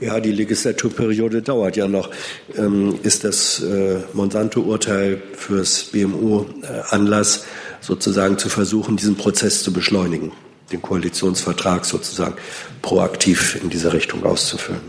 Ja, 0.00 0.20
die 0.20 0.32
Legislaturperiode 0.32 1.42
dauert 1.42 1.76
ja 1.76 1.88
noch. 1.88 2.10
Ähm, 2.56 2.98
ist 3.02 3.24
das 3.24 3.62
äh, 3.62 3.98
Monsanto-Urteil 4.12 5.20
fürs 5.34 5.84
BMU 5.84 6.44
äh, 6.62 6.66
Anlass, 6.90 7.44
sozusagen 7.80 8.38
zu 8.38 8.48
versuchen, 8.48 8.96
diesen 8.96 9.16
Prozess 9.16 9.62
zu 9.62 9.72
beschleunigen, 9.72 10.32
den 10.72 10.82
Koalitionsvertrag 10.82 11.84
sozusagen 11.84 12.36
proaktiv 12.82 13.58
in 13.62 13.70
dieser 13.70 13.92
Richtung 13.92 14.24
auszuführen? 14.24 14.80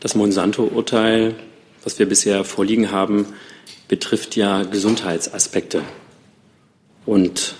Das 0.00 0.14
Monsanto-Urteil, 0.14 1.34
was 1.82 1.98
wir 1.98 2.06
bisher 2.06 2.44
vorliegen 2.44 2.90
haben, 2.90 3.26
betrifft 3.88 4.36
ja 4.36 4.64
Gesundheitsaspekte. 4.64 5.82
Und 7.06 7.54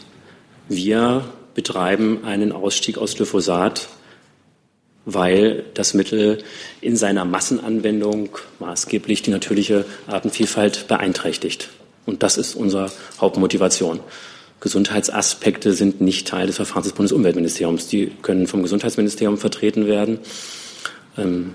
wir 0.69 1.25
betreiben 1.55 2.25
einen 2.25 2.53
Ausstieg 2.53 2.99
aus 2.99 3.15
Glyphosat 3.15 3.89
weil 5.07 5.65
das 5.73 5.95
Mittel 5.95 6.39
in 6.81 6.97
seiner 6.97 7.25
Massenanwendung 7.25 8.29
maßgeblich 8.59 9.23
die 9.23 9.31
natürliche 9.31 9.87
Artenvielfalt 10.09 10.89
beeinträchtigt. 10.89 11.71
Und 12.05 12.23
das 12.23 12.37
ist 12.37 12.55
unsere 12.57 12.91
Hauptmotivation. 13.21 14.01
Gesundheitsaspekte 14.61 15.73
sind 15.73 16.01
nicht 16.01 16.27
Teil 16.27 16.49
des 16.49 16.57
Verfahrens 16.57 16.87
des 16.87 16.95
Bundesumweltministeriums. 16.95 17.87
Die 17.87 18.11
können 18.23 18.47
vom 18.47 18.63
Gesundheitsministerium 18.63 19.39
vertreten 19.39 19.87
werden. 19.87 20.19
Ähm, 21.17 21.53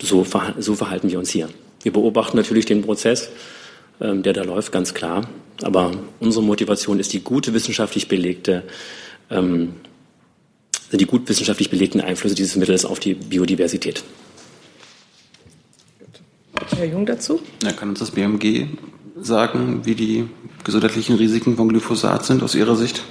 so, 0.00 0.24
verhalten 0.24 1.10
wir 1.10 1.18
uns 1.18 1.30
hier. 1.30 1.48
Wir 1.82 1.92
beobachten 1.92 2.36
natürlich 2.36 2.66
den 2.66 2.82
Prozess, 2.82 3.30
ähm, 4.00 4.22
der 4.22 4.32
da 4.32 4.42
läuft, 4.42 4.70
ganz 4.70 4.92
klar. 4.92 5.28
Aber 5.62 5.92
unsere 6.20 6.44
Motivation 6.44 6.98
ist 6.98 7.12
die 7.12 7.22
gute 7.22 7.54
wissenschaftlich 7.54 8.08
belegte 8.08 8.64
ähm, 9.30 9.74
die 10.96 11.06
gut 11.06 11.28
wissenschaftlich 11.28 11.70
belegten 11.70 12.00
Einflüsse 12.00 12.34
dieses 12.34 12.56
Mittels 12.56 12.84
auf 12.84 13.00
die 13.00 13.14
Biodiversität. 13.14 14.04
Herr 16.76 16.86
Jung 16.86 17.06
dazu? 17.06 17.40
Ja, 17.62 17.72
kann 17.72 17.90
uns 17.90 18.00
das 18.00 18.10
BMG 18.10 18.66
sagen, 19.16 19.84
wie 19.84 19.94
die 19.94 20.28
gesundheitlichen 20.64 21.16
Risiken 21.16 21.56
von 21.56 21.68
Glyphosat 21.68 22.24
sind 22.24 22.42
aus 22.42 22.54
Ihrer 22.54 22.76
Sicht? 22.76 23.02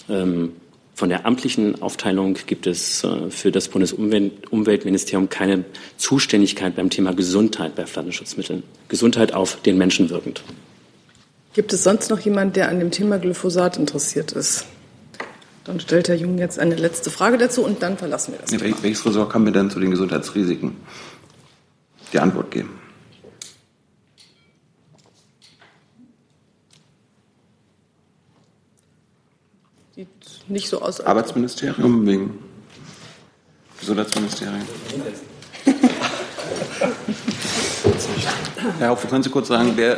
Ähm, 0.10 0.54
von 0.94 1.08
der 1.08 1.26
amtlichen 1.26 1.82
Aufteilung 1.82 2.38
gibt 2.46 2.68
es 2.68 3.06
äh, 3.06 3.30
für 3.30 3.52
das 3.52 3.70
Bundesumweltministerium 3.70 5.30
keine 5.30 5.64
Zuständigkeit 5.98 6.76
beim 6.76 6.90
Thema 6.90 7.14
Gesundheit 7.14 7.76
bei 7.76 7.86
Pflanzenschutzmitteln. 7.86 8.64
Gesundheit 8.90 9.34
auf 9.34 9.62
den 9.62 9.78
Menschen 9.78 10.10
wirkend. 10.10 10.44
Gibt 11.54 11.74
es 11.74 11.84
sonst 11.84 12.10
noch 12.10 12.20
jemand, 12.20 12.56
der 12.56 12.70
an 12.70 12.80
dem 12.80 12.92
Thema 12.92 13.18
Glyphosat 13.18 13.78
interessiert 13.78 14.32
ist? 14.34 14.66
Dann 15.64 15.80
stellt 15.80 16.08
Herr 16.08 16.16
Jung 16.16 16.38
jetzt 16.38 16.60
eine 16.60 16.76
letzte 16.76 17.10
Frage 17.10 17.38
dazu 17.38 17.64
und 17.64 17.84
dann 17.84 17.98
verlassen 17.98 18.34
wir 18.34 18.40
das. 18.40 18.52
Ja, 18.52 18.60
welches 18.60 19.06
Ressort 19.06 19.32
kann 19.32 19.44
mir 19.44 19.52
denn 19.52 19.70
zu 19.70 19.80
den 19.80 19.92
Gesundheitsrisiken 19.92 20.76
die 22.14 22.20
Antwort 22.20 22.52
geben? 22.52 22.80
Sieht 29.96 30.08
nicht 30.48 30.70
so 30.70 30.82
aus. 30.82 31.02
Arbeitsministerium 31.02 32.06
wegen 32.08 32.40
Gesundheitsministerium. 33.80 34.62
Herr 38.80 38.90
Haupt, 38.90 39.10
können 39.10 39.24
Sie 39.24 39.30
kurz 39.30 39.48
sagen, 39.48 39.74
wer, 39.76 39.98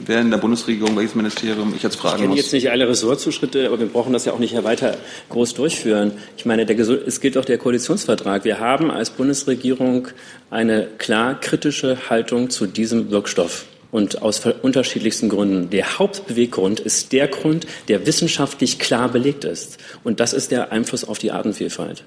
wer 0.00 0.20
in 0.20 0.30
der 0.30 0.38
Bundesregierung, 0.38 0.96
welches 0.96 1.14
Ministerium 1.14 1.72
ich 1.74 1.82
jetzt 1.82 1.96
fragen 1.96 2.22
ich 2.22 2.28
muss? 2.28 2.38
jetzt 2.38 2.52
nicht 2.52 2.70
alle 2.70 2.88
Ressortzuschritte, 2.88 3.66
aber 3.66 3.78
wir 3.78 3.86
brauchen 3.86 4.12
das 4.12 4.24
ja 4.24 4.32
auch 4.32 4.38
nicht 4.38 4.62
weiter 4.64 4.96
groß 5.30 5.54
durchführen. 5.54 6.12
Ich 6.36 6.44
meine, 6.46 6.66
der, 6.66 6.78
es 6.78 7.20
gilt 7.20 7.38
auch 7.38 7.44
der 7.44 7.58
Koalitionsvertrag. 7.58 8.44
Wir 8.44 8.60
haben 8.60 8.90
als 8.90 9.10
Bundesregierung 9.10 10.08
eine 10.50 10.86
klar 10.98 11.40
kritische 11.40 12.10
Haltung 12.10 12.50
zu 12.50 12.66
diesem 12.66 13.10
Wirkstoff. 13.10 13.66
Und 13.92 14.20
aus 14.20 14.42
unterschiedlichsten 14.62 15.28
Gründen. 15.28 15.70
Der 15.70 15.98
Hauptbeweggrund 15.98 16.80
ist 16.80 17.12
der 17.12 17.28
Grund, 17.28 17.66
der 17.88 18.04
wissenschaftlich 18.04 18.78
klar 18.78 19.08
belegt 19.08 19.44
ist. 19.44 19.78
Und 20.04 20.20
das 20.20 20.32
ist 20.32 20.50
der 20.50 20.72
Einfluss 20.72 21.04
auf 21.04 21.18
die 21.18 21.30
Artenvielfalt. 21.30 22.04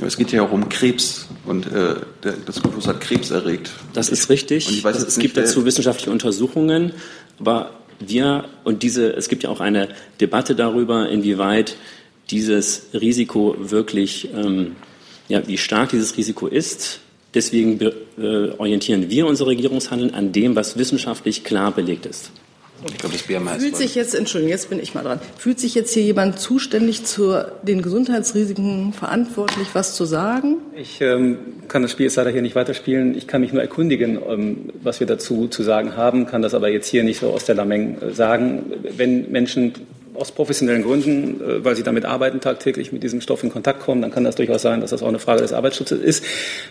Es 0.00 0.16
geht 0.16 0.30
ja 0.30 0.42
auch 0.42 0.52
um 0.52 0.68
Krebs 0.68 1.26
und 1.44 1.66
äh, 1.72 1.96
das 2.46 2.62
Glyphosat 2.62 3.00
Krebs 3.00 3.30
erregt. 3.30 3.70
Das 3.92 4.08
ist 4.10 4.30
richtig. 4.30 4.68
Und 4.68 4.74
ich 4.74 4.84
weiß 4.84 4.96
es 4.96 5.02
jetzt 5.02 5.20
gibt 5.20 5.36
dazu 5.36 5.64
wissenschaftliche 5.64 6.10
Untersuchungen, 6.10 6.92
aber 7.40 7.72
wir 7.98 8.44
und 8.64 8.82
diese, 8.82 9.12
es 9.14 9.28
gibt 9.28 9.42
ja 9.42 9.50
auch 9.50 9.60
eine 9.60 9.88
Debatte 10.20 10.54
darüber, 10.54 11.08
inwieweit 11.08 11.76
dieses 12.30 12.86
Risiko 12.94 13.56
wirklich, 13.58 14.28
ähm, 14.34 14.76
ja, 15.28 15.46
wie 15.46 15.58
stark 15.58 15.90
dieses 15.90 16.16
Risiko 16.16 16.46
ist. 16.46 17.00
Deswegen 17.34 17.80
äh, 17.80 18.50
orientieren 18.56 19.10
wir 19.10 19.26
unser 19.26 19.46
Regierungshandeln 19.46 20.14
an 20.14 20.32
dem, 20.32 20.56
was 20.56 20.78
wissenschaftlich 20.78 21.44
klar 21.44 21.72
belegt 21.72 22.06
ist. 22.06 22.30
Ich 22.86 22.98
glaube, 22.98 23.16
das 23.16 23.24
BMI 23.24 23.58
Fühlt 23.58 23.76
sich 23.76 23.94
jetzt, 23.94 24.14
Entschuldigung, 24.14 24.50
jetzt 24.50 24.70
bin 24.70 24.78
ich 24.78 24.94
mal 24.94 25.02
dran. 25.02 25.20
Fühlt 25.36 25.58
sich 25.58 25.74
jetzt 25.74 25.92
hier 25.92 26.02
jemand 26.02 26.38
zuständig 26.38 27.04
zu 27.04 27.44
den 27.62 27.82
Gesundheitsrisiken 27.82 28.92
verantwortlich, 28.92 29.68
was 29.72 29.94
zu 29.94 30.04
sagen? 30.04 30.58
Ich 30.76 31.00
ähm, 31.00 31.38
kann 31.66 31.82
das 31.82 31.90
Spiel 31.90 32.04
jetzt 32.06 32.16
leider 32.16 32.30
hier 32.30 32.42
nicht 32.42 32.54
weiterspielen. 32.54 33.16
Ich 33.16 33.26
kann 33.26 33.40
mich 33.40 33.52
nur 33.52 33.62
erkundigen, 33.62 34.18
ähm, 34.28 34.70
was 34.82 35.00
wir 35.00 35.06
dazu 35.06 35.48
zu 35.48 35.62
sagen 35.62 35.96
haben, 35.96 36.26
kann 36.26 36.42
das 36.42 36.54
aber 36.54 36.68
jetzt 36.68 36.86
hier 36.86 37.02
nicht 37.02 37.18
so 37.18 37.30
aus 37.30 37.44
der 37.44 37.56
Lameng 37.56 38.00
äh, 38.00 38.12
sagen. 38.12 38.72
Wenn 38.96 39.30
Menschen 39.30 39.72
aus 40.18 40.32
professionellen 40.32 40.82
Gründen, 40.82 41.40
äh, 41.40 41.64
weil 41.64 41.76
sie 41.76 41.82
damit 41.82 42.04
arbeiten, 42.04 42.40
tagtäglich 42.40 42.92
mit 42.92 43.02
diesem 43.02 43.20
Stoff 43.20 43.42
in 43.42 43.50
Kontakt 43.50 43.80
kommen, 43.80 44.02
dann 44.02 44.10
kann 44.10 44.24
das 44.24 44.36
durchaus 44.36 44.62
sein, 44.62 44.80
dass 44.80 44.90
das 44.90 45.02
auch 45.02 45.08
eine 45.08 45.18
Frage 45.18 45.42
des 45.42 45.52
Arbeitsschutzes 45.52 46.00
ist. 46.00 46.24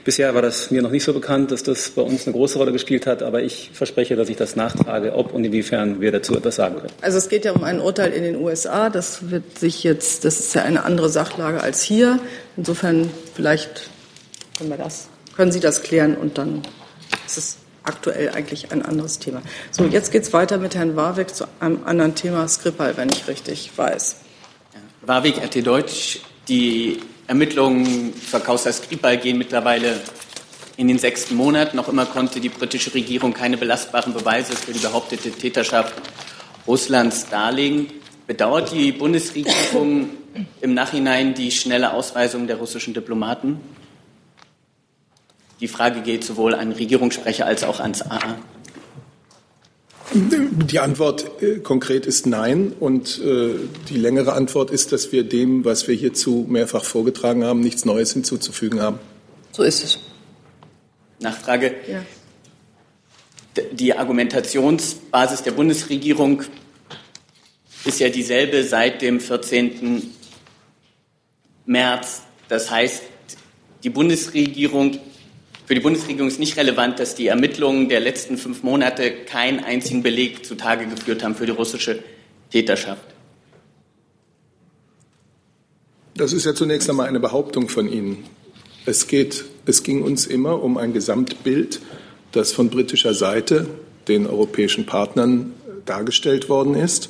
Bisher 0.03 0.33
war 0.35 0.41
das 0.41 0.71
mir 0.71 0.81
noch 0.81 0.91
nicht 0.91 1.03
so 1.03 1.13
bekannt, 1.13 1.51
dass 1.51 1.63
das 1.63 1.89
bei 1.91 2.01
uns 2.01 2.25
eine 2.25 2.35
große 2.35 2.57
Rolle 2.57 2.71
gespielt 2.71 3.05
hat, 3.07 3.23
aber 3.23 3.41
ich 3.41 3.71
verspreche, 3.73 4.15
dass 4.15 4.29
ich 4.29 4.37
das 4.37 4.55
nachtrage, 4.55 5.13
ob 5.13 5.33
und 5.33 5.43
inwiefern 5.43 6.01
wir 6.01 6.11
dazu 6.11 6.35
etwas 6.35 6.55
sagen 6.55 6.75
können. 6.75 6.93
Also 7.01 7.17
es 7.17 7.29
geht 7.29 7.45
ja 7.45 7.51
um 7.51 7.63
ein 7.63 7.79
Urteil 7.79 8.11
in 8.11 8.23
den 8.23 8.35
USA. 8.37 8.89
Das 8.89 9.29
wird 9.29 9.59
sich 9.59 9.83
jetzt, 9.83 10.25
das 10.25 10.39
ist 10.39 10.55
ja 10.55 10.63
eine 10.63 10.83
andere 10.83 11.09
Sachlage 11.09 11.61
als 11.61 11.81
hier. 11.81 12.19
Insofern 12.55 13.09
vielleicht 13.35 13.89
können 14.57 14.69
wir 14.69 14.77
das, 14.77 15.07
können 15.35 15.51
Sie 15.51 15.59
das 15.59 15.83
klären 15.83 16.15
und 16.15 16.37
dann 16.37 16.63
ist 17.25 17.37
es 17.37 17.57
aktuell 17.87 18.29
eigentlich 18.29 18.71
ein 18.71 18.83
anderes 18.83 19.19
Thema. 19.19 19.41
So, 19.71 19.85
jetzt 19.85 20.11
geht 20.11 20.23
es 20.23 20.33
weiter 20.33 20.57
mit 20.57 20.75
Herrn 20.75 20.95
Warwick 20.95 21.33
zu 21.33 21.45
einem 21.59 21.83
anderen 21.85 22.15
Thema, 22.15 22.47
Skripal, 22.47 22.97
wenn 22.97 23.09
ich 23.09 23.27
richtig 23.27 23.71
weiß. 23.75 24.17
Warwick, 25.01 25.37
RT 25.37 25.65
Deutsch. 25.65 26.19
Die 26.47 26.99
Ermittlungen 27.27 28.13
für 28.13 28.39
Causa 28.39 28.71
Skripal 28.71 29.17
gehen 29.17 29.37
mittlerweile 29.37 29.99
in 30.77 30.87
den 30.87 30.99
sechsten 30.99 31.35
Monat. 31.35 31.73
Noch 31.73 31.89
immer 31.89 32.05
konnte 32.05 32.39
die 32.39 32.49
britische 32.49 32.93
Regierung 32.93 33.33
keine 33.33 33.57
belastbaren 33.57 34.13
Beweise 34.13 34.55
für 34.55 34.71
die 34.71 34.79
behauptete 34.79 35.31
Täterschaft 35.31 35.93
Russlands 36.67 37.27
darlegen. 37.29 37.87
Bedauert 38.27 38.71
die 38.71 38.91
Bundesregierung 38.91 40.09
im 40.61 40.73
Nachhinein 40.73 41.33
die 41.33 41.51
schnelle 41.51 41.93
Ausweisung 41.93 42.47
der 42.47 42.57
russischen 42.57 42.93
Diplomaten? 42.93 43.59
Die 45.59 45.67
Frage 45.67 46.01
geht 46.01 46.23
sowohl 46.23 46.53
an 46.53 46.71
Regierungssprecher 46.71 47.45
als 47.45 47.63
auch 47.63 47.79
ans 47.79 48.01
AA. 48.03 48.37
Die 50.13 50.79
Antwort 50.79 51.41
äh, 51.41 51.59
konkret 51.59 52.05
ist 52.05 52.25
nein. 52.25 52.73
Und 52.79 53.19
äh, 53.19 53.55
die 53.89 53.97
längere 53.97 54.33
Antwort 54.33 54.71
ist, 54.71 54.91
dass 54.91 55.11
wir 55.11 55.23
dem, 55.23 55.65
was 55.65 55.87
wir 55.87 55.95
hierzu 55.95 56.45
mehrfach 56.47 56.83
vorgetragen 56.83 57.43
haben, 57.43 57.59
nichts 57.59 57.83
Neues 57.85 58.13
hinzuzufügen 58.13 58.81
haben. 58.81 58.99
So 59.51 59.63
ist 59.63 59.83
es. 59.83 59.99
Nachfrage. 61.19 61.75
Ja. 61.87 62.03
Die 63.71 63.93
Argumentationsbasis 63.95 65.41
der 65.41 65.51
Bundesregierung 65.51 66.43
ist 67.85 67.99
ja 67.99 68.09
dieselbe 68.09 68.63
seit 68.63 69.01
dem 69.01 69.19
14. 69.19 70.13
März. 71.65 72.21
Das 72.49 72.69
heißt, 72.69 73.03
die 73.83 73.89
Bundesregierung 73.89 74.99
für 75.67 75.75
die 75.75 75.81
Bundesregierung 75.81 76.29
ist 76.29 76.39
nicht 76.39 76.55
relevant, 76.55 76.97
dass 76.97 77.13
die 77.13 77.27
Ermittlungen 77.27 77.89
der 77.89 77.99
letzten 77.99 78.37
fünf 78.37 78.63
Monate 78.63 79.11
keinen 79.11 79.59
einzigen 79.59 80.01
Beleg 80.01 80.45
zutage 80.45 80.87
geführt 80.87 81.23
haben 81.23 81.35
für 81.35 81.45
die 81.45 81.51
russische 81.51 82.01
Täterschaft. 82.49 83.03
Das 86.15 86.31
ist 86.31 86.45
ja 86.45 86.55
zunächst 86.55 86.89
einmal 86.89 87.09
eine 87.09 87.19
Behauptung 87.19 87.67
von 87.67 87.91
Ihnen. 87.91 88.23
Es, 88.85 89.07
geht, 89.07 89.43
es 89.65 89.83
ging 89.83 90.03
uns 90.03 90.25
immer 90.25 90.63
um 90.63 90.77
ein 90.77 90.93
Gesamtbild, 90.93 91.81
das 92.31 92.53
von 92.53 92.69
britischer 92.69 93.13
Seite 93.13 93.67
den 94.07 94.25
europäischen 94.25 94.85
Partnern 94.85 95.51
dargestellt 95.85 96.47
worden 96.47 96.75
ist 96.75 97.09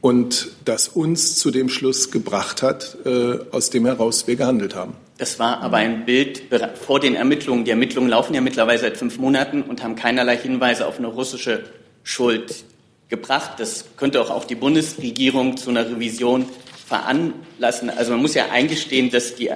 und 0.00 0.52
das 0.64 0.86
uns 0.86 1.36
zu 1.36 1.50
dem 1.50 1.68
Schluss 1.68 2.12
gebracht 2.12 2.62
hat, 2.62 2.96
äh, 3.04 3.38
aus 3.50 3.70
dem 3.70 3.86
heraus 3.86 4.28
wir 4.28 4.36
gehandelt 4.36 4.76
haben. 4.76 4.94
Das 5.22 5.38
war 5.38 5.60
aber 5.60 5.76
ein 5.76 6.04
Bild 6.04 6.42
vor 6.84 6.98
den 6.98 7.14
Ermittlungen. 7.14 7.64
Die 7.64 7.70
Ermittlungen 7.70 8.10
laufen 8.10 8.34
ja 8.34 8.40
mittlerweile 8.40 8.80
seit 8.80 8.96
fünf 8.96 9.18
Monaten 9.18 9.62
und 9.62 9.80
haben 9.80 9.94
keinerlei 9.94 10.36
Hinweise 10.36 10.84
auf 10.84 10.98
eine 10.98 11.06
russische 11.06 11.62
Schuld 12.02 12.64
gebracht. 13.08 13.52
Das 13.58 13.84
könnte 13.96 14.20
auch, 14.20 14.30
auch 14.30 14.42
die 14.42 14.56
Bundesregierung 14.56 15.56
zu 15.56 15.70
einer 15.70 15.88
Revision 15.88 16.48
veranlassen. 16.88 17.88
Also 17.88 18.10
man 18.10 18.20
muss 18.20 18.34
ja 18.34 18.46
eingestehen, 18.50 19.12
dass 19.12 19.36
die, 19.36 19.52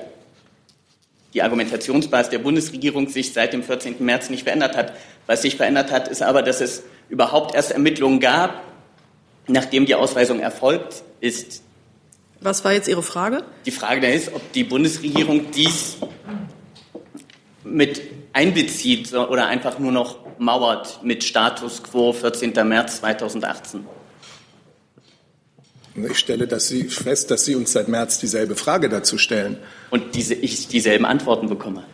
die 1.35 1.43
Argumentationsbasis 1.43 2.31
der 2.31 2.39
Bundesregierung 2.39 3.09
sich 3.09 3.33
seit 3.33 3.53
dem 3.53 3.65
14. 3.65 3.97
März 3.99 4.31
nicht 4.31 4.45
verändert 4.45 4.77
hat. 4.77 4.93
Was 5.27 5.43
sich 5.43 5.57
verändert 5.57 5.91
hat, 5.91 6.07
ist 6.07 6.23
aber, 6.23 6.43
dass 6.43 6.61
es 6.61 6.85
überhaupt 7.09 7.57
erst 7.57 7.73
Ermittlungen 7.73 8.21
gab, 8.21 8.63
nachdem 9.49 9.85
die 9.85 9.97
Ausweisung 9.97 10.39
erfolgt 10.39 11.03
ist. 11.19 11.65
Was 12.41 12.65
war 12.65 12.73
jetzt 12.73 12.89
Ihre 12.89 13.03
Frage? 13.03 13.43
Die 13.65 13.71
Frage 13.71 14.13
ist, 14.13 14.33
ob 14.35 14.53
die 14.53 14.65
Bundesregierung 14.65 15.51
dies 15.51 15.97
mit 17.65 18.03
einbezieht 18.33 19.13
oder 19.15 19.47
einfach 19.47 19.79
nur 19.79 19.93
noch 19.93 20.19
mauert 20.39 21.01
mit 21.03 21.25
Status 21.25 21.83
quo 21.83 22.13
14. 22.13 22.53
März 22.69 22.99
2018. 22.99 23.87
Ich 25.97 26.19
stelle 26.19 26.47
dass 26.47 26.69
Sie 26.69 26.85
fest, 26.85 27.31
dass 27.31 27.47
Sie 27.47 27.55
uns 27.55 27.73
seit 27.73 27.89
März 27.89 28.19
dieselbe 28.19 28.55
Frage 28.55 28.91
dazu 28.91 29.17
stellen. 29.17 29.57
Und 29.91 30.15
diese, 30.15 30.35
ich 30.35 30.69
dieselben 30.69 31.07
Antworten 31.07 31.49
bekomme. 31.49 31.85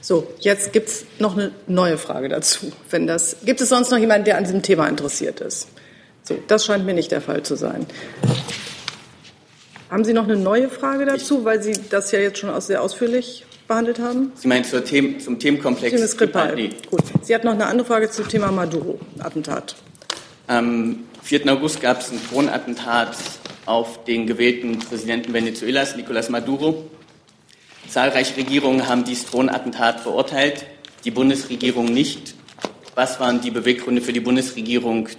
So, 0.00 0.26
jetzt 0.40 0.72
gibt 0.72 0.88
es 0.88 1.04
noch 1.18 1.36
eine 1.36 1.52
neue 1.66 1.98
Frage 1.98 2.28
dazu. 2.28 2.72
Wenn 2.90 3.06
das, 3.06 3.36
gibt 3.44 3.60
es 3.60 3.68
sonst 3.68 3.90
noch 3.90 3.98
jemanden, 3.98 4.24
der 4.24 4.38
an 4.38 4.44
diesem 4.44 4.62
Thema 4.62 4.88
interessiert 4.88 5.40
ist? 5.40 5.68
So, 6.24 6.38
das 6.48 6.64
scheint 6.64 6.86
mir 6.86 6.94
nicht 6.94 7.12
der 7.12 7.20
Fall 7.20 7.42
zu 7.42 7.56
sein. 7.56 7.86
Haben 9.92 10.06
Sie 10.06 10.14
noch 10.14 10.24
eine 10.24 10.36
neue 10.36 10.70
Frage 10.70 11.04
dazu, 11.04 11.44
weil 11.44 11.62
Sie 11.62 11.74
das 11.90 12.12
ja 12.12 12.18
jetzt 12.18 12.38
schon 12.38 12.58
sehr 12.62 12.80
ausführlich 12.80 13.44
behandelt 13.68 13.98
haben? 13.98 14.32
Sie 14.36 14.48
meinen 14.48 14.64
zur 14.64 14.82
Them 14.82 15.20
zum 15.20 15.38
Themenkomplex? 15.38 15.94
Thema 15.94 16.08
Skripal. 16.08 16.56
Gut. 16.90 17.02
Sie 17.20 17.34
hat 17.34 17.44
noch 17.44 17.52
eine 17.52 17.66
andere 17.66 17.86
Frage 17.86 18.10
zum 18.10 18.26
Thema 18.26 18.50
Maduro-Attentat. 18.50 19.76
Am 20.46 21.00
4. 21.22 21.46
August 21.52 21.82
gab 21.82 22.00
es 22.00 22.10
ein 22.10 22.18
Drohnenattentat 22.30 23.14
auf 23.66 24.02
den 24.04 24.26
gewählten 24.26 24.78
Präsidenten 24.78 25.34
Venezuelas, 25.34 25.94
Nicolás 25.94 26.30
Maduro. 26.30 26.88
Zahlreiche 27.86 28.34
Regierungen 28.38 28.88
haben 28.88 29.04
dieses 29.04 29.26
Drohnenattentat 29.26 30.00
verurteilt, 30.00 30.64
die 31.04 31.10
Bundesregierung 31.10 31.84
nicht. 31.84 32.34
Was 32.94 33.20
waren 33.20 33.42
die 33.42 33.50
Beweggründe 33.50 34.00
für 34.00 34.14
die 34.14 34.20
Bundesregierung, 34.20 35.10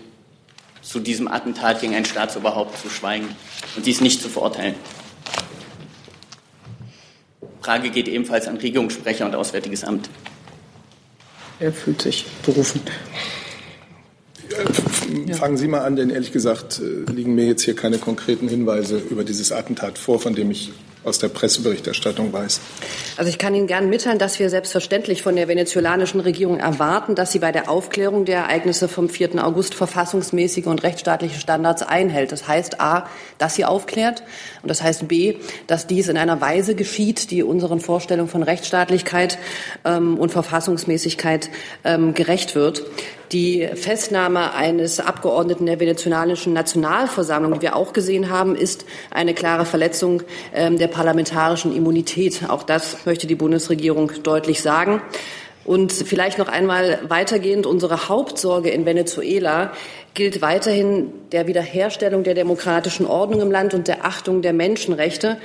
zu 0.84 1.00
diesem 1.00 1.28
Attentat 1.28 1.82
gegen 1.82 1.96
ein 1.96 2.06
Staatsoberhaupt 2.06 2.78
zu 2.80 2.90
schweigen 2.90 3.28
und 3.76 3.86
dies 3.86 4.02
nicht 4.02 4.22
zu 4.22 4.30
verurteilen. 4.30 4.76
Frage 7.62 7.90
geht 7.90 8.08
ebenfalls 8.10 8.48
an 8.48 8.58
Regierungssprecher 8.58 9.26
und 9.26 9.36
Auswärtiges 9.36 9.84
Amt. 9.84 10.10
Er 11.60 11.72
fühlt 11.72 12.02
sich 12.02 12.26
berufen. 12.46 12.82
Fangen 15.32 15.58
Sie 15.58 15.68
mal 15.68 15.82
an, 15.82 15.96
denn 15.96 16.10
ehrlich 16.10 16.32
gesagt 16.32 16.80
äh, 16.80 17.10
liegen 17.12 17.36
mir 17.36 17.46
jetzt 17.46 17.64
hier 17.64 17.76
keine 17.76 17.98
konkreten 17.98 18.50
Hinweise 18.50 18.98
über 18.98 19.24
dieses 19.24 19.52
Attentat 19.52 19.98
vor, 19.98 20.20
von 20.20 20.36
dem 20.36 20.52
ich 20.52 20.72
aus 21.04 21.20
der 21.20 21.30
Presseberichterstattung 21.30 22.32
weiß. 22.32 22.62
Also 23.18 23.30
ich 23.30 23.38
kann 23.38 23.54
Ihnen 23.54 23.68
gern 23.68 23.90
mitteilen, 23.90 24.20
dass 24.20 24.40
wir 24.40 24.50
selbstverständlich 24.50 25.22
von 25.22 25.36
der 25.36 25.48
venezolanischen 25.48 26.20
Regierung 26.20 26.60
erwarten, 26.60 27.16
dass 27.16 27.32
sie 27.32 27.40
bei 27.40 27.52
der 27.52 27.70
Aufklärung 27.70 28.26
der 28.26 28.40
Ereignisse 28.40 28.88
vom 28.88 29.10
4. 29.10 29.44
August 29.44 29.76
verfassungsmäßige 29.76 30.66
und 30.68 30.84
rechtsstaatliche 30.84 31.40
Standards 31.40 31.82
einhält. 31.82 32.32
Das 32.32 32.48
heißt 32.48 32.80
a, 32.80 33.08
dass 33.38 33.56
sie 33.56 33.66
aufklärt 33.66 34.24
und 34.64 34.70
das 34.70 34.82
heißt 34.82 35.10
b, 35.10 35.36
dass 35.68 35.88
dies 35.88 36.08
in 36.08 36.18
einer 36.18 36.40
Weise 36.40 36.74
geschieht, 36.74 37.32
die 37.32 37.44
unseren 37.44 37.82
Vorstellungen 37.82 38.30
von 38.30 38.44
Rechtsstaatlichkeit 38.44 39.38
ähm, 39.84 40.18
und 40.18 40.32
Verfassungsmäßigkeit 40.32 41.50
ähm, 41.84 42.14
gerecht 42.14 42.56
wird. 42.56 42.84
Die 43.34 43.68
Festnahme 43.76 44.54
eines 44.54 45.02
Abgeordneten 45.02 45.66
der 45.66 45.82
venezolanischen 45.82 46.54
Nationalversammlung, 46.54 47.56
die 47.56 47.62
wir 47.62 47.76
auch 47.76 47.92
gesehen 47.92 48.30
haben, 48.30 48.56
ist 48.56 48.86
eine 49.12 49.34
klare 49.34 49.66
Verletzung 49.66 50.24
ähm, 50.54 50.78
der 50.78 50.88
parlamentarischen 50.88 51.76
Immunität. 51.76 52.48
Auch 52.48 52.64
das 52.64 53.06
möchte 53.06 53.28
die 53.28 53.36
Bundesregierung 53.36 54.12
deutlich 54.24 54.62
sagen. 54.62 55.02
Und 55.66 55.94
vielleicht 55.94 56.38
noch 56.38 56.50
einmal 56.50 57.00
weitergehend, 57.08 57.66
unsere 57.66 58.10
Hauptsorge 58.10 58.70
in 58.70 58.86
Venezuela 58.86 59.72
gilt 60.14 60.42
weiterhin 60.42 61.12
der 61.32 61.48
Wiederherstellung 61.48 62.24
der 62.24 62.34
demokratischen 62.34 63.06
Ordnung 63.06 63.42
im 63.42 63.52
Land 63.52 63.74
und 63.74 63.88
der 63.88 64.06
Achtung 64.06 64.42
der 64.42 64.54
Menschenrechte, 64.54 65.38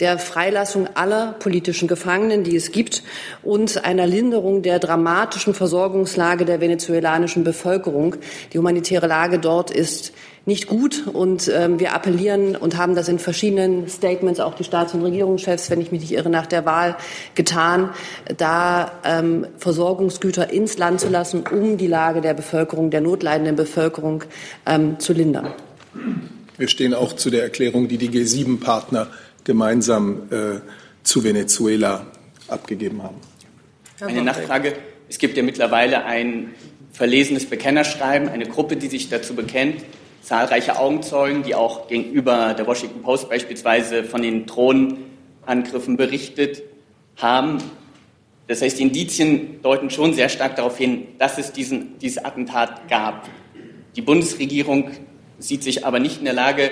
der 0.00 0.18
Freilassung 0.18 0.88
aller 0.94 1.34
politischen 1.38 1.88
Gefangenen, 1.88 2.44
die 2.44 2.56
es 2.56 2.72
gibt, 2.72 3.02
und 3.42 3.84
einer 3.84 4.06
Linderung 4.06 4.62
der 4.62 4.78
dramatischen 4.78 5.54
Versorgungslage 5.54 6.44
der 6.44 6.60
venezuelanischen 6.60 7.44
Bevölkerung. 7.44 8.16
Die 8.52 8.58
humanitäre 8.58 9.08
Lage 9.08 9.38
dort 9.38 9.70
ist 9.70 10.12
nicht 10.46 10.66
gut. 10.66 11.06
Und 11.06 11.50
ähm, 11.52 11.80
wir 11.80 11.94
appellieren 11.94 12.56
und 12.56 12.76
haben 12.76 12.94
das 12.94 13.08
in 13.08 13.18
verschiedenen 13.18 13.88
Statements 13.88 14.40
auch 14.40 14.54
die 14.54 14.64
Staats- 14.64 14.94
und 14.94 15.02
Regierungschefs, 15.02 15.70
wenn 15.70 15.80
ich 15.80 15.92
mich 15.92 16.02
nicht 16.02 16.12
irre, 16.12 16.30
nach 16.30 16.46
der 16.46 16.66
Wahl 16.66 16.96
getan, 17.34 17.90
da 18.36 18.92
ähm, 19.04 19.46
Versorgungsgüter 19.58 20.50
ins 20.50 20.78
Land 20.78 21.00
zu 21.00 21.08
lassen, 21.08 21.44
um 21.50 21.78
die 21.78 21.86
Lage 21.86 22.20
der 22.20 22.34
Bevölkerung, 22.34 22.90
der 22.90 23.00
notleidenden 23.00 23.56
Bevölkerung 23.56 24.24
ähm, 24.66 24.98
zu 24.98 25.12
lindern. 25.12 25.52
Wir 26.56 26.68
stehen 26.68 26.94
auch 26.94 27.14
zu 27.14 27.30
der 27.30 27.42
Erklärung, 27.42 27.88
die 27.88 27.98
die 27.98 28.10
G7-Partner 28.10 29.08
gemeinsam 29.44 30.22
äh, 30.30 30.60
zu 31.02 31.24
Venezuela 31.24 32.06
abgegeben 32.48 33.02
haben. 33.02 33.16
Eine 34.00 34.22
Nachfrage. 34.22 34.74
Es 35.08 35.18
gibt 35.18 35.36
ja 35.36 35.42
mittlerweile 35.42 36.04
ein 36.04 36.50
verlesenes 36.92 37.46
Bekennerschreiben, 37.46 38.28
eine 38.28 38.46
Gruppe, 38.46 38.76
die 38.76 38.88
sich 38.88 39.08
dazu 39.08 39.34
bekennt, 39.34 39.84
zahlreiche 40.24 40.78
Augenzeugen, 40.78 41.42
die 41.42 41.54
auch 41.54 41.86
gegenüber 41.86 42.54
der 42.54 42.66
Washington 42.66 43.02
Post 43.02 43.28
beispielsweise 43.28 44.04
von 44.04 44.22
den 44.22 44.46
Drohnenangriffen 44.46 45.96
berichtet 45.96 46.62
haben. 47.16 47.58
Das 48.46 48.62
heißt, 48.62 48.78
die 48.78 48.84
Indizien 48.84 49.60
deuten 49.62 49.90
schon 49.90 50.14
sehr 50.14 50.30
stark 50.30 50.56
darauf 50.56 50.78
hin, 50.78 51.08
dass 51.18 51.36
es 51.38 51.52
diesen, 51.52 51.98
dieses 51.98 52.24
Attentat 52.24 52.88
gab. 52.88 53.28
Die 53.96 54.02
Bundesregierung 54.02 54.90
sieht 55.38 55.62
sich 55.62 55.84
aber 55.86 56.00
nicht 56.00 56.18
in 56.18 56.24
der 56.24 56.34
Lage, 56.34 56.70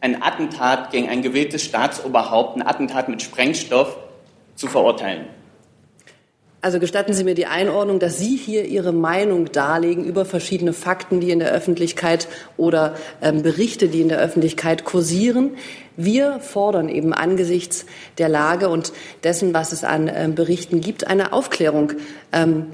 ein 0.00 0.20
Attentat 0.22 0.90
gegen 0.90 1.08
ein 1.08 1.22
gewähltes 1.22 1.64
Staatsoberhaupt, 1.64 2.56
ein 2.56 2.66
Attentat 2.66 3.08
mit 3.08 3.22
Sprengstoff 3.22 3.96
zu 4.54 4.66
verurteilen. 4.66 5.26
Also 6.60 6.80
gestatten 6.80 7.12
Sie 7.12 7.22
mir 7.22 7.36
die 7.36 7.46
Einordnung, 7.46 8.00
dass 8.00 8.18
Sie 8.18 8.36
hier 8.36 8.64
Ihre 8.64 8.92
Meinung 8.92 9.52
darlegen 9.52 10.04
über 10.04 10.24
verschiedene 10.24 10.72
Fakten, 10.72 11.20
die 11.20 11.30
in 11.30 11.38
der 11.38 11.52
Öffentlichkeit 11.52 12.26
oder 12.56 12.96
ähm, 13.22 13.42
Berichte, 13.42 13.86
die 13.86 14.00
in 14.00 14.08
der 14.08 14.18
Öffentlichkeit 14.18 14.84
kursieren. 14.84 15.52
Wir 15.96 16.40
fordern 16.40 16.88
eben 16.88 17.12
angesichts 17.12 17.86
der 18.18 18.28
Lage 18.28 18.70
und 18.70 18.92
dessen, 19.22 19.54
was 19.54 19.72
es 19.72 19.84
an 19.84 20.10
ähm, 20.12 20.34
Berichten 20.34 20.80
gibt, 20.80 21.06
eine 21.06 21.32
Aufklärung. 21.32 21.92
Ähm, 22.32 22.66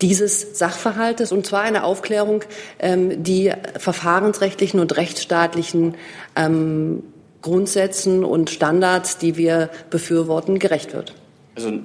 dieses 0.00 0.58
Sachverhaltes 0.58 1.30
und 1.30 1.46
zwar 1.46 1.60
eine 1.60 1.84
Aufklärung, 1.84 2.42
ähm, 2.78 3.22
die 3.22 3.52
verfahrensrechtlichen 3.78 4.80
und 4.80 4.96
rechtsstaatlichen 4.96 5.94
ähm, 6.36 7.02
Grundsätzen 7.42 8.24
und 8.24 8.48
Standards, 8.48 9.18
die 9.18 9.36
wir 9.36 9.68
befürworten, 9.90 10.58
gerecht 10.58 10.94
wird. 10.94 11.14
Also 11.54 11.80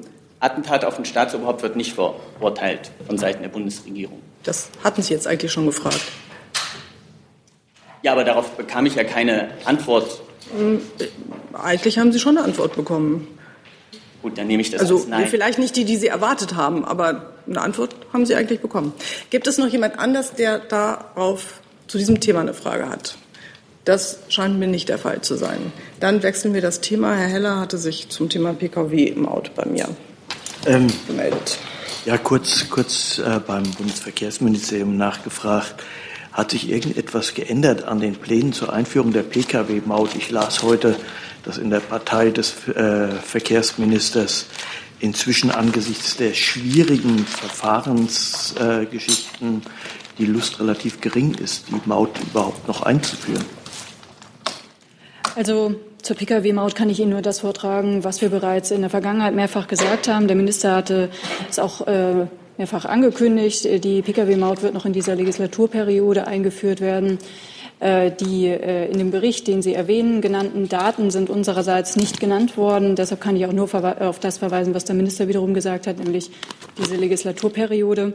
Attentat 0.46 0.86
auf 0.86 1.00
ein 1.00 1.06
Staatsoberhaupt 1.06 1.64
wird 1.64 1.76
nicht 1.76 1.94
verurteilt 1.94 2.92
von 3.08 3.18
Seiten 3.18 3.42
der 3.42 3.50
Bundesregierung. 3.50 4.22
Das 4.44 4.70
hatten 4.84 5.02
Sie 5.02 5.12
jetzt 5.12 5.26
eigentlich 5.26 5.52
schon 5.52 5.66
gefragt. 5.66 6.02
Ja, 8.04 8.12
aber 8.12 8.24
darauf 8.24 8.52
bekam 8.52 8.86
ich 8.86 8.94
ja 8.94 9.04
keine 9.04 9.50
Antwort. 9.66 10.22
Ähm, 10.56 10.82
eigentlich 11.54 11.98
haben 11.98 12.12
Sie 12.12 12.20
schon 12.20 12.38
eine 12.38 12.46
Antwort 12.46 12.76
bekommen. 12.76 13.28
Gut, 14.22 14.38
dann 14.38 14.46
nehme 14.46 14.62
ich 14.62 14.70
das 14.70 14.82
also, 14.82 14.98
als 14.98 15.08
Nein. 15.08 15.28
Vielleicht 15.28 15.58
nicht 15.58 15.76
die, 15.76 15.86
die 15.86 15.98
Sie 15.98 16.08
erwartet 16.08 16.56
haben, 16.56 16.86
aber 16.86 17.34
eine 17.48 17.62
Antwort 17.62 17.96
haben 18.14 18.28
Sie 18.28 18.36
eigentlich 18.36 18.60
bekommen. 18.60 18.94
Gibt 19.32 19.48
es 19.48 19.58
noch 19.58 19.68
jemand 19.68 19.98
anders, 19.98 20.34
der 20.34 20.60
darauf 20.60 21.60
zu 21.88 21.98
diesem 21.98 22.20
Thema 22.20 22.42
eine 22.42 22.54
Frage 22.54 22.88
hat? 22.88 23.18
Das 23.86 24.20
scheint 24.30 24.60
mir 24.60 24.68
nicht 24.68 24.90
der 24.90 25.00
Fall 25.00 25.22
zu 25.22 25.36
sein. 25.36 25.72
Dann 26.00 26.22
wechseln 26.22 26.54
wir 26.54 26.62
das 26.62 26.82
Thema. 26.82 27.16
Herr 27.16 27.28
Heller 27.28 27.60
hatte 27.60 27.80
sich 27.80 28.10
zum 28.10 28.30
Thema 28.30 28.54
PKW 28.54 29.06
im 29.06 29.28
Auto 29.28 29.52
bei 29.56 29.66
mir 29.66 29.90
ähm, 30.66 30.88
gemeldet. 31.08 31.58
Ja, 32.06 32.18
kurz, 32.18 32.70
kurz 32.70 33.20
äh, 33.20 33.40
beim 33.46 33.64
Bundesverkehrsministerium 33.64 34.96
nachgefragt. 34.98 35.76
Hat 36.32 36.52
sich 36.52 36.70
irgendetwas 36.70 37.34
geändert 37.34 37.84
an 37.86 38.00
den 38.00 38.16
Plänen 38.16 38.54
zur 38.54 38.72
Einführung 38.74 39.12
der 39.14 39.24
Pkw-Maut? 39.24 40.16
Ich 40.16 40.30
las 40.32 40.64
heute, 40.64 40.96
dass 41.44 41.58
in 41.58 41.70
der 41.70 41.80
Partei 41.80 42.30
des 42.30 42.68
äh, 42.68 43.08
Verkehrsministers 43.08 44.48
inzwischen 45.00 45.52
angesichts 45.52 46.18
der 46.18 46.34
schwierigen 46.34 47.26
Verfahrensgeschichten 47.26 49.62
äh, 49.62 49.70
die 50.18 50.26
Lust 50.26 50.60
relativ 50.60 51.00
gering 51.02 51.36
ist, 51.36 51.66
die 51.70 51.80
Maut 51.86 52.20
überhaupt 52.20 52.68
noch 52.68 52.82
einzuführen. 52.84 53.46
Also 55.36 55.76
zur 56.06 56.16
Pkw-Maut 56.16 56.76
kann 56.76 56.90
ich 56.92 57.00
Ihnen 57.00 57.10
nur 57.10 57.24
das 57.24 57.40
vortragen, 57.40 58.04
was 58.04 58.22
wir 58.22 58.30
bereits 58.30 58.70
in 58.70 58.82
der 58.82 58.92
Vergangenheit 58.92 59.34
mehrfach 59.34 59.68
gesagt 59.68 60.08
haben. 60.08 60.28
Der 60.28 60.36
Minister 60.36 60.76
hatte 60.76 61.10
es 61.50 61.58
auch 61.58 61.88
äh, 61.88 62.28
mehrfach 62.58 62.86
angekündigt. 62.86 63.84
Die 63.84 64.04
Pkw-Maut 64.04 64.62
wird 64.62 64.76
noch 64.76 64.86
in 64.86 64.94
dieser 64.94 65.16
Legislaturperiode 65.16 66.28
eingeführt 66.28 66.80
werden. 66.80 67.18
Äh, 67.80 68.12
die 68.12 68.46
äh, 68.46 68.86
in 68.92 69.00
dem 69.00 69.10
Bericht, 69.10 69.48
den 69.48 69.64
Sie 69.64 69.74
erwähnen, 69.74 70.22
genannten 70.22 70.70
Daten 70.70 71.10
sind 71.10 71.32
unsererseits 71.32 71.96
nicht 71.96 72.20
genannt 72.20 72.56
worden. 72.56 72.96
Deshalb 72.96 73.20
kann 73.20 73.36
ich 73.36 73.48
auch 73.48 73.52
nur 73.52 73.68
auf 74.00 74.20
das 74.20 74.38
verweisen, 74.38 74.76
was 74.76 74.86
der 74.86 74.96
Minister 74.96 75.28
wiederum 75.28 75.56
gesagt 75.56 75.88
hat, 75.88 75.98
nämlich 75.98 76.30
diese 76.78 76.98
Legislaturperiode. 76.98 78.14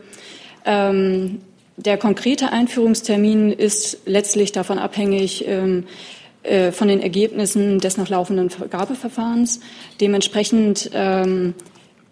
Ähm, 0.65 1.41
der 1.77 1.97
konkrete 1.97 2.53
Einführungstermin 2.53 3.51
ist 3.51 3.99
letztlich 4.07 4.53
davon 4.53 4.79
abhängig, 4.79 5.45
ähm, 5.49 5.85
äh, 5.89 6.20
von 6.73 6.89
den 6.89 7.01
Ergebnissen 7.01 7.81
des 7.81 7.99
noch 7.99 8.09
laufenden 8.09 8.49
Vergabeverfahrens. 8.49 9.61
Dementsprechend 10.01 10.91
ähm, 10.95 11.55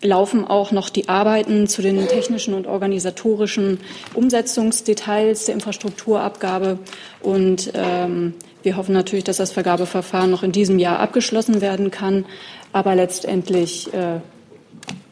laufen 0.03 0.45
auch 0.45 0.70
noch 0.70 0.91
die 0.91 1.09
Arbeiten 1.09 1.66
zu 1.66 1.83
den 1.83 2.07
technischen 2.07 2.55
und 2.55 2.66
organisatorischen 2.66 3.81
Umsetzungsdetails 4.14 5.47
der 5.47 5.55
Infrastrukturabgabe. 5.55 6.79
Und 7.20 7.72
ähm, 7.74 8.35
wir 8.62 8.76
hoffen 8.76 8.93
natürlich, 8.93 9.24
dass 9.24 9.39
das 9.39 9.53
Vergabeverfahren 9.53 10.31
noch 10.31 10.43
in 10.43 10.53
diesem 10.53 10.79
Jahr 10.79 11.01
abgeschlossen 11.01 11.61
werden 11.61 11.91
kann. 11.91 12.26
Aber 12.72 12.95
letztendlich 12.95 13.93
äh, 13.93 14.20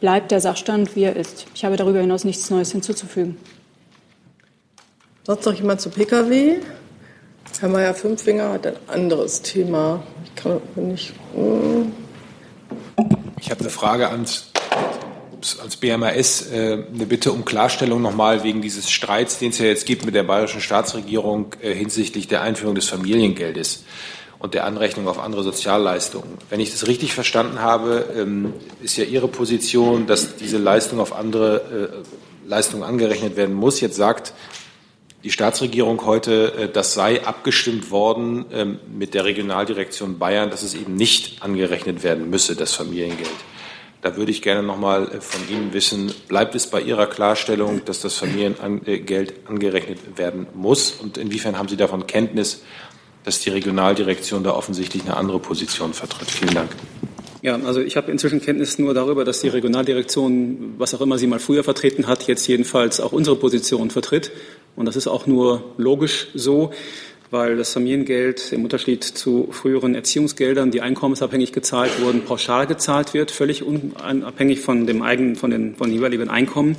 bleibt 0.00 0.30
der 0.30 0.40
Sachstand, 0.40 0.94
wie 0.94 1.04
er 1.04 1.16
ist. 1.16 1.46
Ich 1.54 1.64
habe 1.64 1.76
darüber 1.76 2.00
hinaus 2.00 2.24
nichts 2.24 2.50
Neues 2.50 2.70
hinzuzufügen. 2.70 3.36
Sonst 5.24 5.44
noch 5.46 5.54
jemand 5.54 5.80
zu 5.80 5.90
Pkw? 5.90 6.58
Herr 7.61 7.68
Mayer-Fünffinger 7.68 8.53
hat 8.53 8.66
ein 8.66 8.76
anderes 8.86 9.42
Thema. 9.42 10.03
Ich 10.24 10.34
kann 10.34 10.61
nicht. 10.76 11.12
Hm. 11.34 11.92
Ich 13.40 13.51
habe 13.51 13.61
eine 13.61 13.70
Frage 13.70 14.09
ans, 14.11 14.51
ans 15.61 15.76
BMAS, 15.76 16.51
äh, 16.51 16.84
eine 16.92 17.07
Bitte 17.07 17.32
um 17.32 17.44
Klarstellung 17.44 18.03
nochmal 18.03 18.42
wegen 18.44 18.62
dieses 18.62 18.90
Streits, 18.90 19.38
den 19.38 19.51
es 19.51 19.59
ja 19.59 19.66
jetzt 19.66 19.86
gibt 19.86 20.05
mit 20.05 20.14
der 20.14 20.22
bayerischen 20.22 20.61
Staatsregierung 20.61 21.55
äh, 21.62 21.74
hinsichtlich 21.74 22.28
der 22.28 22.42
Einführung 22.42 22.74
des 22.74 22.88
Familiengeldes 22.88 23.84
und 24.38 24.55
der 24.55 24.64
Anrechnung 24.64 25.09
auf 25.09 25.18
andere 25.18 25.42
Sozialleistungen. 25.42 26.38
Wenn 26.51 26.61
ich 26.61 26.70
das 26.70 26.86
richtig 26.86 27.14
verstanden 27.14 27.61
habe, 27.61 28.07
ähm, 28.16 28.53
ist 28.82 28.97
ja 28.97 29.05
Ihre 29.05 29.28
Position, 29.28 30.07
dass 30.07 30.36
diese 30.36 30.59
Leistung 30.59 31.01
auf 31.01 31.14
andere 31.14 32.03
äh, 32.05 32.49
Leistungen 32.49 32.82
angerechnet 32.82 33.36
werden 33.36 33.55
muss. 33.55 33.80
Jetzt 33.80 33.97
sagt 33.97 34.32
die 35.26 35.32
Staatsregierung 35.32 36.06
heute, 36.06 36.54
äh, 36.56 36.68
das 36.68 36.94
sei 36.94 37.26
abgestimmt 37.26 37.90
worden 37.90 38.44
ähm, 38.52 38.78
mit 38.96 39.12
der 39.12 39.24
Regionaldirektion 39.24 40.20
Bayern, 40.20 40.50
dass 40.50 40.62
es 40.62 40.74
eben 40.74 40.94
nicht 40.94 41.42
angerechnet 41.42 42.04
werden 42.04 42.30
müsse, 42.30 42.54
das 42.54 42.74
Familiengeld. 42.74 43.28
Da 44.02 44.16
würde 44.16 44.30
ich 44.30 44.40
gerne 44.40 44.62
noch 44.62 44.78
mal 44.78 45.08
äh, 45.08 45.20
von 45.20 45.40
Ihnen 45.50 45.72
wissen, 45.72 46.14
bleibt 46.28 46.54
es 46.54 46.68
bei 46.68 46.80
Ihrer 46.80 47.08
Klarstellung, 47.08 47.84
dass 47.84 48.00
das 48.02 48.14
Familiengeld 48.14 49.34
angerechnet 49.48 49.98
werden 50.16 50.46
muss? 50.54 50.92
Und 50.92 51.18
inwiefern 51.18 51.58
haben 51.58 51.68
Sie 51.68 51.76
davon 51.76 52.06
Kenntnis, 52.06 52.62
dass 53.24 53.40
die 53.40 53.50
Regionaldirektion 53.50 54.44
da 54.44 54.52
offensichtlich 54.52 55.02
eine 55.02 55.16
andere 55.16 55.40
Position 55.40 55.92
vertritt? 55.92 56.30
Vielen 56.30 56.54
Dank. 56.54 56.70
Ja, 57.47 57.61
also 57.64 57.80
ich 57.80 57.97
habe 57.97 58.11
inzwischen 58.11 58.40
Kenntnis 58.40 58.76
nur 58.80 58.92
darüber, 58.92 59.24
dass 59.24 59.38
die 59.38 59.47
Regionaldirektion, 59.47 60.74
was 60.78 60.97
auch 60.97 61.01
immer 61.01 61.16
sie 61.16 61.28
mal 61.28 61.38
früher 61.38 61.62
vertreten 61.62 62.09
hat, 62.09 62.26
jetzt 62.26 62.44
jedenfalls 62.49 62.99
auch 62.99 63.12
unsere 63.12 63.36
Position 63.36 63.90
vertritt. 63.90 64.32
Und 64.74 64.86
das 64.86 64.97
ist 64.97 65.07
auch 65.07 65.28
nur 65.28 65.62
logisch 65.76 66.26
so, 66.34 66.72
weil 67.30 67.57
das 67.57 67.72
Familiengeld 67.72 68.51
im 68.51 68.64
Unterschied 68.64 69.05
zu 69.05 69.47
früheren 69.53 69.94
Erziehungsgeldern, 69.94 70.72
die 70.72 70.80
einkommensabhängig 70.80 71.53
gezahlt 71.53 71.92
wurden, 72.01 72.22
pauschal 72.22 72.66
gezahlt 72.66 73.14
wird, 73.14 73.30
völlig 73.30 73.62
unabhängig 73.62 74.59
von 74.59 74.84
dem 74.88 75.03
eigenen, 75.03 75.36
von 75.36 75.53
den, 75.53 75.76
von 75.76 75.86
den 75.86 75.94
jeweiligen 75.94 76.28
Einkommen. 76.28 76.76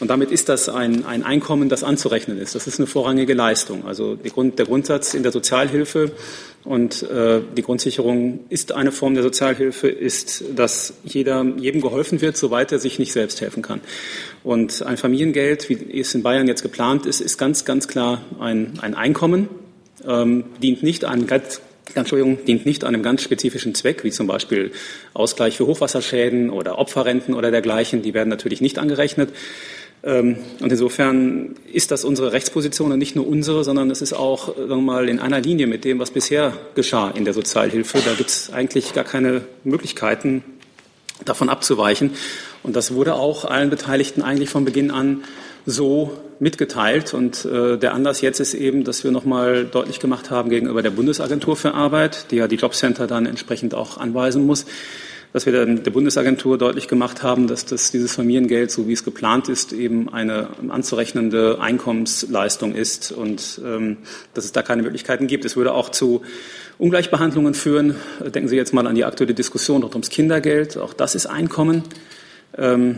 Und 0.00 0.08
damit 0.08 0.30
ist 0.30 0.48
das 0.48 0.70
ein, 0.70 1.04
ein 1.04 1.22
Einkommen, 1.22 1.68
das 1.68 1.84
anzurechnen 1.84 2.38
ist. 2.38 2.54
Das 2.54 2.66
ist 2.66 2.80
eine 2.80 2.86
vorrangige 2.86 3.34
Leistung. 3.34 3.86
Also 3.86 4.16
Grund, 4.30 4.58
der 4.58 4.64
Grundsatz 4.64 5.12
in 5.12 5.22
der 5.22 5.30
Sozialhilfe 5.30 6.12
und 6.64 7.02
äh, 7.02 7.42
die 7.56 7.62
Grundsicherung 7.62 8.40
ist 8.48 8.72
eine 8.72 8.92
Form 8.92 9.14
der 9.14 9.22
Sozialhilfe, 9.22 9.88
ist, 9.88 10.44
dass 10.56 10.94
jeder, 11.04 11.44
jedem 11.58 11.82
geholfen 11.82 12.22
wird, 12.22 12.38
soweit 12.38 12.72
er 12.72 12.78
sich 12.78 12.98
nicht 12.98 13.12
selbst 13.12 13.42
helfen 13.42 13.62
kann. 13.62 13.82
Und 14.42 14.82
ein 14.82 14.96
Familiengeld, 14.96 15.68
wie 15.68 16.00
es 16.00 16.14
in 16.14 16.22
Bayern 16.22 16.48
jetzt 16.48 16.62
geplant 16.62 17.04
ist, 17.04 17.20
ist 17.20 17.36
ganz, 17.36 17.66
ganz 17.66 17.86
klar 17.86 18.22
ein, 18.40 18.78
ein 18.80 18.94
Einkommen, 18.94 19.48
ähm, 20.06 20.44
dient 20.62 20.82
nicht 20.82 21.04
an 21.04 21.26
ganz 21.26 21.60
Entschuldigung, 21.94 22.44
dient 22.44 22.66
nicht 22.66 22.84
einem 22.84 23.02
ganz 23.02 23.22
spezifischen 23.22 23.74
Zweck, 23.74 24.04
wie 24.04 24.12
zum 24.12 24.28
Beispiel 24.28 24.70
Ausgleich 25.12 25.56
für 25.56 25.66
Hochwasserschäden 25.66 26.50
oder 26.50 26.78
Opferrenten 26.78 27.34
oder 27.34 27.50
dergleichen. 27.50 28.02
Die 28.02 28.14
werden 28.14 28.28
natürlich 28.28 28.60
nicht 28.60 28.78
angerechnet, 28.78 29.30
und 30.02 30.38
insofern 30.62 31.56
ist 31.70 31.90
das 31.90 32.04
unsere 32.04 32.32
Rechtsposition 32.32 32.90
und 32.90 32.98
nicht 32.98 33.16
nur 33.16 33.26
unsere, 33.26 33.64
sondern 33.64 33.90
es 33.90 34.00
ist 34.00 34.14
auch 34.14 34.56
sagen 34.56 34.68
wir 34.68 34.76
mal, 34.76 35.08
in 35.10 35.18
einer 35.18 35.40
Linie 35.40 35.66
mit 35.66 35.84
dem, 35.84 35.98
was 35.98 36.10
bisher 36.10 36.54
geschah 36.74 37.10
in 37.10 37.26
der 37.26 37.34
Sozialhilfe. 37.34 37.98
Da 38.02 38.14
gibt 38.14 38.30
es 38.30 38.50
eigentlich 38.50 38.94
gar 38.94 39.04
keine 39.04 39.42
Möglichkeiten, 39.62 40.42
davon 41.24 41.50
abzuweichen. 41.50 42.12
Und 42.62 42.76
das 42.76 42.94
wurde 42.94 43.14
auch 43.14 43.44
allen 43.44 43.68
Beteiligten 43.68 44.22
eigentlich 44.22 44.48
von 44.48 44.64
Beginn 44.64 44.90
an 44.90 45.24
so 45.66 46.16
mitgeteilt. 46.38 47.14
Und 47.14 47.44
äh, 47.44 47.76
der 47.76 47.94
Anlass 47.94 48.20
jetzt 48.20 48.40
ist 48.40 48.54
eben, 48.54 48.84
dass 48.84 49.04
wir 49.04 49.10
nochmal 49.10 49.66
deutlich 49.66 50.00
gemacht 50.00 50.30
haben 50.30 50.50
gegenüber 50.50 50.82
der 50.82 50.90
Bundesagentur 50.90 51.56
für 51.56 51.74
Arbeit, 51.74 52.30
die 52.30 52.36
ja 52.36 52.48
die 52.48 52.56
Jobcenter 52.56 53.06
dann 53.06 53.26
entsprechend 53.26 53.74
auch 53.74 53.98
anweisen 53.98 54.46
muss, 54.46 54.66
dass 55.32 55.46
wir 55.46 55.64
der 55.64 55.90
Bundesagentur 55.90 56.58
deutlich 56.58 56.88
gemacht 56.88 57.22
haben, 57.22 57.46
dass 57.46 57.64
das, 57.64 57.90
dieses 57.90 58.14
Familiengeld, 58.14 58.70
so 58.70 58.88
wie 58.88 58.92
es 58.92 59.04
geplant 59.04 59.48
ist, 59.48 59.72
eben 59.72 60.12
eine 60.12 60.48
anzurechnende 60.68 61.60
Einkommensleistung 61.60 62.74
ist 62.74 63.12
und 63.12 63.60
ähm, 63.64 63.98
dass 64.34 64.44
es 64.44 64.52
da 64.52 64.62
keine 64.62 64.82
Möglichkeiten 64.82 65.26
gibt. 65.28 65.44
Es 65.44 65.56
würde 65.56 65.72
auch 65.72 65.90
zu 65.90 66.22
Ungleichbehandlungen 66.78 67.54
führen. 67.54 67.94
Denken 68.20 68.48
Sie 68.48 68.56
jetzt 68.56 68.74
mal 68.74 68.86
an 68.86 68.94
die 68.94 69.04
aktuelle 69.04 69.34
Diskussion 69.34 69.82
rund 69.82 69.94
ums 69.94 70.10
Kindergeld. 70.10 70.76
Auch 70.78 70.94
das 70.94 71.14
ist 71.14 71.26
Einkommen. 71.26 71.84
Ähm, 72.56 72.96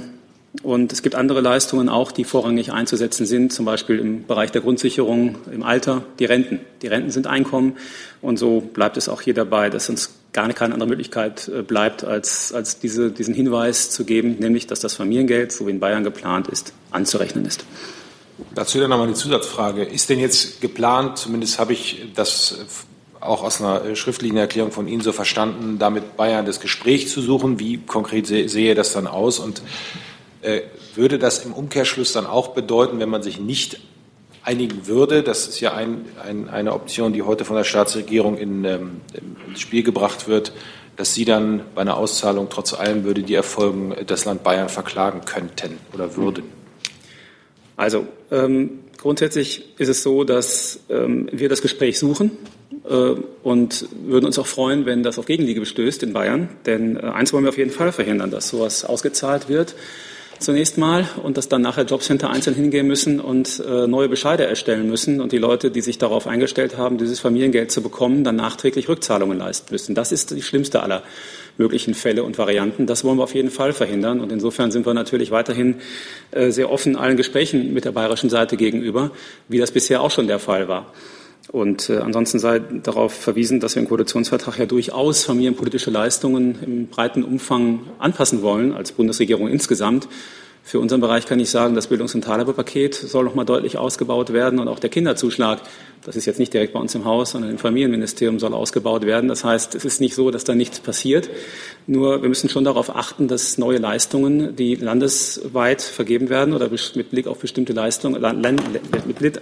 und 0.63 0.93
es 0.93 1.03
gibt 1.03 1.15
andere 1.15 1.41
Leistungen 1.41 1.89
auch, 1.89 2.13
die 2.13 2.25
vorrangig 2.25 2.73
einzusetzen 2.73 3.25
sind, 3.25 3.53
zum 3.53 3.65
Beispiel 3.65 3.99
im 3.99 4.27
Bereich 4.27 4.53
der 4.53 4.61
Grundsicherung 4.61 5.39
im 5.51 5.63
Alter, 5.63 6.05
die 6.19 6.27
Renten. 6.27 6.61
Die 6.83 6.89
Renten 6.89 7.11
sind 7.11 7.27
Einkommen 7.27 7.77
und 8.21 8.39
so 8.39 8.61
bleibt 8.61 8.99
es 8.99 9.09
auch 9.09 9.23
hier 9.23 9.33
dabei, 9.33 9.71
dass 9.71 9.89
uns 9.89 10.11
gar 10.35 10.51
keine 10.53 10.75
andere 10.75 10.89
Möglichkeit 10.89 11.49
äh, 11.49 11.63
bleibt, 11.63 12.05
als, 12.05 12.53
als 12.53 12.79
diese, 12.79 13.11
diesen 13.11 13.35
Hinweis 13.35 13.91
zu 13.91 14.05
geben, 14.05 14.37
nämlich 14.39 14.67
dass 14.67 14.81
das 14.81 14.95
Familiengeld, 14.95 15.53
so 15.53 15.67
wie 15.67 15.71
in 15.71 15.81
Bayern 15.81 16.05
geplant 16.05 16.49
ist, 16.49 16.73
anzurechnen 16.91 17.45
ist. 17.47 17.65
Dazu 18.55 18.79
dann 18.79 18.91
nochmal 18.91 19.09
die 19.09 19.15
Zusatzfrage. 19.15 19.85
Ist 19.85 20.11
denn 20.11 20.19
jetzt 20.19 20.61
geplant, 20.61 21.19
zumindest 21.19 21.59
habe 21.59 21.73
ich 21.73 22.09
das 22.15 22.59
auch 23.21 23.43
aus 23.43 23.61
einer 23.61 23.95
schriftlichen 23.95 24.37
Erklärung 24.37 24.73
von 24.73 24.89
Ihnen 24.89 25.03
so 25.03 25.13
verstanden, 25.13 25.79
damit 25.79 26.17
Bayern 26.17 26.45
das 26.45 26.61
Gespräch 26.61 27.09
zu 27.09 27.21
suchen? 27.21 27.59
Wie 27.59 27.79
konkret 27.79 28.27
sehe 28.27 28.75
das 28.75 28.93
dann 28.93 29.07
aus? 29.07 29.39
Und 29.39 29.59
äh, 29.59 29.63
würde 30.95 31.19
das 31.19 31.45
im 31.45 31.53
Umkehrschluss 31.53 32.13
dann 32.13 32.27
auch 32.27 32.49
bedeuten, 32.49 32.99
wenn 32.99 33.09
man 33.09 33.23
sich 33.23 33.39
nicht 33.39 33.81
einigen 34.45 34.87
würde, 34.87 35.23
das 35.23 35.47
ist 35.47 35.61
ja 35.61 35.73
ein, 35.75 36.05
ein, 36.23 36.49
eine 36.49 36.73
Option, 36.73 37.13
die 37.13 37.23
heute 37.23 37.45
von 37.45 37.57
der 37.57 37.65
Staatsregierung 37.65 38.37
in, 38.37 38.65
ähm, 38.65 39.01
ins 39.49 39.61
Spiel 39.61 39.83
gebracht 39.83 40.29
wird, 40.29 40.53
dass 40.97 41.15
Sie 41.15 41.25
dann 41.25 41.63
bei 41.75 41.83
einer 41.83 41.97
Auszahlung 41.97 42.49
trotz 42.51 42.75
allem 42.75 43.05
würde 43.05 43.23
die 43.23 43.35
erfolgen, 43.35 43.95
das 44.07 44.25
Land 44.25 44.43
Bayern 44.43 44.69
verklagen 44.69 45.25
könnten 45.25 45.79
oder 45.95 46.17
würden? 46.17 46.45
Also 47.77 48.07
ähm, 48.31 48.81
grundsätzlich 48.99 49.79
ist 49.79 49.89
es 49.89 50.03
so, 50.03 50.25
dass 50.25 50.81
ähm, 50.91 51.29
wir 51.33 51.49
das 51.49 51.63
Gespräch 51.63 51.99
suchen 51.99 52.33
äh, 52.89 53.15
und 53.43 53.87
würden 54.05 54.27
uns 54.27 54.39
auch 54.39 54.47
freuen, 54.47 54.87
wenn 54.87 55.03
das 55.03 55.19
auf 55.19 55.27
Gegenliege 55.27 55.61
bestößt 55.61 56.03
in 56.03 56.13
Bayern. 56.13 56.51
Denn 56.67 56.97
äh, 56.97 57.01
eins 57.01 57.33
wollen 57.33 57.45
wir 57.45 57.49
auf 57.49 57.59
jeden 57.59 57.71
Fall 57.71 57.93
verhindern, 57.93 58.31
dass 58.31 58.49
sowas 58.49 58.85
ausgezahlt 58.85 59.49
wird 59.49 59.75
zunächst 60.43 60.79
mal 60.79 61.09
und 61.23 61.37
dass 61.37 61.49
dann 61.49 61.63
nachher 61.63 61.85
Jobcenter 61.85 62.31
einzeln 62.31 62.55
hingehen 62.55 62.87
müssen 62.87 63.21
und 63.21 63.63
äh, 63.67 63.87
neue 63.87 64.09
Bescheide 64.09 64.45
erstellen 64.45 64.89
müssen 64.89 65.21
und 65.21 65.33
die 65.33 65.39
Leute, 65.39 65.71
die 65.71 65.81
sich 65.81 65.99
darauf 65.99 66.27
eingestellt 66.27 66.77
haben, 66.77 66.99
dieses 66.99 67.21
Familiengeld 67.21 67.71
zu 67.71 67.83
bekommen, 67.83 68.25
dann 68.25 68.37
nachträglich 68.37 68.89
Rückzahlungen 68.89 69.39
leisten 69.39 69.73
müssen. 69.73 69.95
Das 69.95 70.13
ist 70.13 70.31
die 70.31 70.43
schlimmste 70.43 70.83
aller 70.83 71.03
möglichen 71.59 71.95
Fälle 71.95 72.25
und 72.25 72.39
Varianten. 72.39 72.87
Das 72.87 73.05
wollen 73.05 73.19
wir 73.19 73.25
auf 73.25 73.35
jeden 73.35 73.51
Fall 73.51 73.73
verhindern. 73.73 74.21
Und 74.21 74.33
insofern 74.33 74.71
sind 74.71 74.87
wir 74.87 74.95
natürlich 74.95 75.31
weiterhin 75.31 75.77
äh, 76.31 76.51
sehr 76.51 76.71
offen 76.71 76.97
allen 76.97 77.17
Gesprächen 77.17 77.73
mit 77.73 77.85
der 77.85 77.93
bayerischen 77.93 78.31
Seite 78.31 78.57
gegenüber, 78.57 79.11
wie 79.49 79.59
das 79.59 79.71
bisher 79.71 80.03
auch 80.03 80.11
schon 80.11 80.27
der 80.27 80.39
Fall 80.39 80.69
war. 80.69 80.93
Und 81.53 81.91
äh, 81.91 81.99
ansonsten 81.99 82.39
sei 82.39 82.61
darauf 82.61 83.13
verwiesen, 83.13 83.61
dass 83.61 83.75
wir 83.75 83.83
im 83.83 83.89
Koalitionsvertrag 83.89 84.59
ja 84.59 84.65
durchaus 84.65 85.25
familienpolitische 85.25 85.91
Leistungen 85.91 86.57
im 86.63 86.87
breiten 86.87 87.23
Umfang 87.23 87.81
anpassen 87.99 88.41
wollen 88.41 88.73
als 88.73 88.93
Bundesregierung 88.93 89.49
insgesamt. 89.49 90.09
Für 90.65 90.79
unseren 90.79 91.01
Bereich 91.01 91.27
kann 91.27 91.41
ich 91.41 91.51
sagen, 91.51 91.75
das 91.75 91.89
Bildungs- 91.89 92.15
und 92.15 92.23
Teilhabepaket 92.23 92.95
soll 92.95 93.25
noch 93.25 93.35
mal 93.35 93.45
deutlich 93.45 93.79
ausgebaut 93.79 94.33
werden 94.33 94.61
und 94.61 94.69
auch 94.69 94.79
der 94.79 94.91
Kinderzuschlag, 94.91 95.61
das 96.05 96.15
ist 96.15 96.25
jetzt 96.27 96.39
nicht 96.39 96.55
direkt 96.55 96.73
bei 96.73 96.81
uns 96.81 96.95
im 96.95 97.05
Haus, 97.05 97.33
sondern 97.33 97.51
im 97.51 97.59
Familienministerium 97.59 98.39
soll 98.39 98.55
ausgebaut 98.55 99.05
werden. 99.05 99.29
Das 99.29 99.45
heißt, 99.45 99.75
es 99.75 99.85
ist 99.85 100.01
nicht 100.01 100.15
so, 100.15 100.31
dass 100.31 100.45
da 100.45 100.55
nichts 100.55 100.79
passiert. 100.79 101.29
Nur 101.89 102.23
wir 102.23 102.29
müssen 102.29 102.49
schon 102.49 102.65
darauf 102.65 102.95
achten, 102.95 103.27
dass 103.27 103.59
neue 103.59 103.79
Leistungen, 103.79 104.55
die 104.55 104.77
landesweit 104.77 105.83
vergeben 105.83 106.29
werden 106.29 106.55
oder 106.55 106.71
mit 106.71 107.11
Blick 107.11 107.27
auf 107.27 107.39
bestimmte 107.39 107.73
Leistungen, 107.73 108.21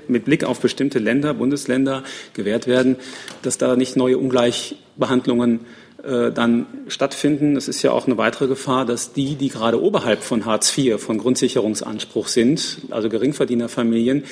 mit 0.08 0.24
Blick 0.24 0.44
auf 0.44 0.60
bestimmte 0.60 0.98
Länder, 0.98 1.34
Bundesländer 1.34 2.02
gewährt 2.32 2.66
werden, 2.66 2.96
dass 3.42 3.58
da 3.58 3.76
nicht 3.76 3.96
neue 3.96 4.16
Ungleichbehandlungen 4.16 5.60
dann 6.02 6.66
stattfinden. 6.88 7.56
Es 7.56 7.68
ist 7.68 7.82
ja 7.82 7.92
auch 7.92 8.06
eine 8.06 8.16
weitere 8.16 8.46
Gefahr, 8.46 8.86
dass 8.86 9.12
die, 9.12 9.34
die 9.34 9.48
gerade 9.48 9.82
oberhalb 9.82 10.22
von 10.22 10.46
Hartz 10.46 10.76
IV, 10.76 11.00
von 11.00 11.18
Grundsicherungsanspruch 11.18 12.28
sind, 12.28 12.78
also 12.90 13.08
Geringverdienerfamilien, 13.08 14.24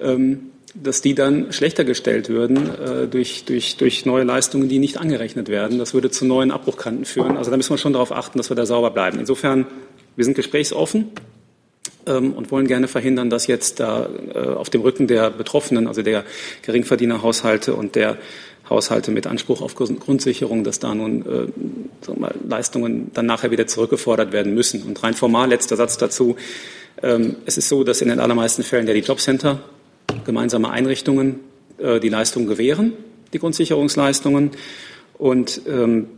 ähm, 0.00 0.52
dass 0.74 1.02
die 1.02 1.14
dann 1.14 1.52
schlechter 1.52 1.84
gestellt 1.84 2.28
würden 2.28 2.56
äh, 2.56 3.06
durch, 3.06 3.44
durch, 3.44 3.76
durch 3.76 4.06
neue 4.06 4.24
Leistungen, 4.24 4.68
die 4.68 4.78
nicht 4.78 4.98
angerechnet 4.98 5.48
werden. 5.48 5.78
Das 5.78 5.92
würde 5.92 6.10
zu 6.10 6.24
neuen 6.24 6.50
Abbruchkanten 6.50 7.04
führen. 7.04 7.36
Also 7.36 7.50
da 7.50 7.56
müssen 7.56 7.70
wir 7.70 7.78
schon 7.78 7.92
darauf 7.92 8.12
achten, 8.12 8.38
dass 8.38 8.50
wir 8.50 8.56
da 8.56 8.64
sauber 8.64 8.90
bleiben. 8.90 9.18
Insofern, 9.18 9.66
wir 10.16 10.24
sind 10.24 10.34
gesprächsoffen 10.34 11.10
ähm, 12.06 12.32
und 12.32 12.50
wollen 12.50 12.66
gerne 12.66 12.88
verhindern, 12.88 13.28
dass 13.28 13.46
jetzt 13.46 13.80
da 13.80 14.08
äh, 14.34 14.38
auf 14.38 14.70
dem 14.70 14.80
Rücken 14.80 15.06
der 15.06 15.30
Betroffenen, 15.30 15.86
also 15.88 16.02
der 16.02 16.24
Geringverdienerhaushalte 16.62 17.74
und 17.74 17.94
der 17.94 18.16
Haushalte 18.72 19.10
mit 19.10 19.26
Anspruch 19.26 19.60
auf 19.60 19.74
Grundsicherung, 19.74 20.64
dass 20.64 20.78
da 20.78 20.94
nun 20.94 21.24
äh, 21.26 22.10
mal, 22.18 22.34
Leistungen 22.48 23.10
dann 23.12 23.26
nachher 23.26 23.50
wieder 23.50 23.66
zurückgefordert 23.66 24.32
werden 24.32 24.54
müssen. 24.54 24.82
Und 24.82 25.02
rein 25.02 25.14
formal, 25.14 25.50
letzter 25.50 25.76
Satz 25.76 25.98
dazu. 25.98 26.36
Ähm, 27.02 27.36
es 27.44 27.58
ist 27.58 27.68
so, 27.68 27.84
dass 27.84 28.00
in 28.00 28.08
den 28.08 28.18
allermeisten 28.18 28.62
Fällen 28.62 28.86
ja 28.86 28.94
die 28.94 29.00
Jobcenter 29.00 29.60
gemeinsame 30.24 30.70
Einrichtungen 30.70 31.40
äh, 31.78 32.00
die 32.00 32.08
Leistungen 32.08 32.46
gewähren, 32.46 32.94
die 33.32 33.38
Grundsicherungsleistungen. 33.38 34.52
Und 35.18 35.60
ähm, 35.68 36.08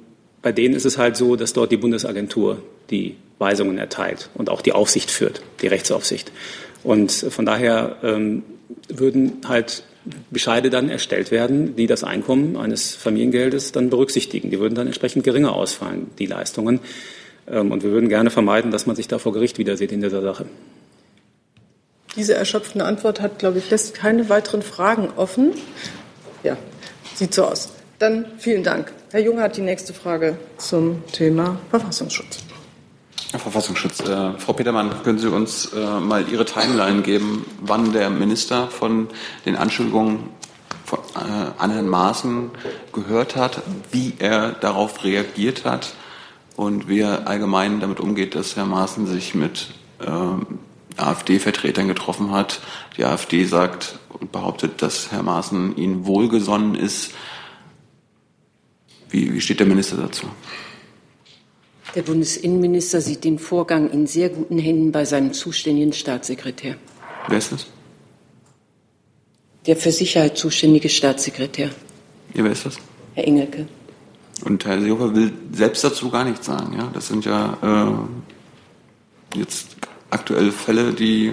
bei 0.41 0.53
denen 0.53 0.75
ist 0.75 0.85
es 0.85 0.97
halt 0.97 1.17
so, 1.17 1.37
dass 1.37 1.53
dort 1.53 1.73
die 1.73 1.77
Bundesagentur 1.77 2.63
die 2.91 3.17
Weisungen 3.39 3.79
erteilt 3.79 4.31
und 4.35 4.49
auch 4.49 4.63
die 4.63 4.73
Aufsicht 4.73 5.11
führt, 5.11 5.43
die 5.61 5.67
Rechtsaufsicht. 5.67 6.31
Und 6.85 7.11
von 7.11 7.45
daher 7.47 7.97
ähm, 8.03 8.43
würden 8.89 9.39
halt 9.49 9.85
Bescheide 10.31 10.71
dann 10.71 10.91
erstellt 10.91 11.31
werden, 11.31 11.77
die 11.77 11.87
das 11.87 12.05
Einkommen 12.05 12.57
eines 12.57 12.95
Familiengeldes 12.95 13.73
dann 13.73 13.91
berücksichtigen. 13.91 14.51
Die 14.51 14.61
würden 14.61 14.75
dann 14.75 14.87
entsprechend 14.87 15.25
geringer 15.25 15.55
ausfallen, 15.55 16.09
die 16.19 16.27
Leistungen. 16.27 16.81
Ähm, 17.47 17.73
und 17.73 17.83
wir 17.83 17.91
würden 17.91 18.09
gerne 18.09 18.31
vermeiden, 18.31 18.71
dass 18.71 18.87
man 18.87 18.97
sich 18.97 19.09
da 19.09 19.19
vor 19.19 19.33
Gericht 19.33 19.59
wieder 19.59 19.77
sieht 19.77 19.93
in 19.93 20.03
dieser 20.03 20.23
Sache. 20.23 20.47
Diese 22.17 22.35
erschöpfende 22.35 22.85
Antwort 22.85 23.21
hat, 23.21 23.39
glaube 23.39 23.59
ich, 23.59 23.71
lässt 23.71 23.95
keine 23.95 24.29
weiteren 24.29 24.63
Fragen 24.63 25.09
offen. 25.17 25.53
Ja, 26.43 26.57
sieht 27.15 27.35
so 27.35 27.45
aus. 27.45 27.73
Dann 27.99 28.27
vielen 28.39 28.63
Dank. 28.63 28.93
Herr 29.11 29.21
Junge 29.21 29.43
hat 29.43 29.57
die 29.57 29.63
nächste 29.63 29.95
Frage 29.95 30.37
zum 30.59 31.03
Thema 31.13 31.59
Verfassungsschutz. 31.71 32.54
Verfassungsschutz. 33.39 34.01
Äh, 34.01 34.39
Frau 34.39 34.53
Petermann, 34.53 35.03
können 35.03 35.19
Sie 35.19 35.29
uns 35.29 35.73
äh, 35.73 36.01
mal 36.01 36.29
Ihre 36.29 36.45
Timeline 36.45 37.03
geben, 37.03 37.47
wann 37.61 37.93
der 37.93 38.11
Minister 38.11 38.69
von 38.69 39.09
den 39.47 39.57
Anschuldigungen 39.57 40.31
von, 40.85 40.99
äh, 41.15 41.51
an 41.59 41.71
Herrn 41.71 41.89
Maaßen 41.89 42.51
gehört 42.93 43.37
hat, 43.37 43.63
wie 43.91 44.15
er 44.19 44.53
darauf 44.53 45.05
reagiert 45.05 45.65
hat 45.65 45.95
und 46.57 46.89
wie 46.89 47.01
er 47.01 47.27
allgemein 47.27 47.81
damit 47.81 48.01
umgeht, 48.01 48.35
dass 48.35 48.57
Herr 48.57 48.67
Maaßen 48.67 49.07
sich 49.07 49.35
mit 49.35 49.69
ähm, 50.05 50.59
AfD-Vertretern 50.97 51.89
getroffen 51.89 52.31
hat. 52.31 52.61
Die 52.97 53.05
AfD 53.05 53.45
sagt 53.45 53.99
und 54.11 54.33
behauptet, 54.33 54.83
dass 54.83 55.11
Herr 55.11 55.23
Maaßen 55.23 55.77
ihnen 55.77 56.07
wohlgesonnen 56.07 56.75
ist. 56.75 57.13
Wie, 59.11 59.33
wie 59.33 59.41
steht 59.41 59.61
der 59.61 59.67
Minister 59.67 59.97
dazu? 59.97 60.27
Der 61.95 62.03
Bundesinnenminister 62.03 63.01
sieht 63.01 63.23
den 63.23 63.39
Vorgang 63.39 63.89
in 63.91 64.07
sehr 64.07 64.29
guten 64.29 64.59
Händen 64.59 64.91
bei 64.91 65.05
seinem 65.05 65.33
zuständigen 65.33 65.93
Staatssekretär. 65.93 66.77
Wer 67.29 67.39
ist 67.39 67.53
das? 67.53 67.67
Der 69.67 69.77
für 69.77 69.93
Sicherheit 69.93 70.37
zuständige 70.37 70.89
Staatssekretär. 70.89 71.71
Ja, 72.35 72.43
wer 72.45 72.51
ist 72.51 72.67
das? 72.67 72.79
Herr 73.15 73.27
Engelke. 73.27 73.69
Und 74.45 74.65
Herr 74.65 74.81
Seehofer 74.81 75.15
will 75.15 75.33
selbst 75.53 75.85
dazu 75.85 76.11
gar 76.11 76.25
nichts 76.25 76.47
sagen. 76.47 76.77
Ja? 76.77 76.91
Das 76.93 77.07
sind 77.07 77.25
ja 77.25 77.57
äh, 77.63 79.39
jetzt 79.39 79.77
aktuelle 80.11 80.51
Fälle, 80.51 80.93
die 80.93 81.33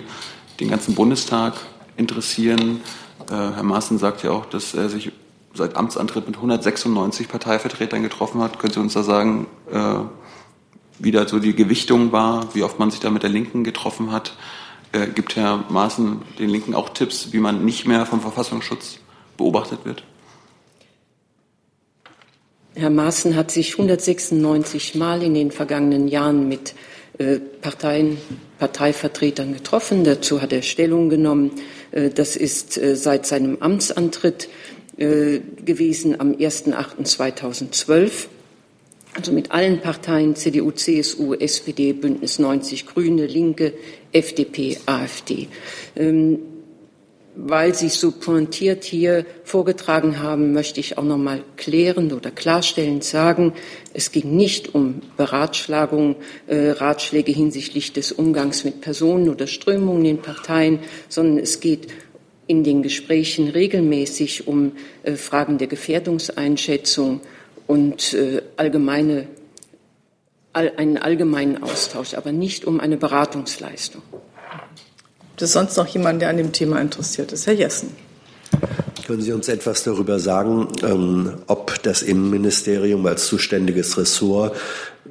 den 0.59 0.69
ganzen 0.69 0.93
Bundestag 0.93 1.55
interessieren. 1.97 2.81
Äh, 3.29 3.33
Herr 3.33 3.63
Maaßen 3.63 3.97
sagt 3.97 4.21
ja 4.23 4.29
auch, 4.29 4.45
dass 4.45 4.75
er 4.75 4.89
sich 4.89 5.11
seit 5.55 5.75
Amtsantritt 5.75 6.27
mit 6.27 6.35
196 6.35 7.27
Parteivertretern 7.27 8.03
getroffen 8.03 8.41
hat. 8.41 8.59
Können 8.59 8.73
Sie 8.73 8.79
uns 8.79 8.93
da 8.93 9.03
sagen, 9.03 9.47
äh, 9.71 9.95
wie 11.01 11.11
da 11.11 11.27
so 11.27 11.39
die 11.39 11.55
Gewichtung 11.55 12.11
war, 12.11 12.53
wie 12.53 12.63
oft 12.63 12.79
man 12.79 12.91
sich 12.91 12.99
da 12.99 13.09
mit 13.09 13.23
der 13.23 13.29
Linken 13.29 13.63
getroffen 13.63 14.11
hat? 14.11 14.33
Äh, 14.91 15.07
gibt 15.07 15.35
Herr 15.35 15.65
Maaßen 15.69 16.21
den 16.39 16.49
Linken 16.49 16.75
auch 16.75 16.89
Tipps, 16.89 17.31
wie 17.31 17.39
man 17.39 17.65
nicht 17.65 17.87
mehr 17.87 18.05
vom 18.05 18.21
Verfassungsschutz 18.21 18.99
beobachtet 19.37 19.79
wird? 19.85 20.03
Herr 22.75 22.89
Maaßen 22.89 23.35
hat 23.35 23.51
sich 23.51 23.73
196 23.73 24.95
Mal 24.95 25.23
in 25.23 25.33
den 25.33 25.51
vergangenen 25.51 26.07
Jahren 26.07 26.47
mit 26.47 26.73
äh, 27.17 27.39
Parteien, 27.39 28.17
Parteivertretern 28.59 29.53
getroffen. 29.53 30.03
Dazu 30.03 30.41
hat 30.41 30.53
er 30.53 30.61
Stellung 30.61 31.09
genommen. 31.09 31.51
Äh, 31.91 32.09
das 32.09 32.35
ist 32.35 32.77
äh, 32.77 32.95
seit 32.95 33.25
seinem 33.25 33.57
Amtsantritt 33.59 34.49
gewesen 34.97 36.19
am 36.19 36.33
1.8.2012. 36.33 38.27
Also 39.13 39.33
mit 39.33 39.51
allen 39.51 39.79
Parteien 39.81 40.35
CDU, 40.35 40.71
CSU, 40.71 41.33
SPD, 41.33 41.91
Bündnis 41.91 42.39
90, 42.39 42.85
Grüne, 42.85 43.25
Linke, 43.25 43.73
FDP, 44.13 44.77
AfD. 44.85 45.49
Ähm, 45.97 46.39
weil 47.35 47.73
Sie 47.73 47.89
so 47.89 48.11
pointiert 48.11 48.83
hier 48.83 49.25
vorgetragen 49.43 50.19
haben, 50.19 50.51
möchte 50.51 50.79
ich 50.79 50.97
auch 50.97 51.03
noch 51.03 51.17
mal 51.17 51.43
klärend 51.55 52.11
oder 52.13 52.29
klarstellend 52.29 53.03
sagen, 53.03 53.53
es 53.93 54.11
ging 54.11 54.35
nicht 54.35 54.75
um 54.75 55.01
Beratschlagung, 55.17 56.17
äh, 56.47 56.71
Ratschläge 56.71 57.31
hinsichtlich 57.31 57.93
des 57.93 58.11
Umgangs 58.11 58.63
mit 58.63 58.81
Personen 58.81 59.29
oder 59.29 59.47
Strömungen 59.47 60.05
in 60.05 60.17
Parteien, 60.17 60.79
sondern 61.07 61.37
es 61.37 61.61
geht 61.61 61.87
in 62.47 62.63
den 62.65 62.81
Gesprächen 62.81 63.47
regelmäßig 63.47 64.47
um 64.47 64.73
äh, 65.03 65.13
Fragen 65.13 65.57
der 65.57 65.67
Gefährdungseinschätzung 65.67 67.21
und 67.71 68.13
äh, 68.15 68.41
allgemeine, 68.57 69.27
all, 70.51 70.73
einen 70.75 70.97
allgemeinen 70.97 71.63
Austausch, 71.63 72.15
aber 72.15 72.33
nicht 72.33 72.65
um 72.65 72.81
eine 72.81 72.97
Beratungsleistung. 72.97 74.01
Gibt 74.11 75.41
es 75.41 75.53
sonst 75.53 75.77
noch 75.77 75.87
jemanden, 75.87 76.19
der 76.19 76.29
an 76.29 76.35
dem 76.35 76.51
Thema 76.51 76.81
interessiert 76.81 77.31
ist? 77.31 77.47
Herr 77.47 77.53
Jessen. 77.53 77.95
Können 79.07 79.21
Sie 79.21 79.31
uns 79.31 79.47
etwas 79.47 79.83
darüber 79.83 80.19
sagen, 80.19 80.67
ähm, 80.83 81.35
ob 81.47 81.81
das 81.83 82.01
Innenministerium 82.01 83.05
als 83.05 83.27
zuständiges 83.27 83.97
Ressort 83.97 84.57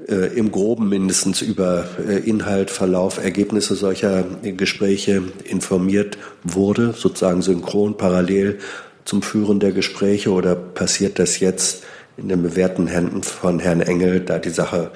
äh, 0.06 0.36
im 0.36 0.52
Groben 0.52 0.90
mindestens 0.90 1.40
über 1.40 1.86
äh, 2.06 2.18
Inhalt, 2.18 2.70
Verlauf, 2.70 3.24
Ergebnisse 3.24 3.74
solcher 3.74 4.24
Gespräche 4.42 5.22
informiert 5.44 6.18
wurde, 6.44 6.92
sozusagen 6.92 7.40
synchron, 7.40 7.96
parallel 7.96 8.58
zum 9.06 9.22
Führen 9.22 9.60
der 9.60 9.72
Gespräche 9.72 10.30
oder 10.30 10.54
passiert 10.54 11.18
das 11.18 11.40
jetzt 11.40 11.84
in 12.20 12.28
den 12.28 12.42
bewährten 12.42 12.86
Händen 12.86 13.22
von 13.22 13.58
Herrn 13.58 13.80
Engel, 13.80 14.20
da 14.20 14.38
die 14.38 14.50
Sache 14.50 14.90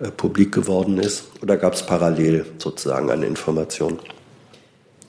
äh, 0.00 0.10
publik 0.10 0.52
geworden 0.52 0.98
ist? 0.98 1.24
Oder 1.42 1.56
gab 1.56 1.74
es 1.74 1.84
parallel 1.84 2.44
sozusagen 2.58 3.10
eine 3.10 3.26
Information? 3.26 3.98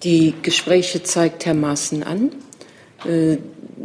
Die 0.03 0.33
Gespräche 0.41 1.03
zeigt 1.03 1.45
Herr 1.45 1.53
Maaßen 1.53 2.03
an, 2.03 2.31
äh, 3.05 3.37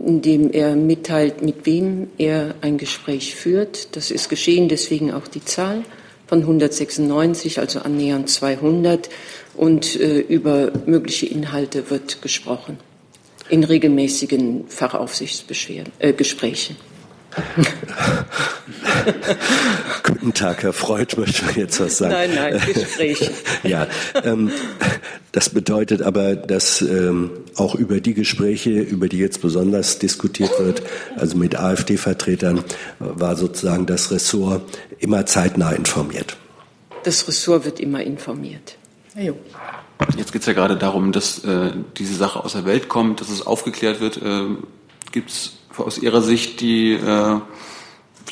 indem 0.07 0.51
er 0.53 0.76
mitteilt, 0.76 1.43
mit 1.43 1.66
wem 1.66 2.09
er 2.18 2.55
ein 2.61 2.78
Gespräch 2.78 3.35
führt. 3.35 3.97
Das 3.97 4.11
ist 4.11 4.28
geschehen, 4.28 4.68
deswegen 4.68 5.12
auch 5.12 5.26
die 5.26 5.45
Zahl 5.45 5.85
von 6.26 6.41
196, 6.41 7.59
also 7.59 7.80
annähernd 7.80 8.28
200. 8.28 9.09
Und 9.55 9.99
äh, 10.01 10.18
über 10.18 10.72
mögliche 10.87 11.26
Inhalte 11.26 11.91
wird 11.91 12.22
gesprochen 12.22 12.78
in 13.49 13.64
regelmäßigen 13.64 14.64
Fachaufsichtsgesprächen. 14.68 15.93
Äh, 15.99 16.12
Guten 20.03 20.35
Tag, 20.35 20.62
Herr 20.62 20.72
Freud, 20.72 21.18
möchte 21.18 21.45
ich 21.51 21.57
jetzt 21.57 21.80
was 21.80 21.99
sagen. 21.99 22.12
Nein, 22.12 22.35
nein, 22.35 22.61
Gespräche. 22.74 23.30
ja, 23.62 23.87
ähm, 24.22 24.51
das 25.33 25.51
bedeutet 25.51 26.03
aber, 26.03 26.37
dass 26.37 26.83
ähm, 26.83 27.30
auch 27.57 27.74
über 27.74 28.01
die 28.01 28.14
Gespräche, 28.14 28.70
über 28.70 29.09
die 29.09 29.18
jetzt 29.18 29.41
besonders 29.41 29.99
diskutiert 29.99 30.53
wird, 30.59 30.83
also 31.16 31.37
mit 31.37 31.57
AfD-Vertretern, 31.57 32.62
war 32.99 33.37
sozusagen 33.37 33.87
das 33.87 34.11
Ressort 34.11 34.62
immer 34.99 35.26
zeitnah 35.26 35.72
informiert. 35.72 36.37
Das 37.05 37.26
Ressort 37.26 37.64
wird 37.64 37.80
immer 37.80 38.03
informiert. 38.03 38.76
Herr 39.14 39.24
Jung. 39.24 39.39
Jetzt 40.16 40.33
geht 40.33 40.43
es 40.43 40.47
ja 40.47 40.53
gerade 40.53 40.76
darum, 40.76 41.12
dass 41.12 41.45
äh, 41.45 41.72
diese 41.97 42.14
Sache 42.14 42.45
aus 42.45 42.53
der 42.53 42.64
Welt 42.64 42.89
kommt, 42.89 43.20
dass 43.20 43.28
es 43.28 43.47
aufgeklärt 43.47 44.01
wird. 44.01 44.18
Äh, 44.18 44.47
Gibt 45.12 45.30
es 45.30 45.53
aus 45.77 45.99
Ihrer 45.99 46.23
Sicht 46.23 46.61
die 46.61 46.93
äh, 46.95 47.41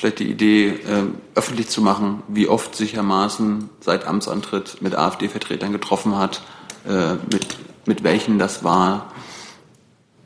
vielleicht 0.01 0.21
die 0.21 0.31
Idee, 0.31 0.69
äh, 0.69 1.03
öffentlich 1.35 1.69
zu 1.69 1.83
machen, 1.83 2.23
wie 2.29 2.49
oft 2.49 2.75
sich 2.75 2.95
Herr 2.95 3.03
Maaßen 3.03 3.69
seit 3.81 4.07
Amtsantritt 4.07 4.81
mit 4.81 4.95
AfD-Vertretern 4.95 5.73
getroffen 5.73 6.17
hat, 6.17 6.43
äh, 6.89 7.15
mit, 7.31 7.59
mit 7.85 8.03
welchen 8.03 8.39
das 8.39 8.65
war, 8.65 9.13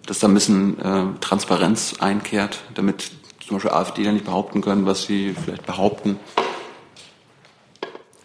dass 0.07 0.21
da 0.21 0.29
ein 0.29 0.35
bisschen 0.35 0.79
äh, 0.79 1.19
Transparenz 1.21 1.97
einkehrt, 1.99 2.61
damit 2.75 3.11
zum 3.47 3.57
Beispiel 3.57 3.73
AfD 3.73 4.13
nicht 4.13 4.25
behaupten 4.25 4.61
können, 4.61 4.87
was 4.87 5.03
sie 5.03 5.35
vielleicht 5.45 5.67
behaupten. 5.67 6.19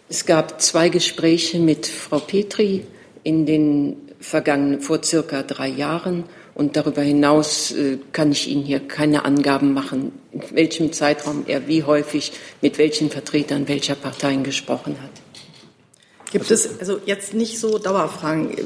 Es 0.08 0.26
gab 0.26 0.60
zwei 0.60 0.88
Gespräche 0.88 1.58
mit 1.58 1.86
Frau 1.86 2.18
Petri 2.18 2.86
in 3.22 3.46
den 3.46 3.96
vergangenen, 4.20 4.80
vor 4.80 5.02
circa 5.02 5.42
drei 5.42 5.68
Jahren. 5.68 6.24
Und 6.60 6.76
darüber 6.76 7.00
hinaus 7.00 7.70
äh, 7.70 7.96
kann 8.12 8.32
ich 8.32 8.46
Ihnen 8.46 8.62
hier 8.62 8.80
keine 8.80 9.24
Angaben 9.24 9.72
machen, 9.72 10.12
in 10.30 10.42
welchem 10.50 10.92
Zeitraum 10.92 11.44
er 11.46 11.68
wie 11.68 11.84
häufig 11.84 12.32
mit 12.60 12.76
welchen 12.76 13.08
Vertretern 13.08 13.66
welcher 13.66 13.94
Parteien 13.94 14.44
gesprochen 14.44 14.94
hat. 15.02 15.10
Gibt 16.32 16.50
es 16.50 16.78
also 16.78 17.00
jetzt 17.06 17.34
nicht 17.34 17.58
so 17.58 17.78
Dauerfragen? 17.78 18.56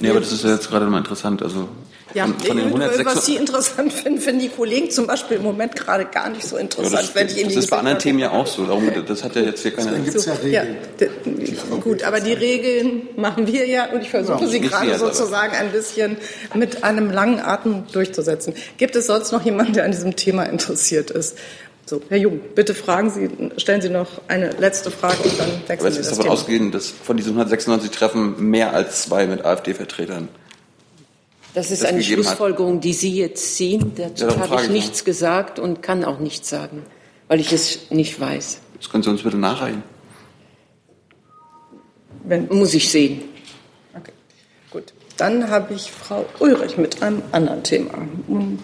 Nee, 0.00 0.10
aber 0.10 0.20
das 0.20 0.32
ist 0.32 0.44
ja 0.44 0.52
jetzt 0.52 0.68
gerade 0.70 0.86
mal 0.86 0.98
interessant. 0.98 1.42
Also 1.42 1.68
ja, 2.14 2.26
von, 2.26 2.38
von 2.38 2.56
den 2.56 2.66
106 2.66 3.04
was 3.04 3.26
Sie 3.26 3.36
interessant 3.36 3.92
finden, 3.92 4.20
finden 4.20 4.40
die 4.40 4.48
Kollegen 4.48 4.90
zum 4.90 5.06
Beispiel 5.06 5.38
im 5.38 5.42
Moment 5.42 5.74
gerade 5.74 6.04
gar 6.04 6.30
nicht 6.30 6.46
so 6.46 6.56
interessant. 6.56 6.94
Ja, 6.94 7.00
das, 7.00 7.14
wenn 7.14 7.26
ich 7.26 7.38
in 7.38 7.48
das 7.48 7.56
ist 7.56 7.70
bei 7.70 7.78
anderen 7.78 7.98
Themen 7.98 8.20
ja 8.20 8.30
auch 8.30 8.46
so. 8.46 8.64
Darum, 8.64 8.88
das 9.06 9.24
hat 9.24 9.34
ja 9.34 9.42
jetzt 9.42 9.62
hier 9.62 9.72
keine. 9.72 9.90
Deswegen 9.90 10.04
gibt's 10.04 10.26
ja 10.26 10.34
Regeln. 10.34 10.76
Ja, 11.00 11.76
gut, 11.78 12.02
aber 12.04 12.20
die 12.20 12.32
Regeln 12.32 13.08
machen 13.16 13.46
wir 13.48 13.66
ja 13.66 13.90
und 13.92 14.02
ich 14.02 14.10
versuche 14.10 14.44
Ja, 14.44 14.46
sie 14.46 14.60
gerade 14.60 14.96
sozusagen 14.96 15.54
ein 15.56 15.72
bisschen 15.72 16.16
mit 16.54 16.84
einem 16.84 17.10
langen 17.10 17.40
Atem 17.40 17.84
durchzusetzen. 17.90 18.54
Gibt 18.78 18.94
es 18.94 19.06
sonst 19.06 19.32
noch 19.32 19.44
jemanden, 19.44 19.72
der 19.72 19.84
an 19.84 19.90
diesem 19.90 20.14
Thema 20.14 20.44
interessiert 20.44 21.10
ist? 21.10 21.36
So, 21.86 22.00
Herr 22.08 22.16
Jung, 22.18 22.40
bitte 22.54 22.74
fragen 22.74 23.10
Sie, 23.10 23.28
stellen 23.60 23.82
Sie 23.82 23.90
noch 23.90 24.22
eine 24.28 24.50
letzte 24.52 24.90
Frage 24.90 25.18
und 25.22 25.38
dann 25.38 25.50
Aber 25.50 25.68
wechseln 25.68 25.86
es 25.88 25.94
wir 25.96 26.00
ist 26.00 26.10
das 26.10 26.18
davon 26.18 26.22
Thema. 26.24 26.32
ausgehen, 26.32 26.72
dass 26.72 26.88
von 26.88 27.16
diesen 27.16 27.30
196 27.32 27.90
Treffen 27.90 28.48
mehr 28.50 28.72
als 28.72 29.02
zwei 29.02 29.26
mit 29.26 29.44
AfD-Vertretern. 29.44 30.28
Das 31.52 31.70
ist 31.70 31.82
das 31.82 31.88
eine 31.90 31.98
gegeben 31.98 32.20
hat. 32.22 32.26
Schlussfolgerung, 32.26 32.80
die 32.80 32.94
Sie 32.94 33.14
jetzt 33.14 33.56
ziehen. 33.56 33.92
Dazu 33.96 34.26
Ja, 34.26 34.36
habe 34.38 34.62
ich 34.62 34.70
nichts 34.70 35.04
gesagt 35.04 35.58
und 35.58 35.82
kann 35.82 36.04
auch 36.04 36.18
nichts 36.20 36.48
sagen, 36.48 36.82
weil 37.28 37.38
ich 37.38 37.52
es 37.52 37.90
nicht 37.90 38.18
weiß. 38.18 38.60
Das 38.78 38.90
können 38.90 39.02
Sie 39.02 39.10
uns 39.10 39.22
bitte 39.22 39.36
nachreichen. 39.36 39.82
Muss 42.48 42.72
ich 42.72 42.90
sehen. 42.90 43.22
Dann 45.16 45.48
habe 45.48 45.74
ich 45.74 45.92
Frau 45.92 46.26
Ulrich 46.40 46.76
mit 46.76 47.00
einem 47.00 47.22
anderen 47.30 47.62
Thema. 47.62 47.94
Und, 48.26 48.58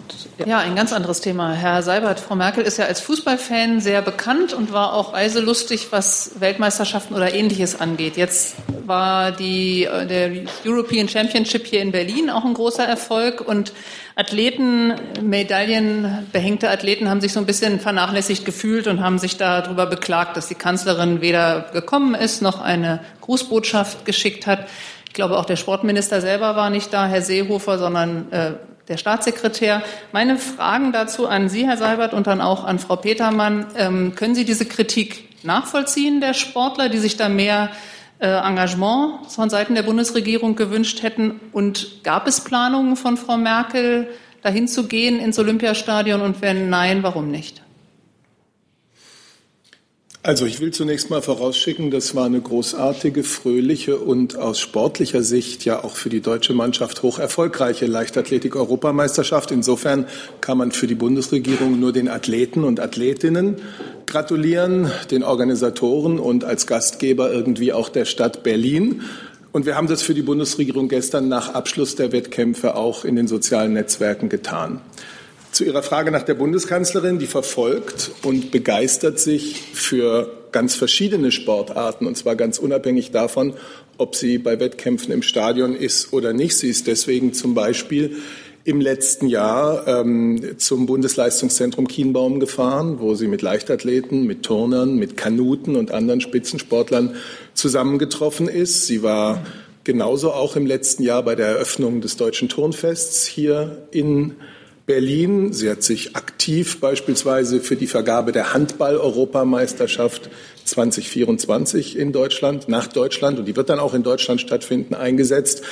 Ja, 0.45 0.59
ein 0.59 0.75
ganz 0.75 0.93
anderes 0.93 1.21
Thema. 1.21 1.53
Herr 1.53 1.83
Seibert, 1.83 2.19
Frau 2.19 2.35
Merkel 2.35 2.65
ist 2.65 2.77
ja 2.77 2.87
als 2.87 3.01
Fußballfan 3.01 3.81
sehr 3.81 4.03
bekannt 4.03 4.53
und 4.53 4.73
war 4.73 4.95
auch 4.95 5.13
reiselustig, 5.13 5.89
was 5.93 6.33
Weltmeisterschaften 6.41 7.15
oder 7.15 7.33
Ähnliches 7.33 7.79
angeht. 7.81 8.17
Jetzt 8.17 8.57
war 8.85 9.31
die, 9.31 9.85
äh, 9.85 10.07
der 10.07 10.31
European 10.67 11.09
Championship 11.09 11.67
hier 11.67 11.83
in 11.83 11.93
Berlin 11.93 12.31
auch 12.31 12.45
ein 12.45 12.55
großer 12.55 12.85
Erfolg 12.85 13.41
und 13.41 13.73
Athleten, 14.17 14.95
medaillenbehängte 15.23 16.69
Athleten 16.69 17.09
haben 17.09 17.21
sich 17.21 17.33
so 17.33 17.41
ein 17.41 17.47
bisschen 17.47 17.81
vernachlässigt 17.81 18.45
gefühlt 18.45 18.87
und 18.89 19.01
haben 19.01 19.19
sich 19.19 19.37
darüber 19.37 19.87
beklagt, 19.87 20.37
dass 20.37 20.49
die 20.49 20.57
Kanzlerin 20.57 21.21
weder 21.21 21.71
gekommen 21.73 22.15
ist 22.15 22.43
noch 22.43 22.61
eine 22.61 23.01
Grußbotschaft 23.21 24.05
geschickt 24.05 24.47
hat. 24.47 24.67
Ich 25.11 25.15
glaube, 25.15 25.37
auch 25.39 25.45
der 25.45 25.57
Sportminister 25.57 26.21
selber 26.21 26.55
war 26.55 26.71
nicht 26.71 26.93
da, 26.93 27.09
Herr 27.09 27.21
Seehofer, 27.21 27.79
sondern 27.79 28.31
äh, 28.31 28.53
der 28.87 28.97
Staatssekretär. 28.97 29.83
Meine 30.13 30.37
Fragen 30.37 30.93
dazu 30.93 31.27
an 31.27 31.49
Sie, 31.49 31.67
Herr 31.67 31.77
Seibert, 31.77 32.15
und 32.15 32.29
dann 32.29 32.41
auch 32.41 32.63
an 32.63 32.79
Frau 32.79 32.95
Petermann. 32.95 33.67
Ähm, 33.77 34.15
können 34.15 34.37
Sie 34.37 34.45
diese 34.45 34.67
Kritik 34.67 35.45
nachvollziehen 35.45 36.21
der 36.21 36.33
Sportler, 36.33 36.89
die 36.89 36.99
sich 36.99 37.17
da 37.17 37.29
mehr 37.29 37.71
äh, 38.21 38.29
Engagement 38.29 39.27
von 39.33 39.51
Seiten 39.51 39.75
der 39.75 39.83
Bundesregierung 39.83 40.55
gewünscht 40.55 41.03
hätten? 41.03 41.41
Und 41.51 42.05
gab 42.05 42.29
es 42.29 42.43
Planungen 42.45 42.95
von 42.95 43.17
Frau 43.17 43.37
Merkel, 43.37 44.07
dahin 44.43 44.69
zu 44.69 44.87
gehen 44.87 45.19
ins 45.19 45.41
Olympiastadion? 45.41 46.21
Und 46.21 46.41
wenn 46.41 46.71
nein, 46.71 47.03
warum 47.03 47.33
nicht? 47.33 47.63
Also 50.23 50.45
ich 50.45 50.61
will 50.61 50.71
zunächst 50.71 51.09
mal 51.09 51.23
vorausschicken, 51.23 51.91
das 51.91 52.15
war 52.15 52.27
eine 52.27 52.43
großartige, 52.43 53.25
fröhliche 53.25 53.97
und 53.97 54.37
aus 54.37 54.61
sportlicher 54.61 55.23
Sicht 55.23 55.65
ja 55.65 55.83
auch 55.83 55.97
für 55.97 56.11
die 56.11 56.21
deutsche 56.21 56.53
Mannschaft 56.53 57.03
hoch 57.03 57.19
erfolgreiche 57.19 57.87
Leichtathletik-Europameisterschaft. 57.87 59.51
Insofern 59.51 60.07
kann 60.43 60.59
man 60.59 60.73
für 60.73 60.87
die 60.87 60.95
Bundesregierung 60.95 61.81
nur 61.81 61.95
den 61.95 62.11
Athleten 62.11 62.65
und 62.65 62.81
Athletinnen 62.81 63.63
gratulieren, 64.05 64.91
den 65.11 65.23
Organisatoren 65.23 66.19
und 66.19 66.45
als 66.45 66.67
Gastgeber 66.67 67.33
irgendwie 67.33 67.73
auch 67.73 67.89
der 67.89 68.05
Stadt 68.05 68.43
Berlin. 68.43 69.01
Und 69.53 69.65
wir 69.65 69.75
haben 69.75 69.87
das 69.87 70.03
für 70.03 70.13
die 70.13 70.21
Bundesregierung 70.21 70.91
gestern 70.91 71.29
nach 71.29 71.55
Abschluss 71.55 71.97
der 71.97 72.13
Wettkämpfe 72.13 72.77
auch 72.77 73.07
in 73.07 73.17
den 73.17 73.27
sozialen 73.27 73.73
Netzwerken 73.73 74.29
getan. 74.29 74.83
Zu 75.53 75.65
Ihrer 75.65 75.83
Frage 75.83 76.11
nach 76.11 76.23
der 76.23 76.35
Bundeskanzlerin, 76.35 77.19
die 77.19 77.27
verfolgt 77.27 78.13
und 78.23 78.51
begeistert 78.51 79.19
sich 79.19 79.61
für 79.73 80.31
ganz 80.53 80.75
verschiedene 80.75 81.33
Sportarten, 81.33 82.07
und 82.07 82.17
zwar 82.17 82.37
ganz 82.37 82.59
unabhängig 82.59 83.11
davon, 83.11 83.55
ob 83.99 84.17
sie 84.17 84.39
bei 84.39 84.61
Wettkämpfen 84.61 85.13
im 85.13 85.23
Stadion 85.23 85.75
ist 85.75 86.13
oder 86.13 86.33
nicht. 86.33 86.57
Sie 86.57 86.69
ist 86.69 86.87
deswegen 86.87 87.33
zum 87.33 87.55
Beispiel 87.55 88.17
im 88.65 88.81
letzten 88.81 89.27
Jahr 89.27 89.89
ähm, 89.89 90.55
zum 90.59 90.87
Bundesleistungszentrum 90.87 91.89
Kienbaum 91.89 92.41
gefahren, 92.41 93.01
wo 93.01 93.15
sie 93.15 93.27
mit 93.27 93.43
Leichtathleten, 93.43 94.27
mit 94.27 94.45
Turnern, 94.45 94.97
mit 94.97 95.17
Kanuten 95.17 95.77
und 95.77 95.91
anderen 95.91 96.21
Spitzensportlern 96.21 97.17
zusammengetroffen 97.55 98.49
ist. 98.49 98.87
Sie 98.87 99.03
war 99.03 99.45
genauso 99.83 100.33
auch 100.33 100.57
im 100.57 100.67
letzten 100.67 101.03
Jahr 101.03 101.23
bei 101.23 101.35
der 101.35 101.47
Eröffnung 101.47 102.01
des 102.01 102.17
Deutschen 102.17 102.49
Turnfests 102.49 103.27
hier 103.27 103.89
in 103.91 104.37
Berlin. 104.91 105.53
Sie 105.53 105.71
hat 105.71 105.85
sich 105.85 106.17
aktiv 106.17 106.81
beispielsweise 106.81 107.61
für 107.61 107.77
die 107.77 107.87
Vergabe 107.87 108.33
der 108.33 108.55
Handball-Europameisterschaft 108.55 110.29
2024 110.65 111.97
in 111.97 112.11
Deutschland, 112.11 112.69
nach 112.69 112.89
Deutschland, 112.89 113.39
und 113.39 113.45
die 113.45 113.55
wird 113.55 113.71
dann 113.71 113.79
auch 113.79 113.95
in 113.95 114.03
Deutschland 114.03 114.41
stattfinden, 114.41 114.95
eingesetzt. 114.95 115.63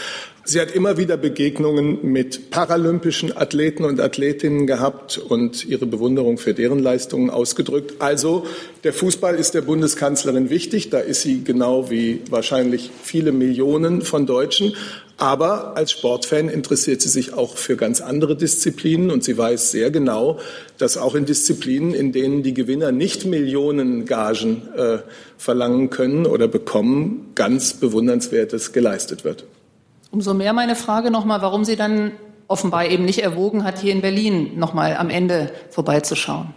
Sie 0.50 0.62
hat 0.62 0.70
immer 0.70 0.96
wieder 0.96 1.18
Begegnungen 1.18 2.10
mit 2.10 2.48
paralympischen 2.48 3.36
Athleten 3.36 3.84
und 3.84 4.00
Athletinnen 4.00 4.66
gehabt 4.66 5.18
und 5.18 5.66
ihre 5.66 5.84
Bewunderung 5.84 6.38
für 6.38 6.54
deren 6.54 6.78
Leistungen 6.78 7.28
ausgedrückt. 7.28 7.96
Also 7.98 8.46
der 8.82 8.94
Fußball 8.94 9.34
ist 9.34 9.52
der 9.52 9.60
Bundeskanzlerin 9.60 10.48
wichtig. 10.48 10.88
Da 10.88 11.00
ist 11.00 11.20
sie 11.20 11.44
genau 11.44 11.90
wie 11.90 12.22
wahrscheinlich 12.30 12.90
viele 13.02 13.30
Millionen 13.30 14.00
von 14.00 14.24
Deutschen. 14.24 14.74
Aber 15.18 15.76
als 15.76 15.92
Sportfan 15.92 16.48
interessiert 16.48 17.02
sie 17.02 17.10
sich 17.10 17.34
auch 17.34 17.58
für 17.58 17.76
ganz 17.76 18.00
andere 18.00 18.34
Disziplinen 18.34 19.10
und 19.10 19.24
sie 19.24 19.36
weiß 19.36 19.70
sehr 19.70 19.90
genau, 19.90 20.40
dass 20.78 20.96
auch 20.96 21.14
in 21.14 21.26
Disziplinen, 21.26 21.92
in 21.92 22.10
denen 22.12 22.42
die 22.42 22.54
Gewinner 22.54 22.90
nicht 22.90 23.26
Millionen 23.26 24.06
Gagen 24.06 24.62
äh, 24.74 25.00
verlangen 25.36 25.90
können 25.90 26.24
oder 26.24 26.48
bekommen, 26.48 27.32
ganz 27.34 27.74
Bewundernswertes 27.74 28.72
geleistet 28.72 29.24
wird. 29.24 29.44
Umso 30.10 30.34
mehr 30.34 30.52
meine 30.52 30.76
Frage 30.76 31.10
nochmal, 31.10 31.42
warum 31.42 31.64
sie 31.64 31.76
dann 31.76 32.12
offenbar 32.46 32.86
eben 32.86 33.04
nicht 33.04 33.22
erwogen 33.22 33.64
hat, 33.64 33.78
hier 33.78 33.92
in 33.92 34.00
Berlin 34.00 34.58
nochmal 34.58 34.96
am 34.96 35.10
Ende 35.10 35.50
vorbeizuschauen. 35.70 36.54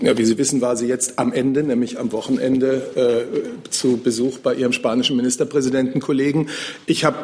Ja, 0.00 0.16
wie 0.18 0.24
Sie 0.24 0.36
wissen, 0.38 0.60
war 0.60 0.76
sie 0.76 0.86
jetzt 0.86 1.18
am 1.18 1.32
Ende, 1.32 1.62
nämlich 1.62 1.98
am 1.98 2.12
Wochenende, 2.12 3.26
äh, 3.64 3.70
zu 3.70 3.96
Besuch 3.96 4.38
bei 4.38 4.54
ihrem 4.54 4.72
spanischen 4.72 5.16
Ministerpräsidentenkollegen. 5.16 6.48
Ich 6.86 7.04
habe 7.04 7.16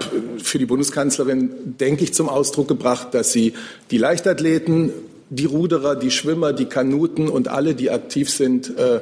für 0.42 0.58
die 0.58 0.66
Bundeskanzlerin, 0.66 1.50
denke 1.78 2.04
ich, 2.04 2.14
zum 2.14 2.28
Ausdruck 2.28 2.68
gebracht, 2.68 3.08
dass 3.12 3.32
sie 3.32 3.54
die 3.90 3.98
Leichtathleten, 3.98 4.92
die 5.30 5.44
Ruderer, 5.44 5.96
die 5.96 6.10
Schwimmer, 6.10 6.52
die 6.52 6.66
Kanuten 6.66 7.28
und 7.28 7.48
alle, 7.48 7.74
die 7.74 7.90
aktiv 7.90 8.30
sind, 8.30 8.76
äh, 8.78 9.00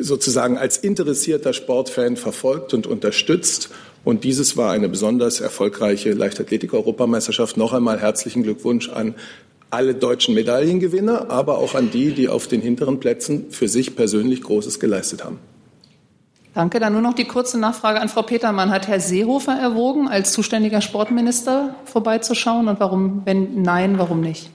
sozusagen 0.00 0.58
als 0.58 0.78
interessierter 0.78 1.52
Sportfan 1.52 2.16
verfolgt 2.16 2.72
und 2.72 2.86
unterstützt. 2.86 3.70
Und 4.04 4.24
dieses 4.24 4.56
war 4.56 4.72
eine 4.72 4.88
besonders 4.88 5.40
erfolgreiche 5.40 6.12
Leichtathletik-Europameisterschaft. 6.12 7.56
Noch 7.56 7.72
einmal 7.72 8.00
herzlichen 8.00 8.42
Glückwunsch 8.42 8.88
an 8.88 9.14
alle 9.70 9.94
deutschen 9.94 10.34
Medaillengewinner, 10.34 11.30
aber 11.30 11.58
auch 11.58 11.74
an 11.74 11.90
die, 11.90 12.12
die 12.12 12.28
auf 12.28 12.46
den 12.46 12.60
hinteren 12.60 13.00
Plätzen 13.00 13.46
für 13.50 13.68
sich 13.68 13.96
persönlich 13.96 14.42
Großes 14.42 14.80
geleistet 14.80 15.24
haben. 15.24 15.38
Danke. 16.54 16.80
Dann 16.80 16.92
nur 16.92 17.00
noch 17.00 17.14
die 17.14 17.24
kurze 17.24 17.58
Nachfrage 17.58 18.00
an 18.00 18.08
Frau 18.08 18.22
Petermann. 18.22 18.70
Hat 18.70 18.86
Herr 18.86 19.00
Seehofer 19.00 19.52
erwogen, 19.52 20.08
als 20.08 20.32
zuständiger 20.32 20.82
Sportminister 20.82 21.74
vorbeizuschauen? 21.86 22.68
Und 22.68 22.80
warum, 22.80 23.22
wenn 23.24 23.62
nein, 23.62 23.98
warum 23.98 24.20
nicht? 24.20 24.50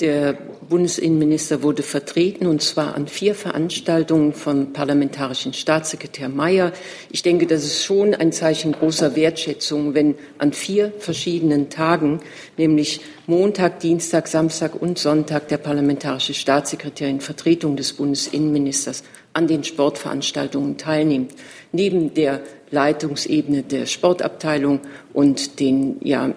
Der 0.00 0.32
Bundesinnenminister 0.68 1.62
wurde 1.62 1.84
vertreten, 1.84 2.48
und 2.48 2.60
zwar 2.60 2.96
an 2.96 3.06
vier 3.06 3.32
Veranstaltungen 3.32 4.32
vom 4.32 4.72
parlamentarischen 4.72 5.52
Staatssekretär 5.52 6.28
Mayer. 6.28 6.72
Ich 7.12 7.22
denke, 7.22 7.46
das 7.46 7.62
ist 7.62 7.84
schon 7.84 8.12
ein 8.12 8.32
Zeichen 8.32 8.72
großer 8.72 9.14
Wertschätzung, 9.14 9.94
wenn 9.94 10.16
an 10.38 10.52
vier 10.52 10.92
verschiedenen 10.98 11.70
Tagen, 11.70 12.18
nämlich 12.56 13.02
Montag, 13.28 13.78
Dienstag, 13.78 14.26
Samstag 14.26 14.74
und 14.74 14.98
Sonntag, 14.98 15.46
der 15.46 15.58
parlamentarische 15.58 16.34
Staatssekretär 16.34 17.08
in 17.08 17.20
Vertretung 17.20 17.76
des 17.76 17.92
Bundesinnenministers 17.92 19.04
an 19.32 19.46
den 19.46 19.62
Sportveranstaltungen 19.62 20.76
teilnimmt, 20.76 21.34
neben 21.70 22.14
der 22.14 22.40
Leitungsebene 22.72 23.62
der 23.62 23.86
Sportabteilung 23.86 24.80
und 25.12 25.60
den 25.60 25.98
ja, 26.00 26.34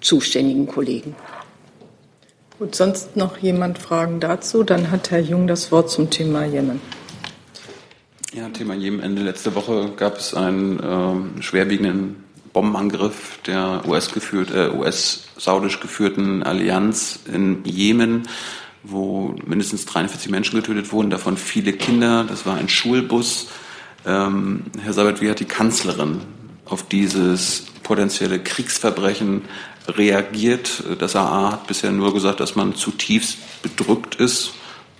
zuständigen 0.00 0.66
Kollegen. 0.66 1.14
Gut, 2.58 2.74
sonst 2.74 3.16
noch 3.16 3.38
jemand 3.38 3.78
Fragen 3.78 4.18
dazu? 4.18 4.64
Dann 4.64 4.90
hat 4.90 5.12
Herr 5.12 5.20
Jung 5.20 5.46
das 5.46 5.70
Wort 5.70 5.90
zum 5.90 6.10
Thema 6.10 6.44
Jemen. 6.44 6.80
Ja, 8.34 8.48
Thema 8.48 8.74
Jemen. 8.74 8.98
Ende 8.98 9.22
letzte 9.22 9.54
Woche 9.54 9.92
gab 9.96 10.16
es 10.16 10.34
einen 10.34 10.80
äh, 11.38 11.40
schwerwiegenden 11.40 12.24
Bombenangriff 12.52 13.38
der 13.46 13.82
US-geführt, 13.86 14.50
äh, 14.52 14.70
US-saudisch 14.70 15.78
geführten 15.78 16.42
Allianz 16.42 17.20
in 17.32 17.64
Jemen, 17.64 18.26
wo 18.82 19.36
mindestens 19.46 19.86
43 19.86 20.28
Menschen 20.28 20.56
getötet 20.56 20.90
wurden, 20.90 21.10
davon 21.10 21.36
viele 21.36 21.72
Kinder. 21.72 22.24
Das 22.24 22.44
war 22.44 22.56
ein 22.56 22.68
Schulbus. 22.68 23.50
Ähm, 24.04 24.64
Herr 24.82 24.94
Sabat, 24.94 25.20
wie 25.20 25.30
hat 25.30 25.38
die 25.38 25.44
Kanzlerin 25.44 26.22
auf 26.64 26.82
dieses 26.88 27.66
potenzielle 27.84 28.40
Kriegsverbrechen 28.40 29.42
reagiert. 29.88 30.82
Das 30.98 31.16
AA 31.16 31.52
hat 31.52 31.66
bisher 31.66 31.90
nur 31.90 32.12
gesagt, 32.12 32.40
dass 32.40 32.56
man 32.56 32.74
zutiefst 32.74 33.38
bedrückt 33.62 34.16
ist. 34.16 34.52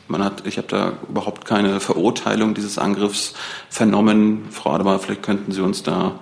Man 0.09 0.25
hat, 0.25 0.47
ich 0.47 0.57
habe 0.57 0.69
da 0.69 0.93
überhaupt 1.09 1.45
keine 1.45 1.81
Verurteilung 1.81 2.55
dieses 2.55 2.79
Angriffs 2.79 3.35
vernommen. 3.69 4.47
Frau 4.51 4.71
Adebar, 4.71 4.99
vielleicht 4.99 5.23
könnten 5.23 5.53
Sie 5.53 5.61
uns 5.61 5.83
da 5.83 6.19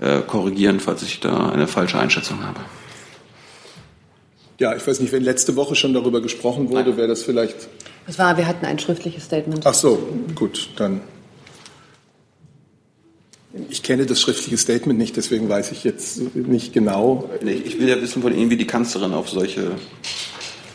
äh, 0.00 0.20
korrigieren, 0.20 0.80
falls 0.80 1.02
ich 1.02 1.20
da 1.20 1.50
eine 1.50 1.68
falsche 1.68 1.98
Einschätzung 1.98 2.42
habe. 2.44 2.58
Ja, 4.58 4.74
ich 4.74 4.84
weiß 4.84 4.98
nicht, 4.98 5.12
wenn 5.12 5.22
letzte 5.22 5.54
Woche 5.54 5.76
schon 5.76 5.94
darüber 5.94 6.20
gesprochen 6.20 6.68
wurde, 6.68 6.96
wäre 6.96 7.06
das 7.06 7.22
vielleicht. 7.22 7.68
Es 8.08 8.18
war, 8.18 8.36
wir 8.36 8.48
hatten 8.48 8.66
ein 8.66 8.80
schriftliches 8.80 9.24
Statement. 9.24 9.64
Ach 9.64 9.74
so, 9.74 10.08
gut, 10.34 10.70
dann 10.76 11.00
ich 13.70 13.82
kenne 13.82 14.06
das 14.06 14.20
schriftliche 14.20 14.58
Statement 14.58 14.98
nicht, 14.98 15.16
deswegen 15.16 15.48
weiß 15.48 15.72
ich 15.72 15.84
jetzt 15.84 16.34
nicht 16.34 16.72
genau. 16.72 17.28
Ich 17.42 17.78
will 17.78 17.88
ja 17.88 18.00
wissen 18.00 18.22
von 18.22 18.34
Ihnen, 18.34 18.50
wie 18.50 18.56
die 18.56 18.66
Kanzlerin 18.66 19.12
auf 19.12 19.28
solche 19.28 19.72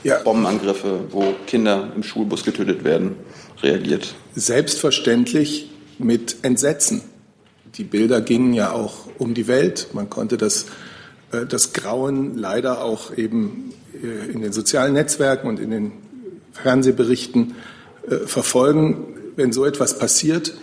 ja. 0.03 0.19
Bombenangriffe, 0.19 1.05
wo 1.11 1.33
Kinder 1.47 1.91
im 1.95 2.03
Schulbus 2.03 2.43
getötet 2.43 2.83
werden, 2.83 3.15
reagiert. 3.61 4.15
Selbstverständlich 4.35 5.69
mit 5.97 6.37
Entsetzen. 6.41 7.01
Die 7.75 7.83
Bilder 7.83 8.21
gingen 8.21 8.53
ja 8.53 8.71
auch 8.71 9.07
um 9.17 9.33
die 9.33 9.47
Welt. 9.47 9.87
Man 9.93 10.09
konnte 10.09 10.37
das, 10.37 10.65
äh, 11.31 11.45
das 11.45 11.73
Grauen 11.73 12.37
leider 12.37 12.83
auch 12.83 13.17
eben 13.17 13.73
äh, 14.01 14.31
in 14.31 14.41
den 14.41 14.51
sozialen 14.51 14.93
Netzwerken 14.93 15.47
und 15.47 15.59
in 15.59 15.71
den 15.71 15.91
Fernsehberichten 16.51 17.55
äh, 18.07 18.27
verfolgen. 18.27 19.07
Wenn 19.35 19.51
so 19.51 19.65
etwas 19.65 19.97
passiert, 19.97 20.53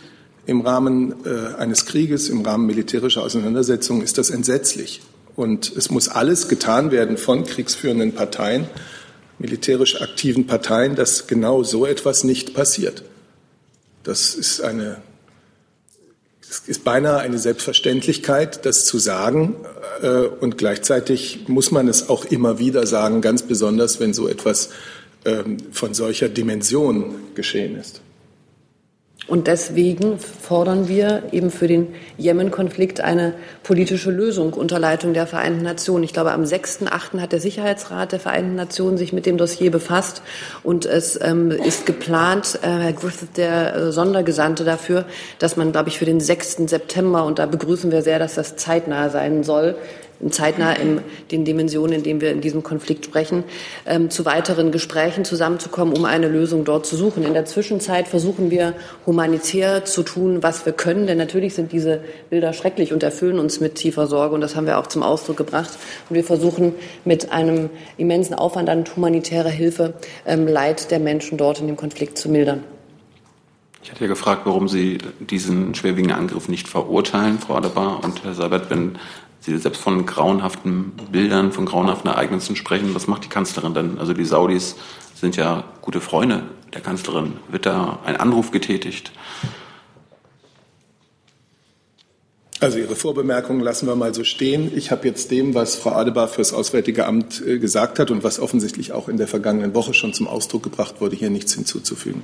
im 0.50 0.62
Rahmen 0.62 1.14
äh, 1.24 1.54
eines 1.58 1.86
Krieges, 1.86 2.28
im 2.28 2.44
Rahmen 2.44 2.66
militärischer 2.66 3.22
Auseinandersetzungen 3.22 4.02
ist 4.02 4.18
das 4.18 4.30
entsetzlich. 4.30 5.00
Und 5.36 5.70
es 5.76 5.90
muss 5.90 6.08
alles 6.08 6.48
getan 6.48 6.90
werden 6.90 7.18
von 7.18 7.44
kriegsführenden 7.44 8.14
Parteien, 8.14 8.66
militärisch 9.38 10.02
aktiven 10.02 10.48
Parteien, 10.48 10.96
dass 10.96 11.28
genau 11.28 11.62
so 11.62 11.86
etwas 11.86 12.24
nicht 12.24 12.52
passiert. 12.52 13.04
Das 14.02 14.34
ist 14.34 14.60
eine, 14.60 15.00
es 16.42 16.62
ist 16.66 16.82
beinahe 16.82 17.20
eine 17.20 17.38
Selbstverständlichkeit, 17.38 18.66
das 18.66 18.86
zu 18.86 18.98
sagen. 18.98 19.54
Äh, 20.02 20.08
und 20.08 20.58
gleichzeitig 20.58 21.44
muss 21.46 21.70
man 21.70 21.86
es 21.86 22.08
auch 22.08 22.24
immer 22.24 22.58
wieder 22.58 22.88
sagen, 22.88 23.20
ganz 23.20 23.44
besonders, 23.44 24.00
wenn 24.00 24.14
so 24.14 24.26
etwas 24.26 24.70
ähm, 25.24 25.58
von 25.70 25.94
solcher 25.94 26.28
Dimension 26.28 27.14
geschehen 27.36 27.76
ist. 27.76 28.02
Und 29.30 29.46
deswegen 29.46 30.18
fordern 30.18 30.88
wir 30.88 31.22
eben 31.30 31.52
für 31.52 31.68
den 31.68 31.94
Jemen-Konflikt 32.18 33.00
eine 33.00 33.34
politische 33.62 34.10
Lösung 34.10 34.52
unter 34.54 34.80
Leitung 34.80 35.14
der 35.14 35.28
Vereinten 35.28 35.62
Nationen. 35.62 36.02
Ich 36.02 36.12
glaube, 36.12 36.32
am 36.32 36.42
6.8. 36.42 37.20
hat 37.20 37.30
der 37.30 37.38
Sicherheitsrat 37.38 38.10
der 38.10 38.18
Vereinten 38.18 38.56
Nationen 38.56 38.98
sich 38.98 39.12
mit 39.12 39.26
dem 39.26 39.38
Dossier 39.38 39.70
befasst 39.70 40.22
und 40.64 40.84
es 40.84 41.16
ähm, 41.22 41.52
ist 41.52 41.86
geplant, 41.86 42.58
äh, 42.62 42.66
Herr 42.66 42.92
Griffith, 42.92 43.36
der 43.36 43.76
äh, 43.76 43.92
Sondergesandte 43.92 44.64
dafür, 44.64 45.04
dass 45.38 45.56
man, 45.56 45.70
glaube 45.70 45.90
ich, 45.90 45.98
für 45.98 46.06
den 46.06 46.18
6. 46.18 46.68
September, 46.68 47.24
und 47.24 47.38
da 47.38 47.46
begrüßen 47.46 47.92
wir 47.92 48.02
sehr, 48.02 48.18
dass 48.18 48.34
das 48.34 48.56
zeitnah 48.56 49.10
sein 49.10 49.44
soll, 49.44 49.76
zeitnah 50.28 50.74
in 50.74 51.00
den 51.30 51.46
Dimensionen, 51.46 51.96
in 51.96 52.02
denen 52.02 52.20
wir 52.20 52.30
in 52.30 52.42
diesem 52.42 52.62
Konflikt 52.62 53.06
sprechen, 53.06 53.44
ähm, 53.86 54.10
zu 54.10 54.26
weiteren 54.26 54.70
Gesprächen 54.70 55.24
zusammenzukommen, 55.24 55.96
um 55.96 56.04
eine 56.04 56.28
Lösung 56.28 56.64
dort 56.64 56.84
zu 56.84 56.96
suchen. 56.96 57.24
In 57.24 57.32
der 57.32 57.46
Zwischenzeit 57.46 58.06
versuchen 58.06 58.50
wir 58.50 58.74
humanitär 59.06 59.84
zu 59.86 60.02
tun, 60.02 60.42
was 60.42 60.66
wir 60.66 60.74
können, 60.74 61.06
denn 61.06 61.16
natürlich 61.16 61.54
sind 61.54 61.72
diese 61.72 62.02
Bilder 62.28 62.52
schrecklich 62.52 62.92
und 62.92 63.02
erfüllen 63.02 63.38
uns 63.38 63.60
mit 63.60 63.76
tiefer 63.76 64.06
Sorge 64.06 64.34
und 64.34 64.42
das 64.42 64.56
haben 64.56 64.66
wir 64.66 64.78
auch 64.78 64.86
zum 64.86 65.02
Ausdruck 65.02 65.38
gebracht. 65.38 65.70
Und 66.08 66.16
wir 66.16 66.24
versuchen 66.24 66.74
mit 67.04 67.32
einem 67.32 67.70
immensen 67.96 68.34
Aufwand 68.34 68.68
an 68.68 68.84
humanitärer 68.94 69.48
Hilfe 69.48 69.94
ähm, 70.26 70.46
Leid 70.46 70.90
der 70.90 70.98
Menschen 70.98 71.38
dort 71.38 71.60
in 71.60 71.66
dem 71.66 71.76
Konflikt 71.76 72.18
zu 72.18 72.28
mildern. 72.28 72.62
Ich 73.82 73.90
hatte 73.90 74.02
ja 74.02 74.08
gefragt, 74.08 74.42
warum 74.44 74.68
Sie 74.68 74.98
diesen 75.20 75.74
schwerwiegenden 75.74 76.16
Angriff 76.16 76.48
nicht 76.48 76.68
verurteilen, 76.68 77.38
Frau 77.38 77.54
Adebar 77.54 78.04
und 78.04 78.22
Herr 78.24 78.34
Seibert, 78.34 78.68
wenn 78.68 78.98
Sie 79.40 79.56
selbst 79.56 79.80
von 79.80 80.04
grauenhaften 80.04 80.92
Bildern, 81.10 81.52
von 81.52 81.64
grauenhaften 81.64 82.10
Ereignissen 82.10 82.56
sprechen. 82.56 82.94
Was 82.94 83.06
macht 83.06 83.24
die 83.24 83.28
Kanzlerin 83.28 83.74
denn? 83.74 83.98
Also 83.98 84.12
die 84.12 84.24
Saudis 84.24 84.76
sind 85.14 85.36
ja 85.36 85.64
gute 85.80 86.00
Freunde 86.00 86.42
der 86.74 86.82
Kanzlerin. 86.82 87.34
Wird 87.48 87.66
da 87.66 87.98
ein 88.04 88.16
Anruf 88.16 88.50
getätigt? 88.50 89.12
Also 92.60 92.78
Ihre 92.78 92.94
Vorbemerkungen 92.94 93.62
lassen 93.62 93.86
wir 93.86 93.96
mal 93.96 94.14
so 94.14 94.22
stehen. 94.22 94.70
Ich 94.76 94.90
habe 94.90 95.08
jetzt 95.08 95.30
dem, 95.30 95.54
was 95.54 95.76
Frau 95.76 95.92
Adebar 95.92 96.28
fürs 96.28 96.52
Auswärtige 96.52 97.06
Amt 97.06 97.42
äh, 97.46 97.58
gesagt 97.58 97.98
hat 97.98 98.10
und 98.10 98.22
was 98.22 98.38
offensichtlich 98.38 98.92
auch 98.92 99.08
in 99.08 99.16
der 99.16 99.28
vergangenen 99.28 99.74
Woche 99.74 99.94
schon 99.94 100.12
zum 100.12 100.28
Ausdruck 100.28 100.62
gebracht 100.62 101.00
wurde, 101.00 101.16
hier 101.16 101.30
nichts 101.30 101.54
hinzuzufügen. 101.54 102.22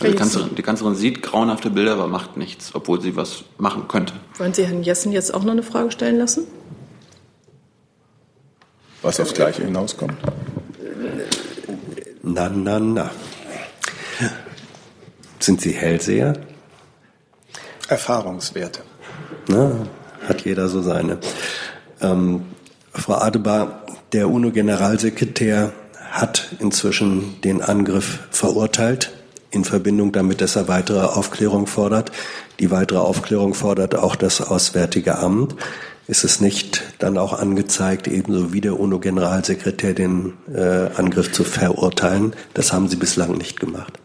Also 0.00 0.12
die, 0.12 0.18
Kanzlerin, 0.18 0.54
die 0.56 0.62
Kanzlerin 0.62 0.94
sieht 0.96 1.22
grauenhafte 1.22 1.70
Bilder, 1.70 1.92
aber 1.92 2.08
macht 2.08 2.36
nichts, 2.36 2.74
obwohl 2.74 3.00
sie 3.00 3.16
was 3.16 3.44
machen 3.58 3.86
könnte. 3.86 4.14
Wollen 4.38 4.52
Sie 4.52 4.66
Herrn 4.66 4.82
Jessen 4.82 5.12
jetzt 5.12 5.32
auch 5.32 5.44
noch 5.44 5.52
eine 5.52 5.62
Frage 5.62 5.90
stellen 5.92 6.18
lassen? 6.18 6.46
Was 9.02 9.20
aufs 9.20 9.34
Gleiche 9.34 9.64
hinauskommt? 9.64 10.14
Na, 12.22 12.48
na, 12.48 12.80
na. 12.80 13.10
Sind 15.38 15.60
Sie 15.60 15.72
Hellseher? 15.72 16.38
Erfahrungswerte. 17.88 18.80
Na, 19.46 19.86
hat 20.26 20.44
jeder 20.44 20.68
so 20.68 20.80
seine. 20.80 21.18
Ähm, 22.00 22.46
Frau 22.92 23.14
Adebar, 23.14 23.84
der 24.12 24.30
UNO-Generalsekretär 24.30 25.72
hat 26.10 26.56
inzwischen 26.60 27.40
den 27.42 27.60
Angriff 27.60 28.20
verurteilt 28.30 29.12
in 29.54 29.64
Verbindung 29.64 30.12
damit, 30.12 30.40
dass 30.40 30.56
er 30.56 30.68
weitere 30.68 31.00
Aufklärung 31.00 31.66
fordert. 31.66 32.12
Die 32.60 32.70
weitere 32.70 32.98
Aufklärung 32.98 33.54
fordert 33.54 33.94
auch 33.94 34.16
das 34.16 34.40
Auswärtige 34.40 35.18
Amt. 35.18 35.54
Ist 36.06 36.24
es 36.24 36.40
nicht 36.40 36.82
dann 36.98 37.16
auch 37.16 37.32
angezeigt, 37.32 38.08
ebenso 38.08 38.52
wie 38.52 38.60
der 38.60 38.78
UNO-Generalsekretär 38.78 39.94
den 39.94 40.34
äh, 40.54 40.90
Angriff 40.96 41.32
zu 41.32 41.44
verurteilen? 41.44 42.34
Das 42.52 42.72
haben 42.72 42.88
Sie 42.88 42.96
bislang 42.96 43.32
nicht 43.32 43.58
gemacht. 43.58 43.98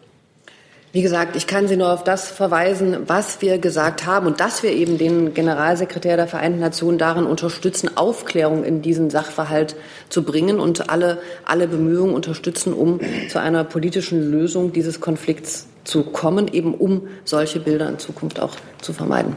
Wie 0.92 1.04
gesagt, 1.04 1.36
ich 1.36 1.46
kann 1.46 1.68
Sie 1.68 1.78
nur 1.78 1.92
auf 1.94 2.04
das 2.04 2.30
verweisen, 2.30 2.98
was 3.06 3.44
wir 3.44 3.60
gesagt 3.60 4.08
haben 4.08 4.26
und 4.26 4.40
dass 4.40 4.64
wir 4.64 4.72
eben 4.72 4.98
den 4.98 5.36
Generalsekretär 5.36 6.18
der 6.18 6.26
Vereinten 6.26 6.60
Nationen 6.60 6.98
darin 6.98 7.26
unterstützen, 7.26 7.96
Aufklärung 7.96 8.64
in 8.64 8.82
diesen 8.82 9.12
Sachverhalt 9.12 9.76
zu 10.10 10.24
bringen 10.24 10.60
und 10.60 10.90
alle, 10.90 11.22
alle 11.46 11.68
Bemühungen 11.68 12.16
unterstützen, 12.16 12.74
um 12.74 13.00
zu 13.30 13.40
einer 13.40 13.64
politischen 13.66 14.32
Lösung 14.32 14.74
dieses 14.74 15.00
Konflikts 15.00 15.68
zu 15.84 16.02
kommen, 16.04 16.48
eben 16.48 16.74
um 16.74 17.08
solche 17.24 17.60
Bilder 17.60 17.88
in 17.88 18.00
Zukunft 18.00 18.40
auch 18.40 18.56
zu 18.82 18.92
vermeiden. 18.92 19.36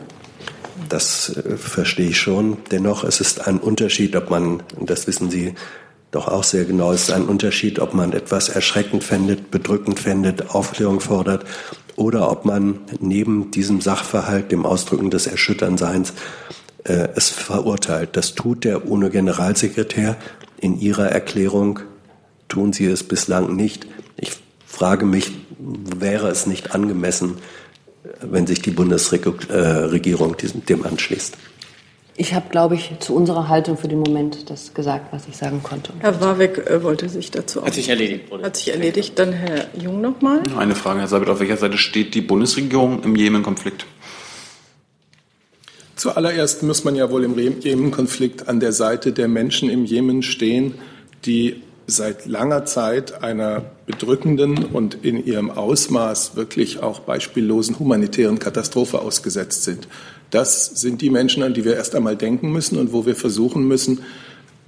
Das 0.88 1.36
äh, 1.36 1.56
verstehe 1.58 2.08
ich 2.08 2.18
schon. 2.18 2.56
Dennoch 2.70 3.04
es 3.04 3.20
ist 3.20 3.46
ein 3.46 3.58
Unterschied, 3.58 4.16
ob 4.16 4.30
man, 4.30 4.62
das 4.80 5.06
wissen 5.06 5.30
Sie 5.30 5.54
doch 6.12 6.28
auch 6.28 6.44
sehr 6.44 6.64
genau, 6.66 6.92
es 6.92 7.04
ist 7.04 7.10
ein 7.10 7.24
Unterschied, 7.24 7.80
ob 7.80 7.94
man 7.94 8.12
etwas 8.12 8.50
erschreckend 8.50 9.02
findet, 9.02 9.50
bedrückend 9.50 9.98
findet, 9.98 10.50
Aufklärung 10.54 11.00
fordert 11.00 11.44
oder 11.96 12.30
ob 12.30 12.44
man 12.44 12.80
neben 13.00 13.50
diesem 13.50 13.80
Sachverhalt, 13.80 14.52
dem 14.52 14.66
Ausdrücken 14.66 15.10
des 15.10 15.26
Erschütternseins, 15.26 16.12
äh, 16.84 17.08
es 17.16 17.30
verurteilt. 17.30 18.10
Das 18.12 18.34
tut 18.34 18.64
der 18.64 18.86
UNO-Generalsekretär 18.88 20.16
in 20.60 20.78
ihrer 20.78 21.06
Erklärung, 21.10 21.80
tun 22.48 22.74
sie 22.74 22.86
es 22.86 23.02
bislang 23.04 23.56
nicht. 23.56 23.86
Ich 24.16 24.32
frage 24.66 25.06
mich, 25.06 25.32
wäre 25.58 26.28
es 26.28 26.46
nicht 26.46 26.74
angemessen, 26.74 27.38
wenn 28.20 28.46
sich 28.46 28.60
die 28.60 28.70
Bundesregierung 28.70 30.36
diesem, 30.36 30.66
dem 30.66 30.84
anschließt? 30.84 31.38
Ich 32.14 32.34
habe, 32.34 32.50
glaube 32.50 32.74
ich, 32.74 32.90
zu 33.00 33.14
unserer 33.14 33.48
Haltung 33.48 33.78
für 33.78 33.88
den 33.88 33.98
Moment 33.98 34.50
das 34.50 34.74
gesagt, 34.74 35.12
was 35.12 35.26
ich 35.28 35.36
sagen 35.36 35.62
konnte. 35.62 35.94
Herr 36.00 36.20
Warwick 36.20 36.58
äh, 36.58 36.82
wollte 36.82 37.08
sich 37.08 37.30
dazu 37.30 37.64
Hat 37.64 37.72
sich 37.72 37.88
erledigt. 37.88 38.30
Oder? 38.30 38.44
Hat 38.44 38.56
sich 38.56 38.70
erledigt. 38.70 39.18
Dann 39.18 39.32
Herr 39.32 39.66
Jung 39.80 40.02
nochmal. 40.02 40.42
Eine 40.58 40.74
Frage, 40.74 41.00
Herr 41.00 41.08
Seibert, 41.08 41.30
auf 41.30 41.40
welcher 41.40 41.56
Seite 41.56 41.78
steht 41.78 42.14
die 42.14 42.20
Bundesregierung 42.20 43.02
im 43.02 43.16
Jemen-Konflikt? 43.16 43.86
Zuallererst 45.96 46.62
muss 46.64 46.84
man 46.84 46.96
ja 46.96 47.10
wohl 47.10 47.24
im 47.24 47.38
Jemen-Konflikt 47.60 48.48
an 48.48 48.60
der 48.60 48.72
Seite 48.72 49.12
der 49.12 49.28
Menschen 49.28 49.70
im 49.70 49.84
Jemen 49.84 50.22
stehen, 50.22 50.74
die 51.24 51.62
seit 51.86 52.26
langer 52.26 52.64
Zeit 52.64 53.22
einer 53.22 53.64
bedrückenden 53.86 54.64
und 54.64 55.04
in 55.04 55.24
ihrem 55.24 55.50
Ausmaß 55.50 56.36
wirklich 56.36 56.82
auch 56.82 57.00
beispiellosen 57.00 57.78
humanitären 57.78 58.38
Katastrophe 58.38 59.00
ausgesetzt 59.00 59.64
sind. 59.64 59.88
Das 60.32 60.64
sind 60.64 61.02
die 61.02 61.10
Menschen, 61.10 61.42
an 61.42 61.52
die 61.52 61.64
wir 61.64 61.76
erst 61.76 61.94
einmal 61.94 62.16
denken 62.16 62.50
müssen 62.52 62.78
und 62.78 62.92
wo 62.92 63.04
wir 63.04 63.14
versuchen 63.14 63.68
müssen, 63.68 64.00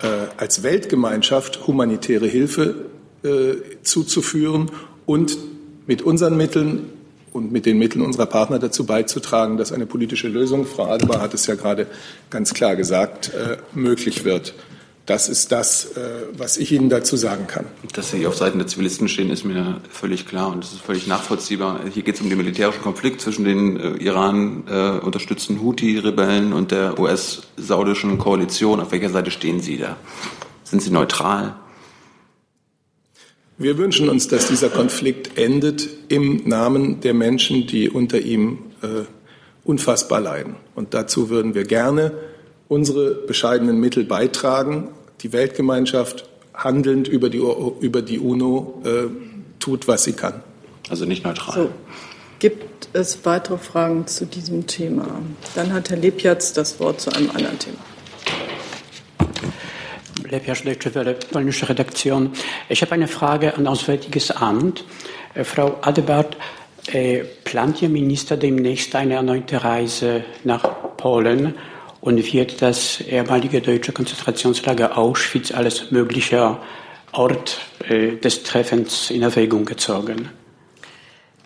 äh, 0.03 0.07
als 0.37 0.63
Weltgemeinschaft 0.63 1.67
humanitäre 1.67 2.27
Hilfe 2.27 2.75
äh, 3.23 3.55
zuzuführen 3.83 4.71
und 5.07 5.39
mit 5.87 6.03
unseren 6.03 6.37
Mitteln 6.37 6.91
und 7.33 7.51
mit 7.51 7.65
den 7.65 7.79
Mitteln 7.79 8.05
unserer 8.05 8.27
Partner 8.27 8.59
dazu 8.59 8.85
beizutragen, 8.85 9.57
dass 9.57 9.73
eine 9.73 9.87
politische 9.87 10.29
Lösung, 10.29 10.67
Frau 10.67 10.85
Adebar 10.85 11.23
hat 11.23 11.33
es 11.33 11.47
ja 11.47 11.55
gerade 11.55 11.87
ganz 12.29 12.53
klar 12.53 12.77
gesagt, 12.77 13.33
äh, 13.33 13.57
möglich 13.73 14.25
wird. 14.25 14.53
Das 15.07 15.29
ist 15.29 15.53
das, 15.53 15.97
äh, 15.97 16.01
was 16.33 16.57
ich 16.57 16.73
Ihnen 16.73 16.89
dazu 16.89 17.17
sagen 17.17 17.47
kann. 17.47 17.67
Dass 17.93 18.11
Sie 18.11 18.27
auf 18.27 18.37
Seiten 18.37 18.59
der 18.59 18.67
Zivilisten 18.67 19.09
stehen, 19.09 19.31
ist 19.31 19.45
mir 19.45 19.81
völlig 19.91 20.27
klar 20.27 20.51
und 20.51 20.65
das 20.65 20.73
ist 20.73 20.81
völlig 20.81 21.07
nachvollziehbar. 21.07 21.81
Hier 21.93 22.03
geht 22.03 22.15
es 22.15 22.23
um 22.23 22.31
den 22.31 22.39
militärischen 22.39 22.81
Konflikt 22.81 23.21
zwischen 23.21 23.45
den 23.45 23.79
äh, 23.79 23.97
Iran 24.03 24.65
äh, 24.67 24.99
unterstützten 25.05 25.61
Houthi-Rebellen 25.61 26.55
und 26.55 26.71
der 26.71 26.99
US-saudischen 26.99 28.19
Koalition. 28.19 28.81
Auf 28.81 28.93
welcher 28.93 29.11
Seite 29.11 29.31
stehen 29.31 29.61
Sie 29.61 29.77
da? 29.77 29.99
Sind 30.65 30.81
Sie 30.81 30.91
neutral? 30.91 31.55
Wir 33.59 33.77
wünschen 33.77 34.09
uns, 34.09 34.27
dass 34.27 34.49
dieser 34.49 34.71
Konflikt 34.71 35.37
endet 35.37 35.87
im 36.09 36.49
Namen 36.49 37.01
der 37.01 37.13
Menschen, 37.13 37.67
die 37.67 37.91
unter 37.91 38.21
ihm 38.21 38.59
äh, 38.83 39.05
unfassbar 39.65 40.21
leiden. 40.21 40.57
Und 40.75 40.95
dazu 40.95 41.29
würden 41.29 41.55
wir 41.55 41.65
gerne 41.65 42.13
unsere 42.75 43.15
bescheidenen 43.15 43.79
Mittel 43.79 44.05
beitragen. 44.05 44.89
Die 45.21 45.33
Weltgemeinschaft 45.33 46.29
handelnd 46.53 47.07
über 47.07 47.31
die, 47.31 47.41
über 47.81 48.03
die 48.03 48.19
UNO 48.19 48.83
äh, 48.85 48.91
tut, 49.61 49.87
was 49.87 50.03
sie 50.03 50.15
kann. 50.15 50.43
Also 50.91 51.05
nicht 51.05 51.25
neutral. 51.25 51.55
So. 51.55 51.71
Gibt 52.41 52.89
es 52.93 53.25
weitere 53.25 53.59
Fragen 53.59 54.09
zu 54.09 54.27
diesem 54.27 54.67
Thema? 54.67 55.07
Dann 55.55 55.73
hat 55.73 55.91
Herr 55.91 55.97
Lebjatz 55.97 56.53
das 56.53 56.81
Wort 56.81 57.01
zu 57.01 57.11
einem 57.13 57.31
anderen 57.31 57.59
Thema. 57.59 57.79
Lebjatz, 60.29 60.65
Deutsche 60.65 60.95
Welle, 60.97 61.15
polnische 61.15 61.69
Redaktion. 61.69 62.33
Ich 62.69 62.83
habe 62.83 62.93
eine 62.93 63.07
Frage 63.07 63.55
an 63.57 63.69
Auswärtiges 63.69 64.33
Amt. 64.33 64.85
Äh, 65.35 65.45
Frau 65.45 65.79
Adebart, 65.81 66.37
äh, 66.93 67.23
plant 67.45 67.81
Ihr 67.83 67.89
Minister 67.89 68.37
demnächst 68.37 68.97
eine 68.97 69.15
erneute 69.15 69.63
Reise 69.63 70.25
nach 70.43 70.97
Polen? 70.97 71.55
Und 72.05 72.35
wird 72.35 72.61
das 72.61 73.01
ehemalige 73.01 73.63
deutsche 73.63 73.93
Konzentrationslager 73.93 74.99
Auschwitz 74.99 75.53
als 75.53 75.91
möglicher 75.91 76.61
Ort 77.13 77.63
äh, 77.89 78.17
des 78.17 78.43
Treffens 78.43 79.11
in 79.11 79.23
Erwägung 79.23 79.65
gezogen. 79.65 80.29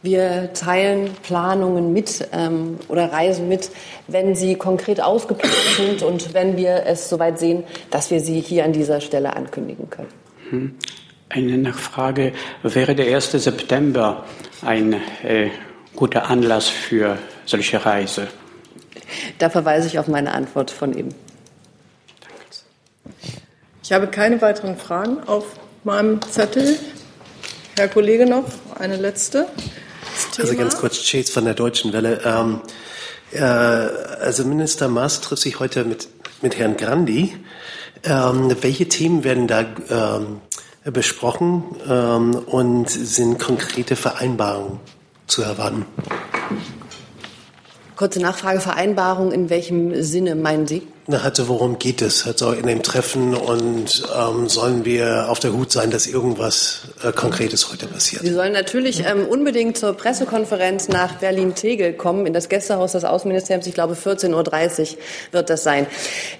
Wir 0.02 0.52
teilen 0.54 1.12
Planungen 1.22 1.92
mit 1.92 2.26
ähm, 2.32 2.76
oder 2.88 3.12
Reisen 3.12 3.48
mit, 3.48 3.70
wenn 4.08 4.34
sie 4.34 4.56
konkret 4.56 5.00
ausgeplant 5.00 5.54
sind 5.76 6.02
und 6.02 6.34
wenn 6.34 6.56
wir 6.56 6.82
es 6.86 7.08
soweit 7.08 7.38
sehen, 7.38 7.62
dass 7.92 8.10
wir 8.10 8.18
sie 8.18 8.40
hier 8.40 8.64
an 8.64 8.72
dieser 8.72 9.00
Stelle 9.00 9.36
ankündigen 9.36 9.88
können. 9.90 10.08
Hm. 10.50 10.74
Eine 11.28 11.56
Nachfrage. 11.56 12.32
Wäre 12.64 12.96
der 12.96 13.14
1. 13.14 13.30
September 13.30 14.24
ein 14.62 14.94
äh, 15.22 15.50
guter 15.94 16.28
Anlass 16.28 16.68
für 16.68 17.16
solche 17.44 17.84
Reise? 17.86 18.26
Da 19.38 19.50
verweise 19.50 19.86
ich 19.88 19.98
auf 19.98 20.08
meine 20.08 20.32
Antwort 20.32 20.70
von 20.70 20.96
eben. 20.96 21.14
Ich 23.82 23.92
habe 23.92 24.06
keine 24.08 24.40
weiteren 24.42 24.76
Fragen 24.76 25.22
auf 25.26 25.44
meinem 25.84 26.20
Zettel. 26.22 26.78
Herr 27.76 27.88
Kollege 27.88 28.26
noch 28.26 28.44
eine 28.78 28.96
letzte. 28.96 29.46
Also 30.36 30.54
ganz 30.56 30.76
kurz, 30.76 30.98
Chase 31.08 31.32
von 31.32 31.44
der 31.44 31.54
Deutschen 31.54 31.92
Welle. 31.92 32.20
Ähm, 32.24 32.60
äh, 33.32 33.40
also 33.40 34.44
Minister 34.44 34.88
Maas 34.88 35.20
trifft 35.20 35.42
sich 35.42 35.60
heute 35.60 35.84
mit, 35.84 36.08
mit 36.42 36.58
Herrn 36.58 36.76
Grandi. 36.76 37.34
Ähm, 38.04 38.54
welche 38.60 38.88
Themen 38.88 39.24
werden 39.24 39.46
da 39.46 39.64
ähm, 39.90 40.40
besprochen 40.92 41.64
ähm, 41.88 42.34
und 42.34 42.90
sind 42.90 43.38
konkrete 43.38 43.96
Vereinbarungen 43.96 44.80
zu 45.26 45.42
erwarten? 45.42 45.86
Kurze 47.98 48.20
Nachfrage, 48.20 48.60
Vereinbarung, 48.60 49.32
in 49.32 49.50
welchem 49.50 50.04
Sinne 50.04 50.36
meinen 50.36 50.68
Sie? 50.68 50.86
Na, 51.10 51.22
hatte, 51.22 51.48
worum 51.48 51.78
geht 51.78 52.02
es 52.02 52.26
also 52.26 52.52
in 52.52 52.66
dem 52.66 52.82
Treffen 52.82 53.34
und 53.34 54.06
ähm, 54.14 54.46
sollen 54.46 54.84
wir 54.84 55.30
auf 55.30 55.40
der 55.40 55.54
Hut 55.54 55.72
sein, 55.72 55.90
dass 55.90 56.06
irgendwas 56.06 56.82
äh, 57.02 57.12
Konkretes 57.12 57.72
heute 57.72 57.86
passiert? 57.86 58.20
Sie 58.20 58.32
sollen 58.34 58.52
natürlich 58.52 59.06
ähm, 59.06 59.26
unbedingt 59.26 59.78
zur 59.78 59.94
Pressekonferenz 59.94 60.88
nach 60.88 61.14
Berlin-Tegel 61.14 61.94
kommen, 61.94 62.26
in 62.26 62.34
das 62.34 62.50
Gästehaus 62.50 62.92
des 62.92 63.06
Außenministeriums. 63.06 63.66
Ich 63.66 63.72
glaube, 63.72 63.94
14.30 63.94 64.80
Uhr 64.80 64.98
wird 65.32 65.48
das 65.48 65.62
sein. 65.62 65.86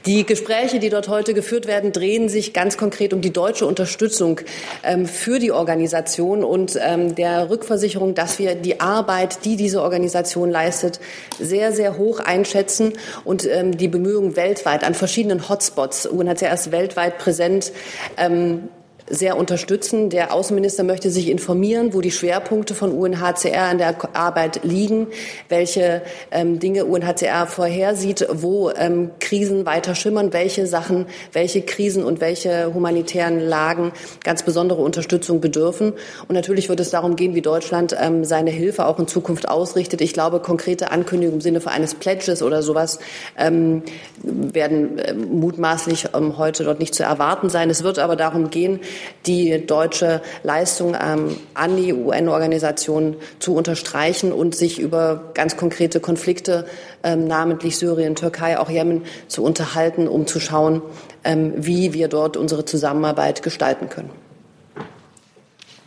Die 0.05 0.27
Gespräche, 0.27 0.81
die 0.81 0.91
dort 0.91 1.09
heute 1.09 1.33
geführt 1.33 1.67
werden, 1.67 1.93
drehen 1.93 2.29
sich 2.29 2.53
ganz 2.53 2.77
konkret 2.77 3.15
um 3.15 3.23
die 3.23 3.33
deutsche 3.33 3.65
Unterstützung 3.65 4.43
ähm, 4.85 5.07
für 5.07 5.39
die 5.39 5.51
Organisation 5.51 6.45
und 6.45 6.79
ähm, 6.79 7.15
der 7.15 7.49
Rückversicherung, 7.49 8.15
dass 8.15 8.39
wir 8.39 8.55
die 8.55 8.81
Arbeit, 8.81 9.47
die 9.47 9.57
diese 9.57 9.81
Organisation 9.81 10.51
leistet, 10.51 11.01
sehr, 11.41 11.73
sehr 11.73 11.97
hoch 11.97 12.21
einschätzen 12.21 12.93
und 13.25 13.47
ähm, 13.47 13.75
die 13.75 13.89
Bemühungen 13.89 14.37
weltweit 14.37 14.58
weltweit 14.59 14.85
an 14.85 14.95
verschiedenen 14.95 15.49
Hotspots. 15.49 16.07
UNHCR 16.07 16.55
ist 16.55 16.73
weltweit 16.73 17.19
präsent. 17.19 17.73
Ähm, 18.17 18.69
sehr 19.11 19.37
unterstützen. 19.37 20.11
Der 20.11 20.33
Außenminister 20.33 20.85
möchte 20.85 21.11
sich 21.11 21.29
informieren, 21.29 21.95
wo 21.95 22.01
die 22.01 22.11
Schwerpunkte 22.11 22.75
von 22.75 22.93
UNHCR 22.93 23.71
in 23.71 23.79
der 23.79 23.97
Arbeit 24.15 24.61
liegen, 24.65 25.09
welche 25.49 26.03
ähm, 26.31 26.59
Dinge 26.59 26.85
UNHCR 26.85 27.47
vorhersieht, 27.47 28.27
wo 28.33 28.71
ähm, 28.71 29.11
Krisen 29.21 29.67
weiter 29.67 29.95
schimmern, 29.95 30.33
welche 30.33 30.67
Sachen, 30.67 31.07
welche 31.33 31.63
Krisen 31.63 32.05
und 32.05 32.21
welche 32.21 32.73
humanitären 32.75 33.41
Lagen 33.41 33.93
ganz 34.25 34.43
besondere 34.43 34.83
Unterstützung 34.83 35.41
bedürfen. 35.41 35.93
Und 36.27 36.35
natürlich 36.35 36.69
wird 36.69 36.81
es 36.81 36.91
darum 36.91 37.17
gehen, 37.17 37.35
wie 37.35 37.43
Deutschland 37.43 37.97
ähm, 38.01 38.25
seine 38.25 38.51
Hilfe 38.51 38.87
auch 38.87 38.99
in 38.99 39.07
Zukunft 39.07 39.49
ausrichtet. 39.49 40.01
Ich 40.01 40.13
glaube, 40.13 40.41
konkrete 40.41 40.91
Ankündigungen 40.91 41.39
im 41.39 41.41
Sinne 41.41 41.61
eines 41.67 41.95
Pledges 41.95 42.43
oder 42.43 42.63
sowas 42.63 42.99
ähm, 43.37 43.83
werden 44.23 44.99
äh, 44.99 45.13
mutmaßlich 45.15 46.09
ähm, 46.15 46.39
heute 46.39 46.65
dort 46.65 46.79
nicht 46.79 46.95
zu 46.95 47.03
erwarten 47.03 47.51
sein. 47.51 47.71
Es 47.71 47.83
wird 47.83 47.99
aber 47.99 48.17
darum 48.17 48.51
gehen, 48.51 48.81
die 49.27 49.67
deutsche 49.67 50.23
Leistung 50.43 50.97
ähm, 51.01 51.37
an 51.55 51.77
die 51.77 51.93
UN-Organisation 51.93 53.17
zu 53.39 53.55
unterstreichen 53.55 54.33
und 54.33 54.55
sich 54.55 54.79
über 54.79 55.31
ganz 55.35 55.57
konkrete 55.57 56.01
Konflikte, 56.01 56.67
ähm, 57.03 57.27
namentlich 57.27 57.79
Syrien, 57.79 58.15
Türkei, 58.15 58.59
auch 58.59 58.71
Jemen, 58.71 59.05
zu 59.29 59.43
unterhalten, 59.43 60.09
um 60.09 60.27
zu 60.27 60.41
schauen, 60.41 60.83
ähm, 61.25 61.53
wie 61.57 61.93
wir 61.93 62.09
dort 62.09 62.37
unsere 62.37 62.65
Zusammenarbeit 62.65 63.43
gestalten 63.43 63.89
können. 63.89 64.11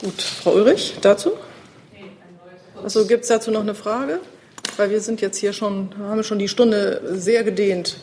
Gut, 0.01 0.21
Frau 0.21 0.53
Ulrich, 0.53 0.95
dazu? 1.01 1.31
Also 2.83 3.05
gibt 3.05 3.23
es 3.23 3.29
dazu 3.29 3.51
noch 3.51 3.61
eine 3.61 3.75
Frage? 3.75 4.19
Weil 4.77 4.89
wir 4.89 5.01
sind 5.01 5.21
jetzt 5.21 5.37
hier 5.37 5.53
schon, 5.53 5.89
haben 5.99 6.23
schon 6.23 6.39
die 6.39 6.47
Stunde 6.47 7.01
sehr 7.11 7.43
gedehnt. 7.43 7.97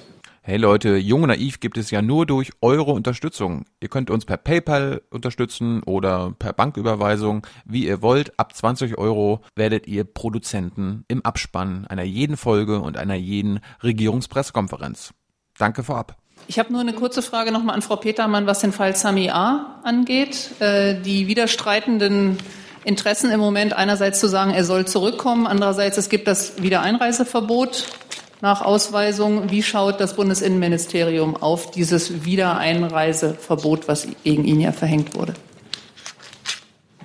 Hey 0.49 0.57
Leute, 0.57 0.97
Jung 0.97 1.25
und 1.25 1.29
Naiv 1.29 1.61
gibt 1.61 1.77
es 1.77 1.91
ja 1.91 2.01
nur 2.01 2.25
durch 2.25 2.53
eure 2.63 2.93
Unterstützung. 2.93 3.67
Ihr 3.83 3.91
könnt 3.91 4.09
uns 4.09 4.25
per 4.25 4.39
PayPal 4.39 5.03
unterstützen 5.11 5.83
oder 5.83 6.33
per 6.39 6.55
Banküberweisung, 6.55 7.47
wie 7.67 7.87
ihr 7.87 8.01
wollt. 8.01 8.33
Ab 8.39 8.57
20 8.57 8.97
Euro 8.97 9.43
werdet 9.57 9.87
ihr 9.87 10.05
Produzenten 10.05 11.05
im 11.07 11.23
Abspann 11.23 11.87
einer 11.87 12.03
jeden 12.03 12.39
Folge 12.39 12.81
und 12.81 12.97
einer 12.97 13.15
jeden 13.15 13.61
Regierungspressekonferenz. 13.83 15.13
Danke 15.59 15.83
vorab. 15.83 16.17
Ich 16.47 16.59
habe 16.59 16.73
nur 16.73 16.81
eine 16.81 16.95
kurze 16.95 17.21
Frage 17.21 17.53
nochmal 17.53 17.75
an 17.75 17.83
Frau 17.83 17.97
Petermann, 17.97 18.47
was 18.47 18.61
den 18.61 18.73
Fall 18.73 18.97
Sami 18.97 19.29
A. 19.29 19.83
angeht. 19.85 20.59
Äh, 20.63 20.99
die 21.03 21.27
widerstreitenden 21.27 22.39
Interessen 22.85 23.31
im 23.31 23.41
Moment 23.41 23.75
einerseits 23.75 24.19
zu 24.19 24.29
sagen, 24.29 24.53
er 24.53 24.65
soll 24.65 24.87
zurückkommen, 24.87 25.47
andererseits 25.47 25.99
es 25.99 26.09
gibt 26.09 26.27
das 26.27 26.63
Wiedereinreiseverbot 26.63 27.85
nach 28.41 28.63
Ausweisung. 28.63 29.51
Wie 29.51 29.63
schaut 29.63 30.01
das 30.01 30.15
Bundesinnenministerium 30.15 31.37
auf 31.37 31.71
dieses 31.71 32.25
Wiedereinreiseverbot, 32.25 33.89
was 33.89 34.07
gegen 34.25 34.45
ihn 34.45 34.61
ja 34.61 34.73
verhängt 34.73 35.15
wurde? 35.15 35.35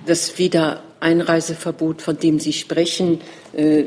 Das 0.06 0.38
Wiedereinreiseverbot, 0.38 2.02
von 2.02 2.18
dem 2.18 2.38
Sie 2.38 2.52
sprechen, 2.52 3.20
äh, 3.54 3.84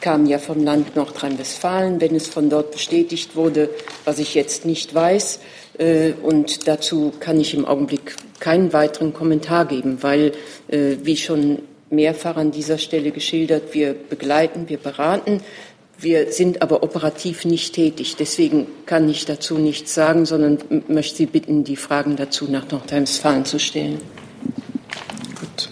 kam 0.00 0.26
ja 0.26 0.38
vom 0.38 0.62
Land 0.62 0.94
Nordrhein-Westfalen, 0.94 2.00
wenn 2.00 2.14
es 2.14 2.28
von 2.28 2.50
dort 2.50 2.72
bestätigt 2.72 3.34
wurde, 3.34 3.70
was 4.04 4.18
ich 4.18 4.34
jetzt 4.34 4.64
nicht 4.66 4.94
weiß. 4.94 5.40
Äh, 5.78 6.12
und 6.22 6.68
dazu 6.68 7.12
kann 7.18 7.40
ich 7.40 7.54
im 7.54 7.64
Augenblick 7.64 8.16
keinen 8.38 8.72
weiteren 8.72 9.12
Kommentar 9.12 9.66
geben, 9.66 10.02
weil, 10.02 10.32
äh, 10.68 10.96
wie 11.02 11.16
schon 11.16 11.60
mehrfach 11.90 12.36
an 12.36 12.50
dieser 12.50 12.78
Stelle 12.78 13.10
geschildert, 13.10 13.72
wir 13.74 13.94
begleiten, 13.94 14.68
wir 14.68 14.78
beraten. 14.78 15.40
Wir 15.98 16.30
sind 16.30 16.60
aber 16.60 16.82
operativ 16.82 17.44
nicht 17.44 17.74
tätig. 17.74 18.16
Deswegen 18.16 18.66
kann 18.84 19.08
ich 19.08 19.24
dazu 19.24 19.56
nichts 19.56 19.94
sagen, 19.94 20.26
sondern 20.26 20.58
möchte 20.88 21.16
Sie 21.16 21.26
bitten, 21.26 21.64
die 21.64 21.76
Fragen 21.76 22.16
dazu 22.16 22.46
nach 22.50 22.70
Nordrhein-Westfalen 22.70 23.46
zu 23.46 23.58
stellen. 23.58 24.00
Gut. 25.40 25.70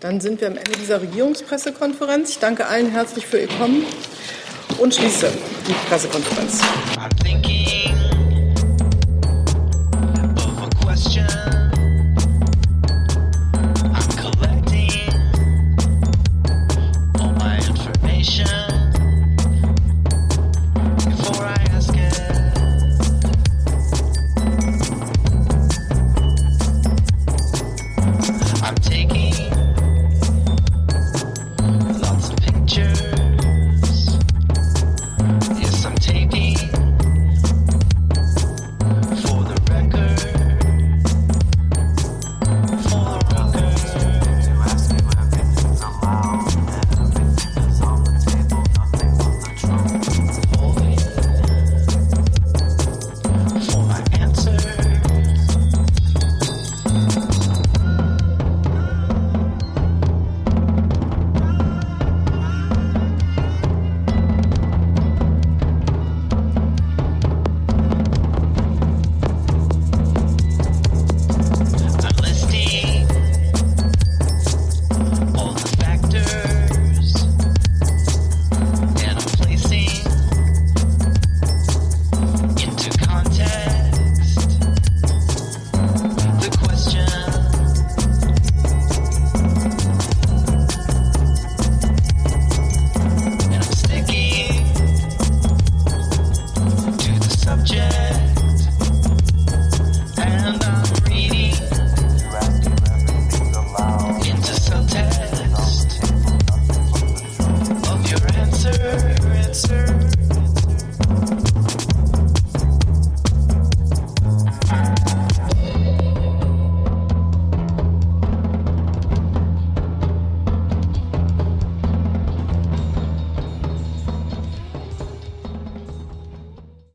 Dann 0.00 0.20
sind 0.20 0.40
wir 0.40 0.48
am 0.48 0.56
Ende 0.56 0.72
dieser 0.80 1.02
Regierungspressekonferenz. 1.02 2.30
Ich 2.30 2.38
danke 2.38 2.66
allen 2.66 2.90
herzlich 2.90 3.26
für 3.26 3.38
Ihr 3.38 3.48
Kommen 3.48 3.84
und 4.78 4.94
schließe 4.94 5.30
die 5.68 5.88
Pressekonferenz. 5.88 6.62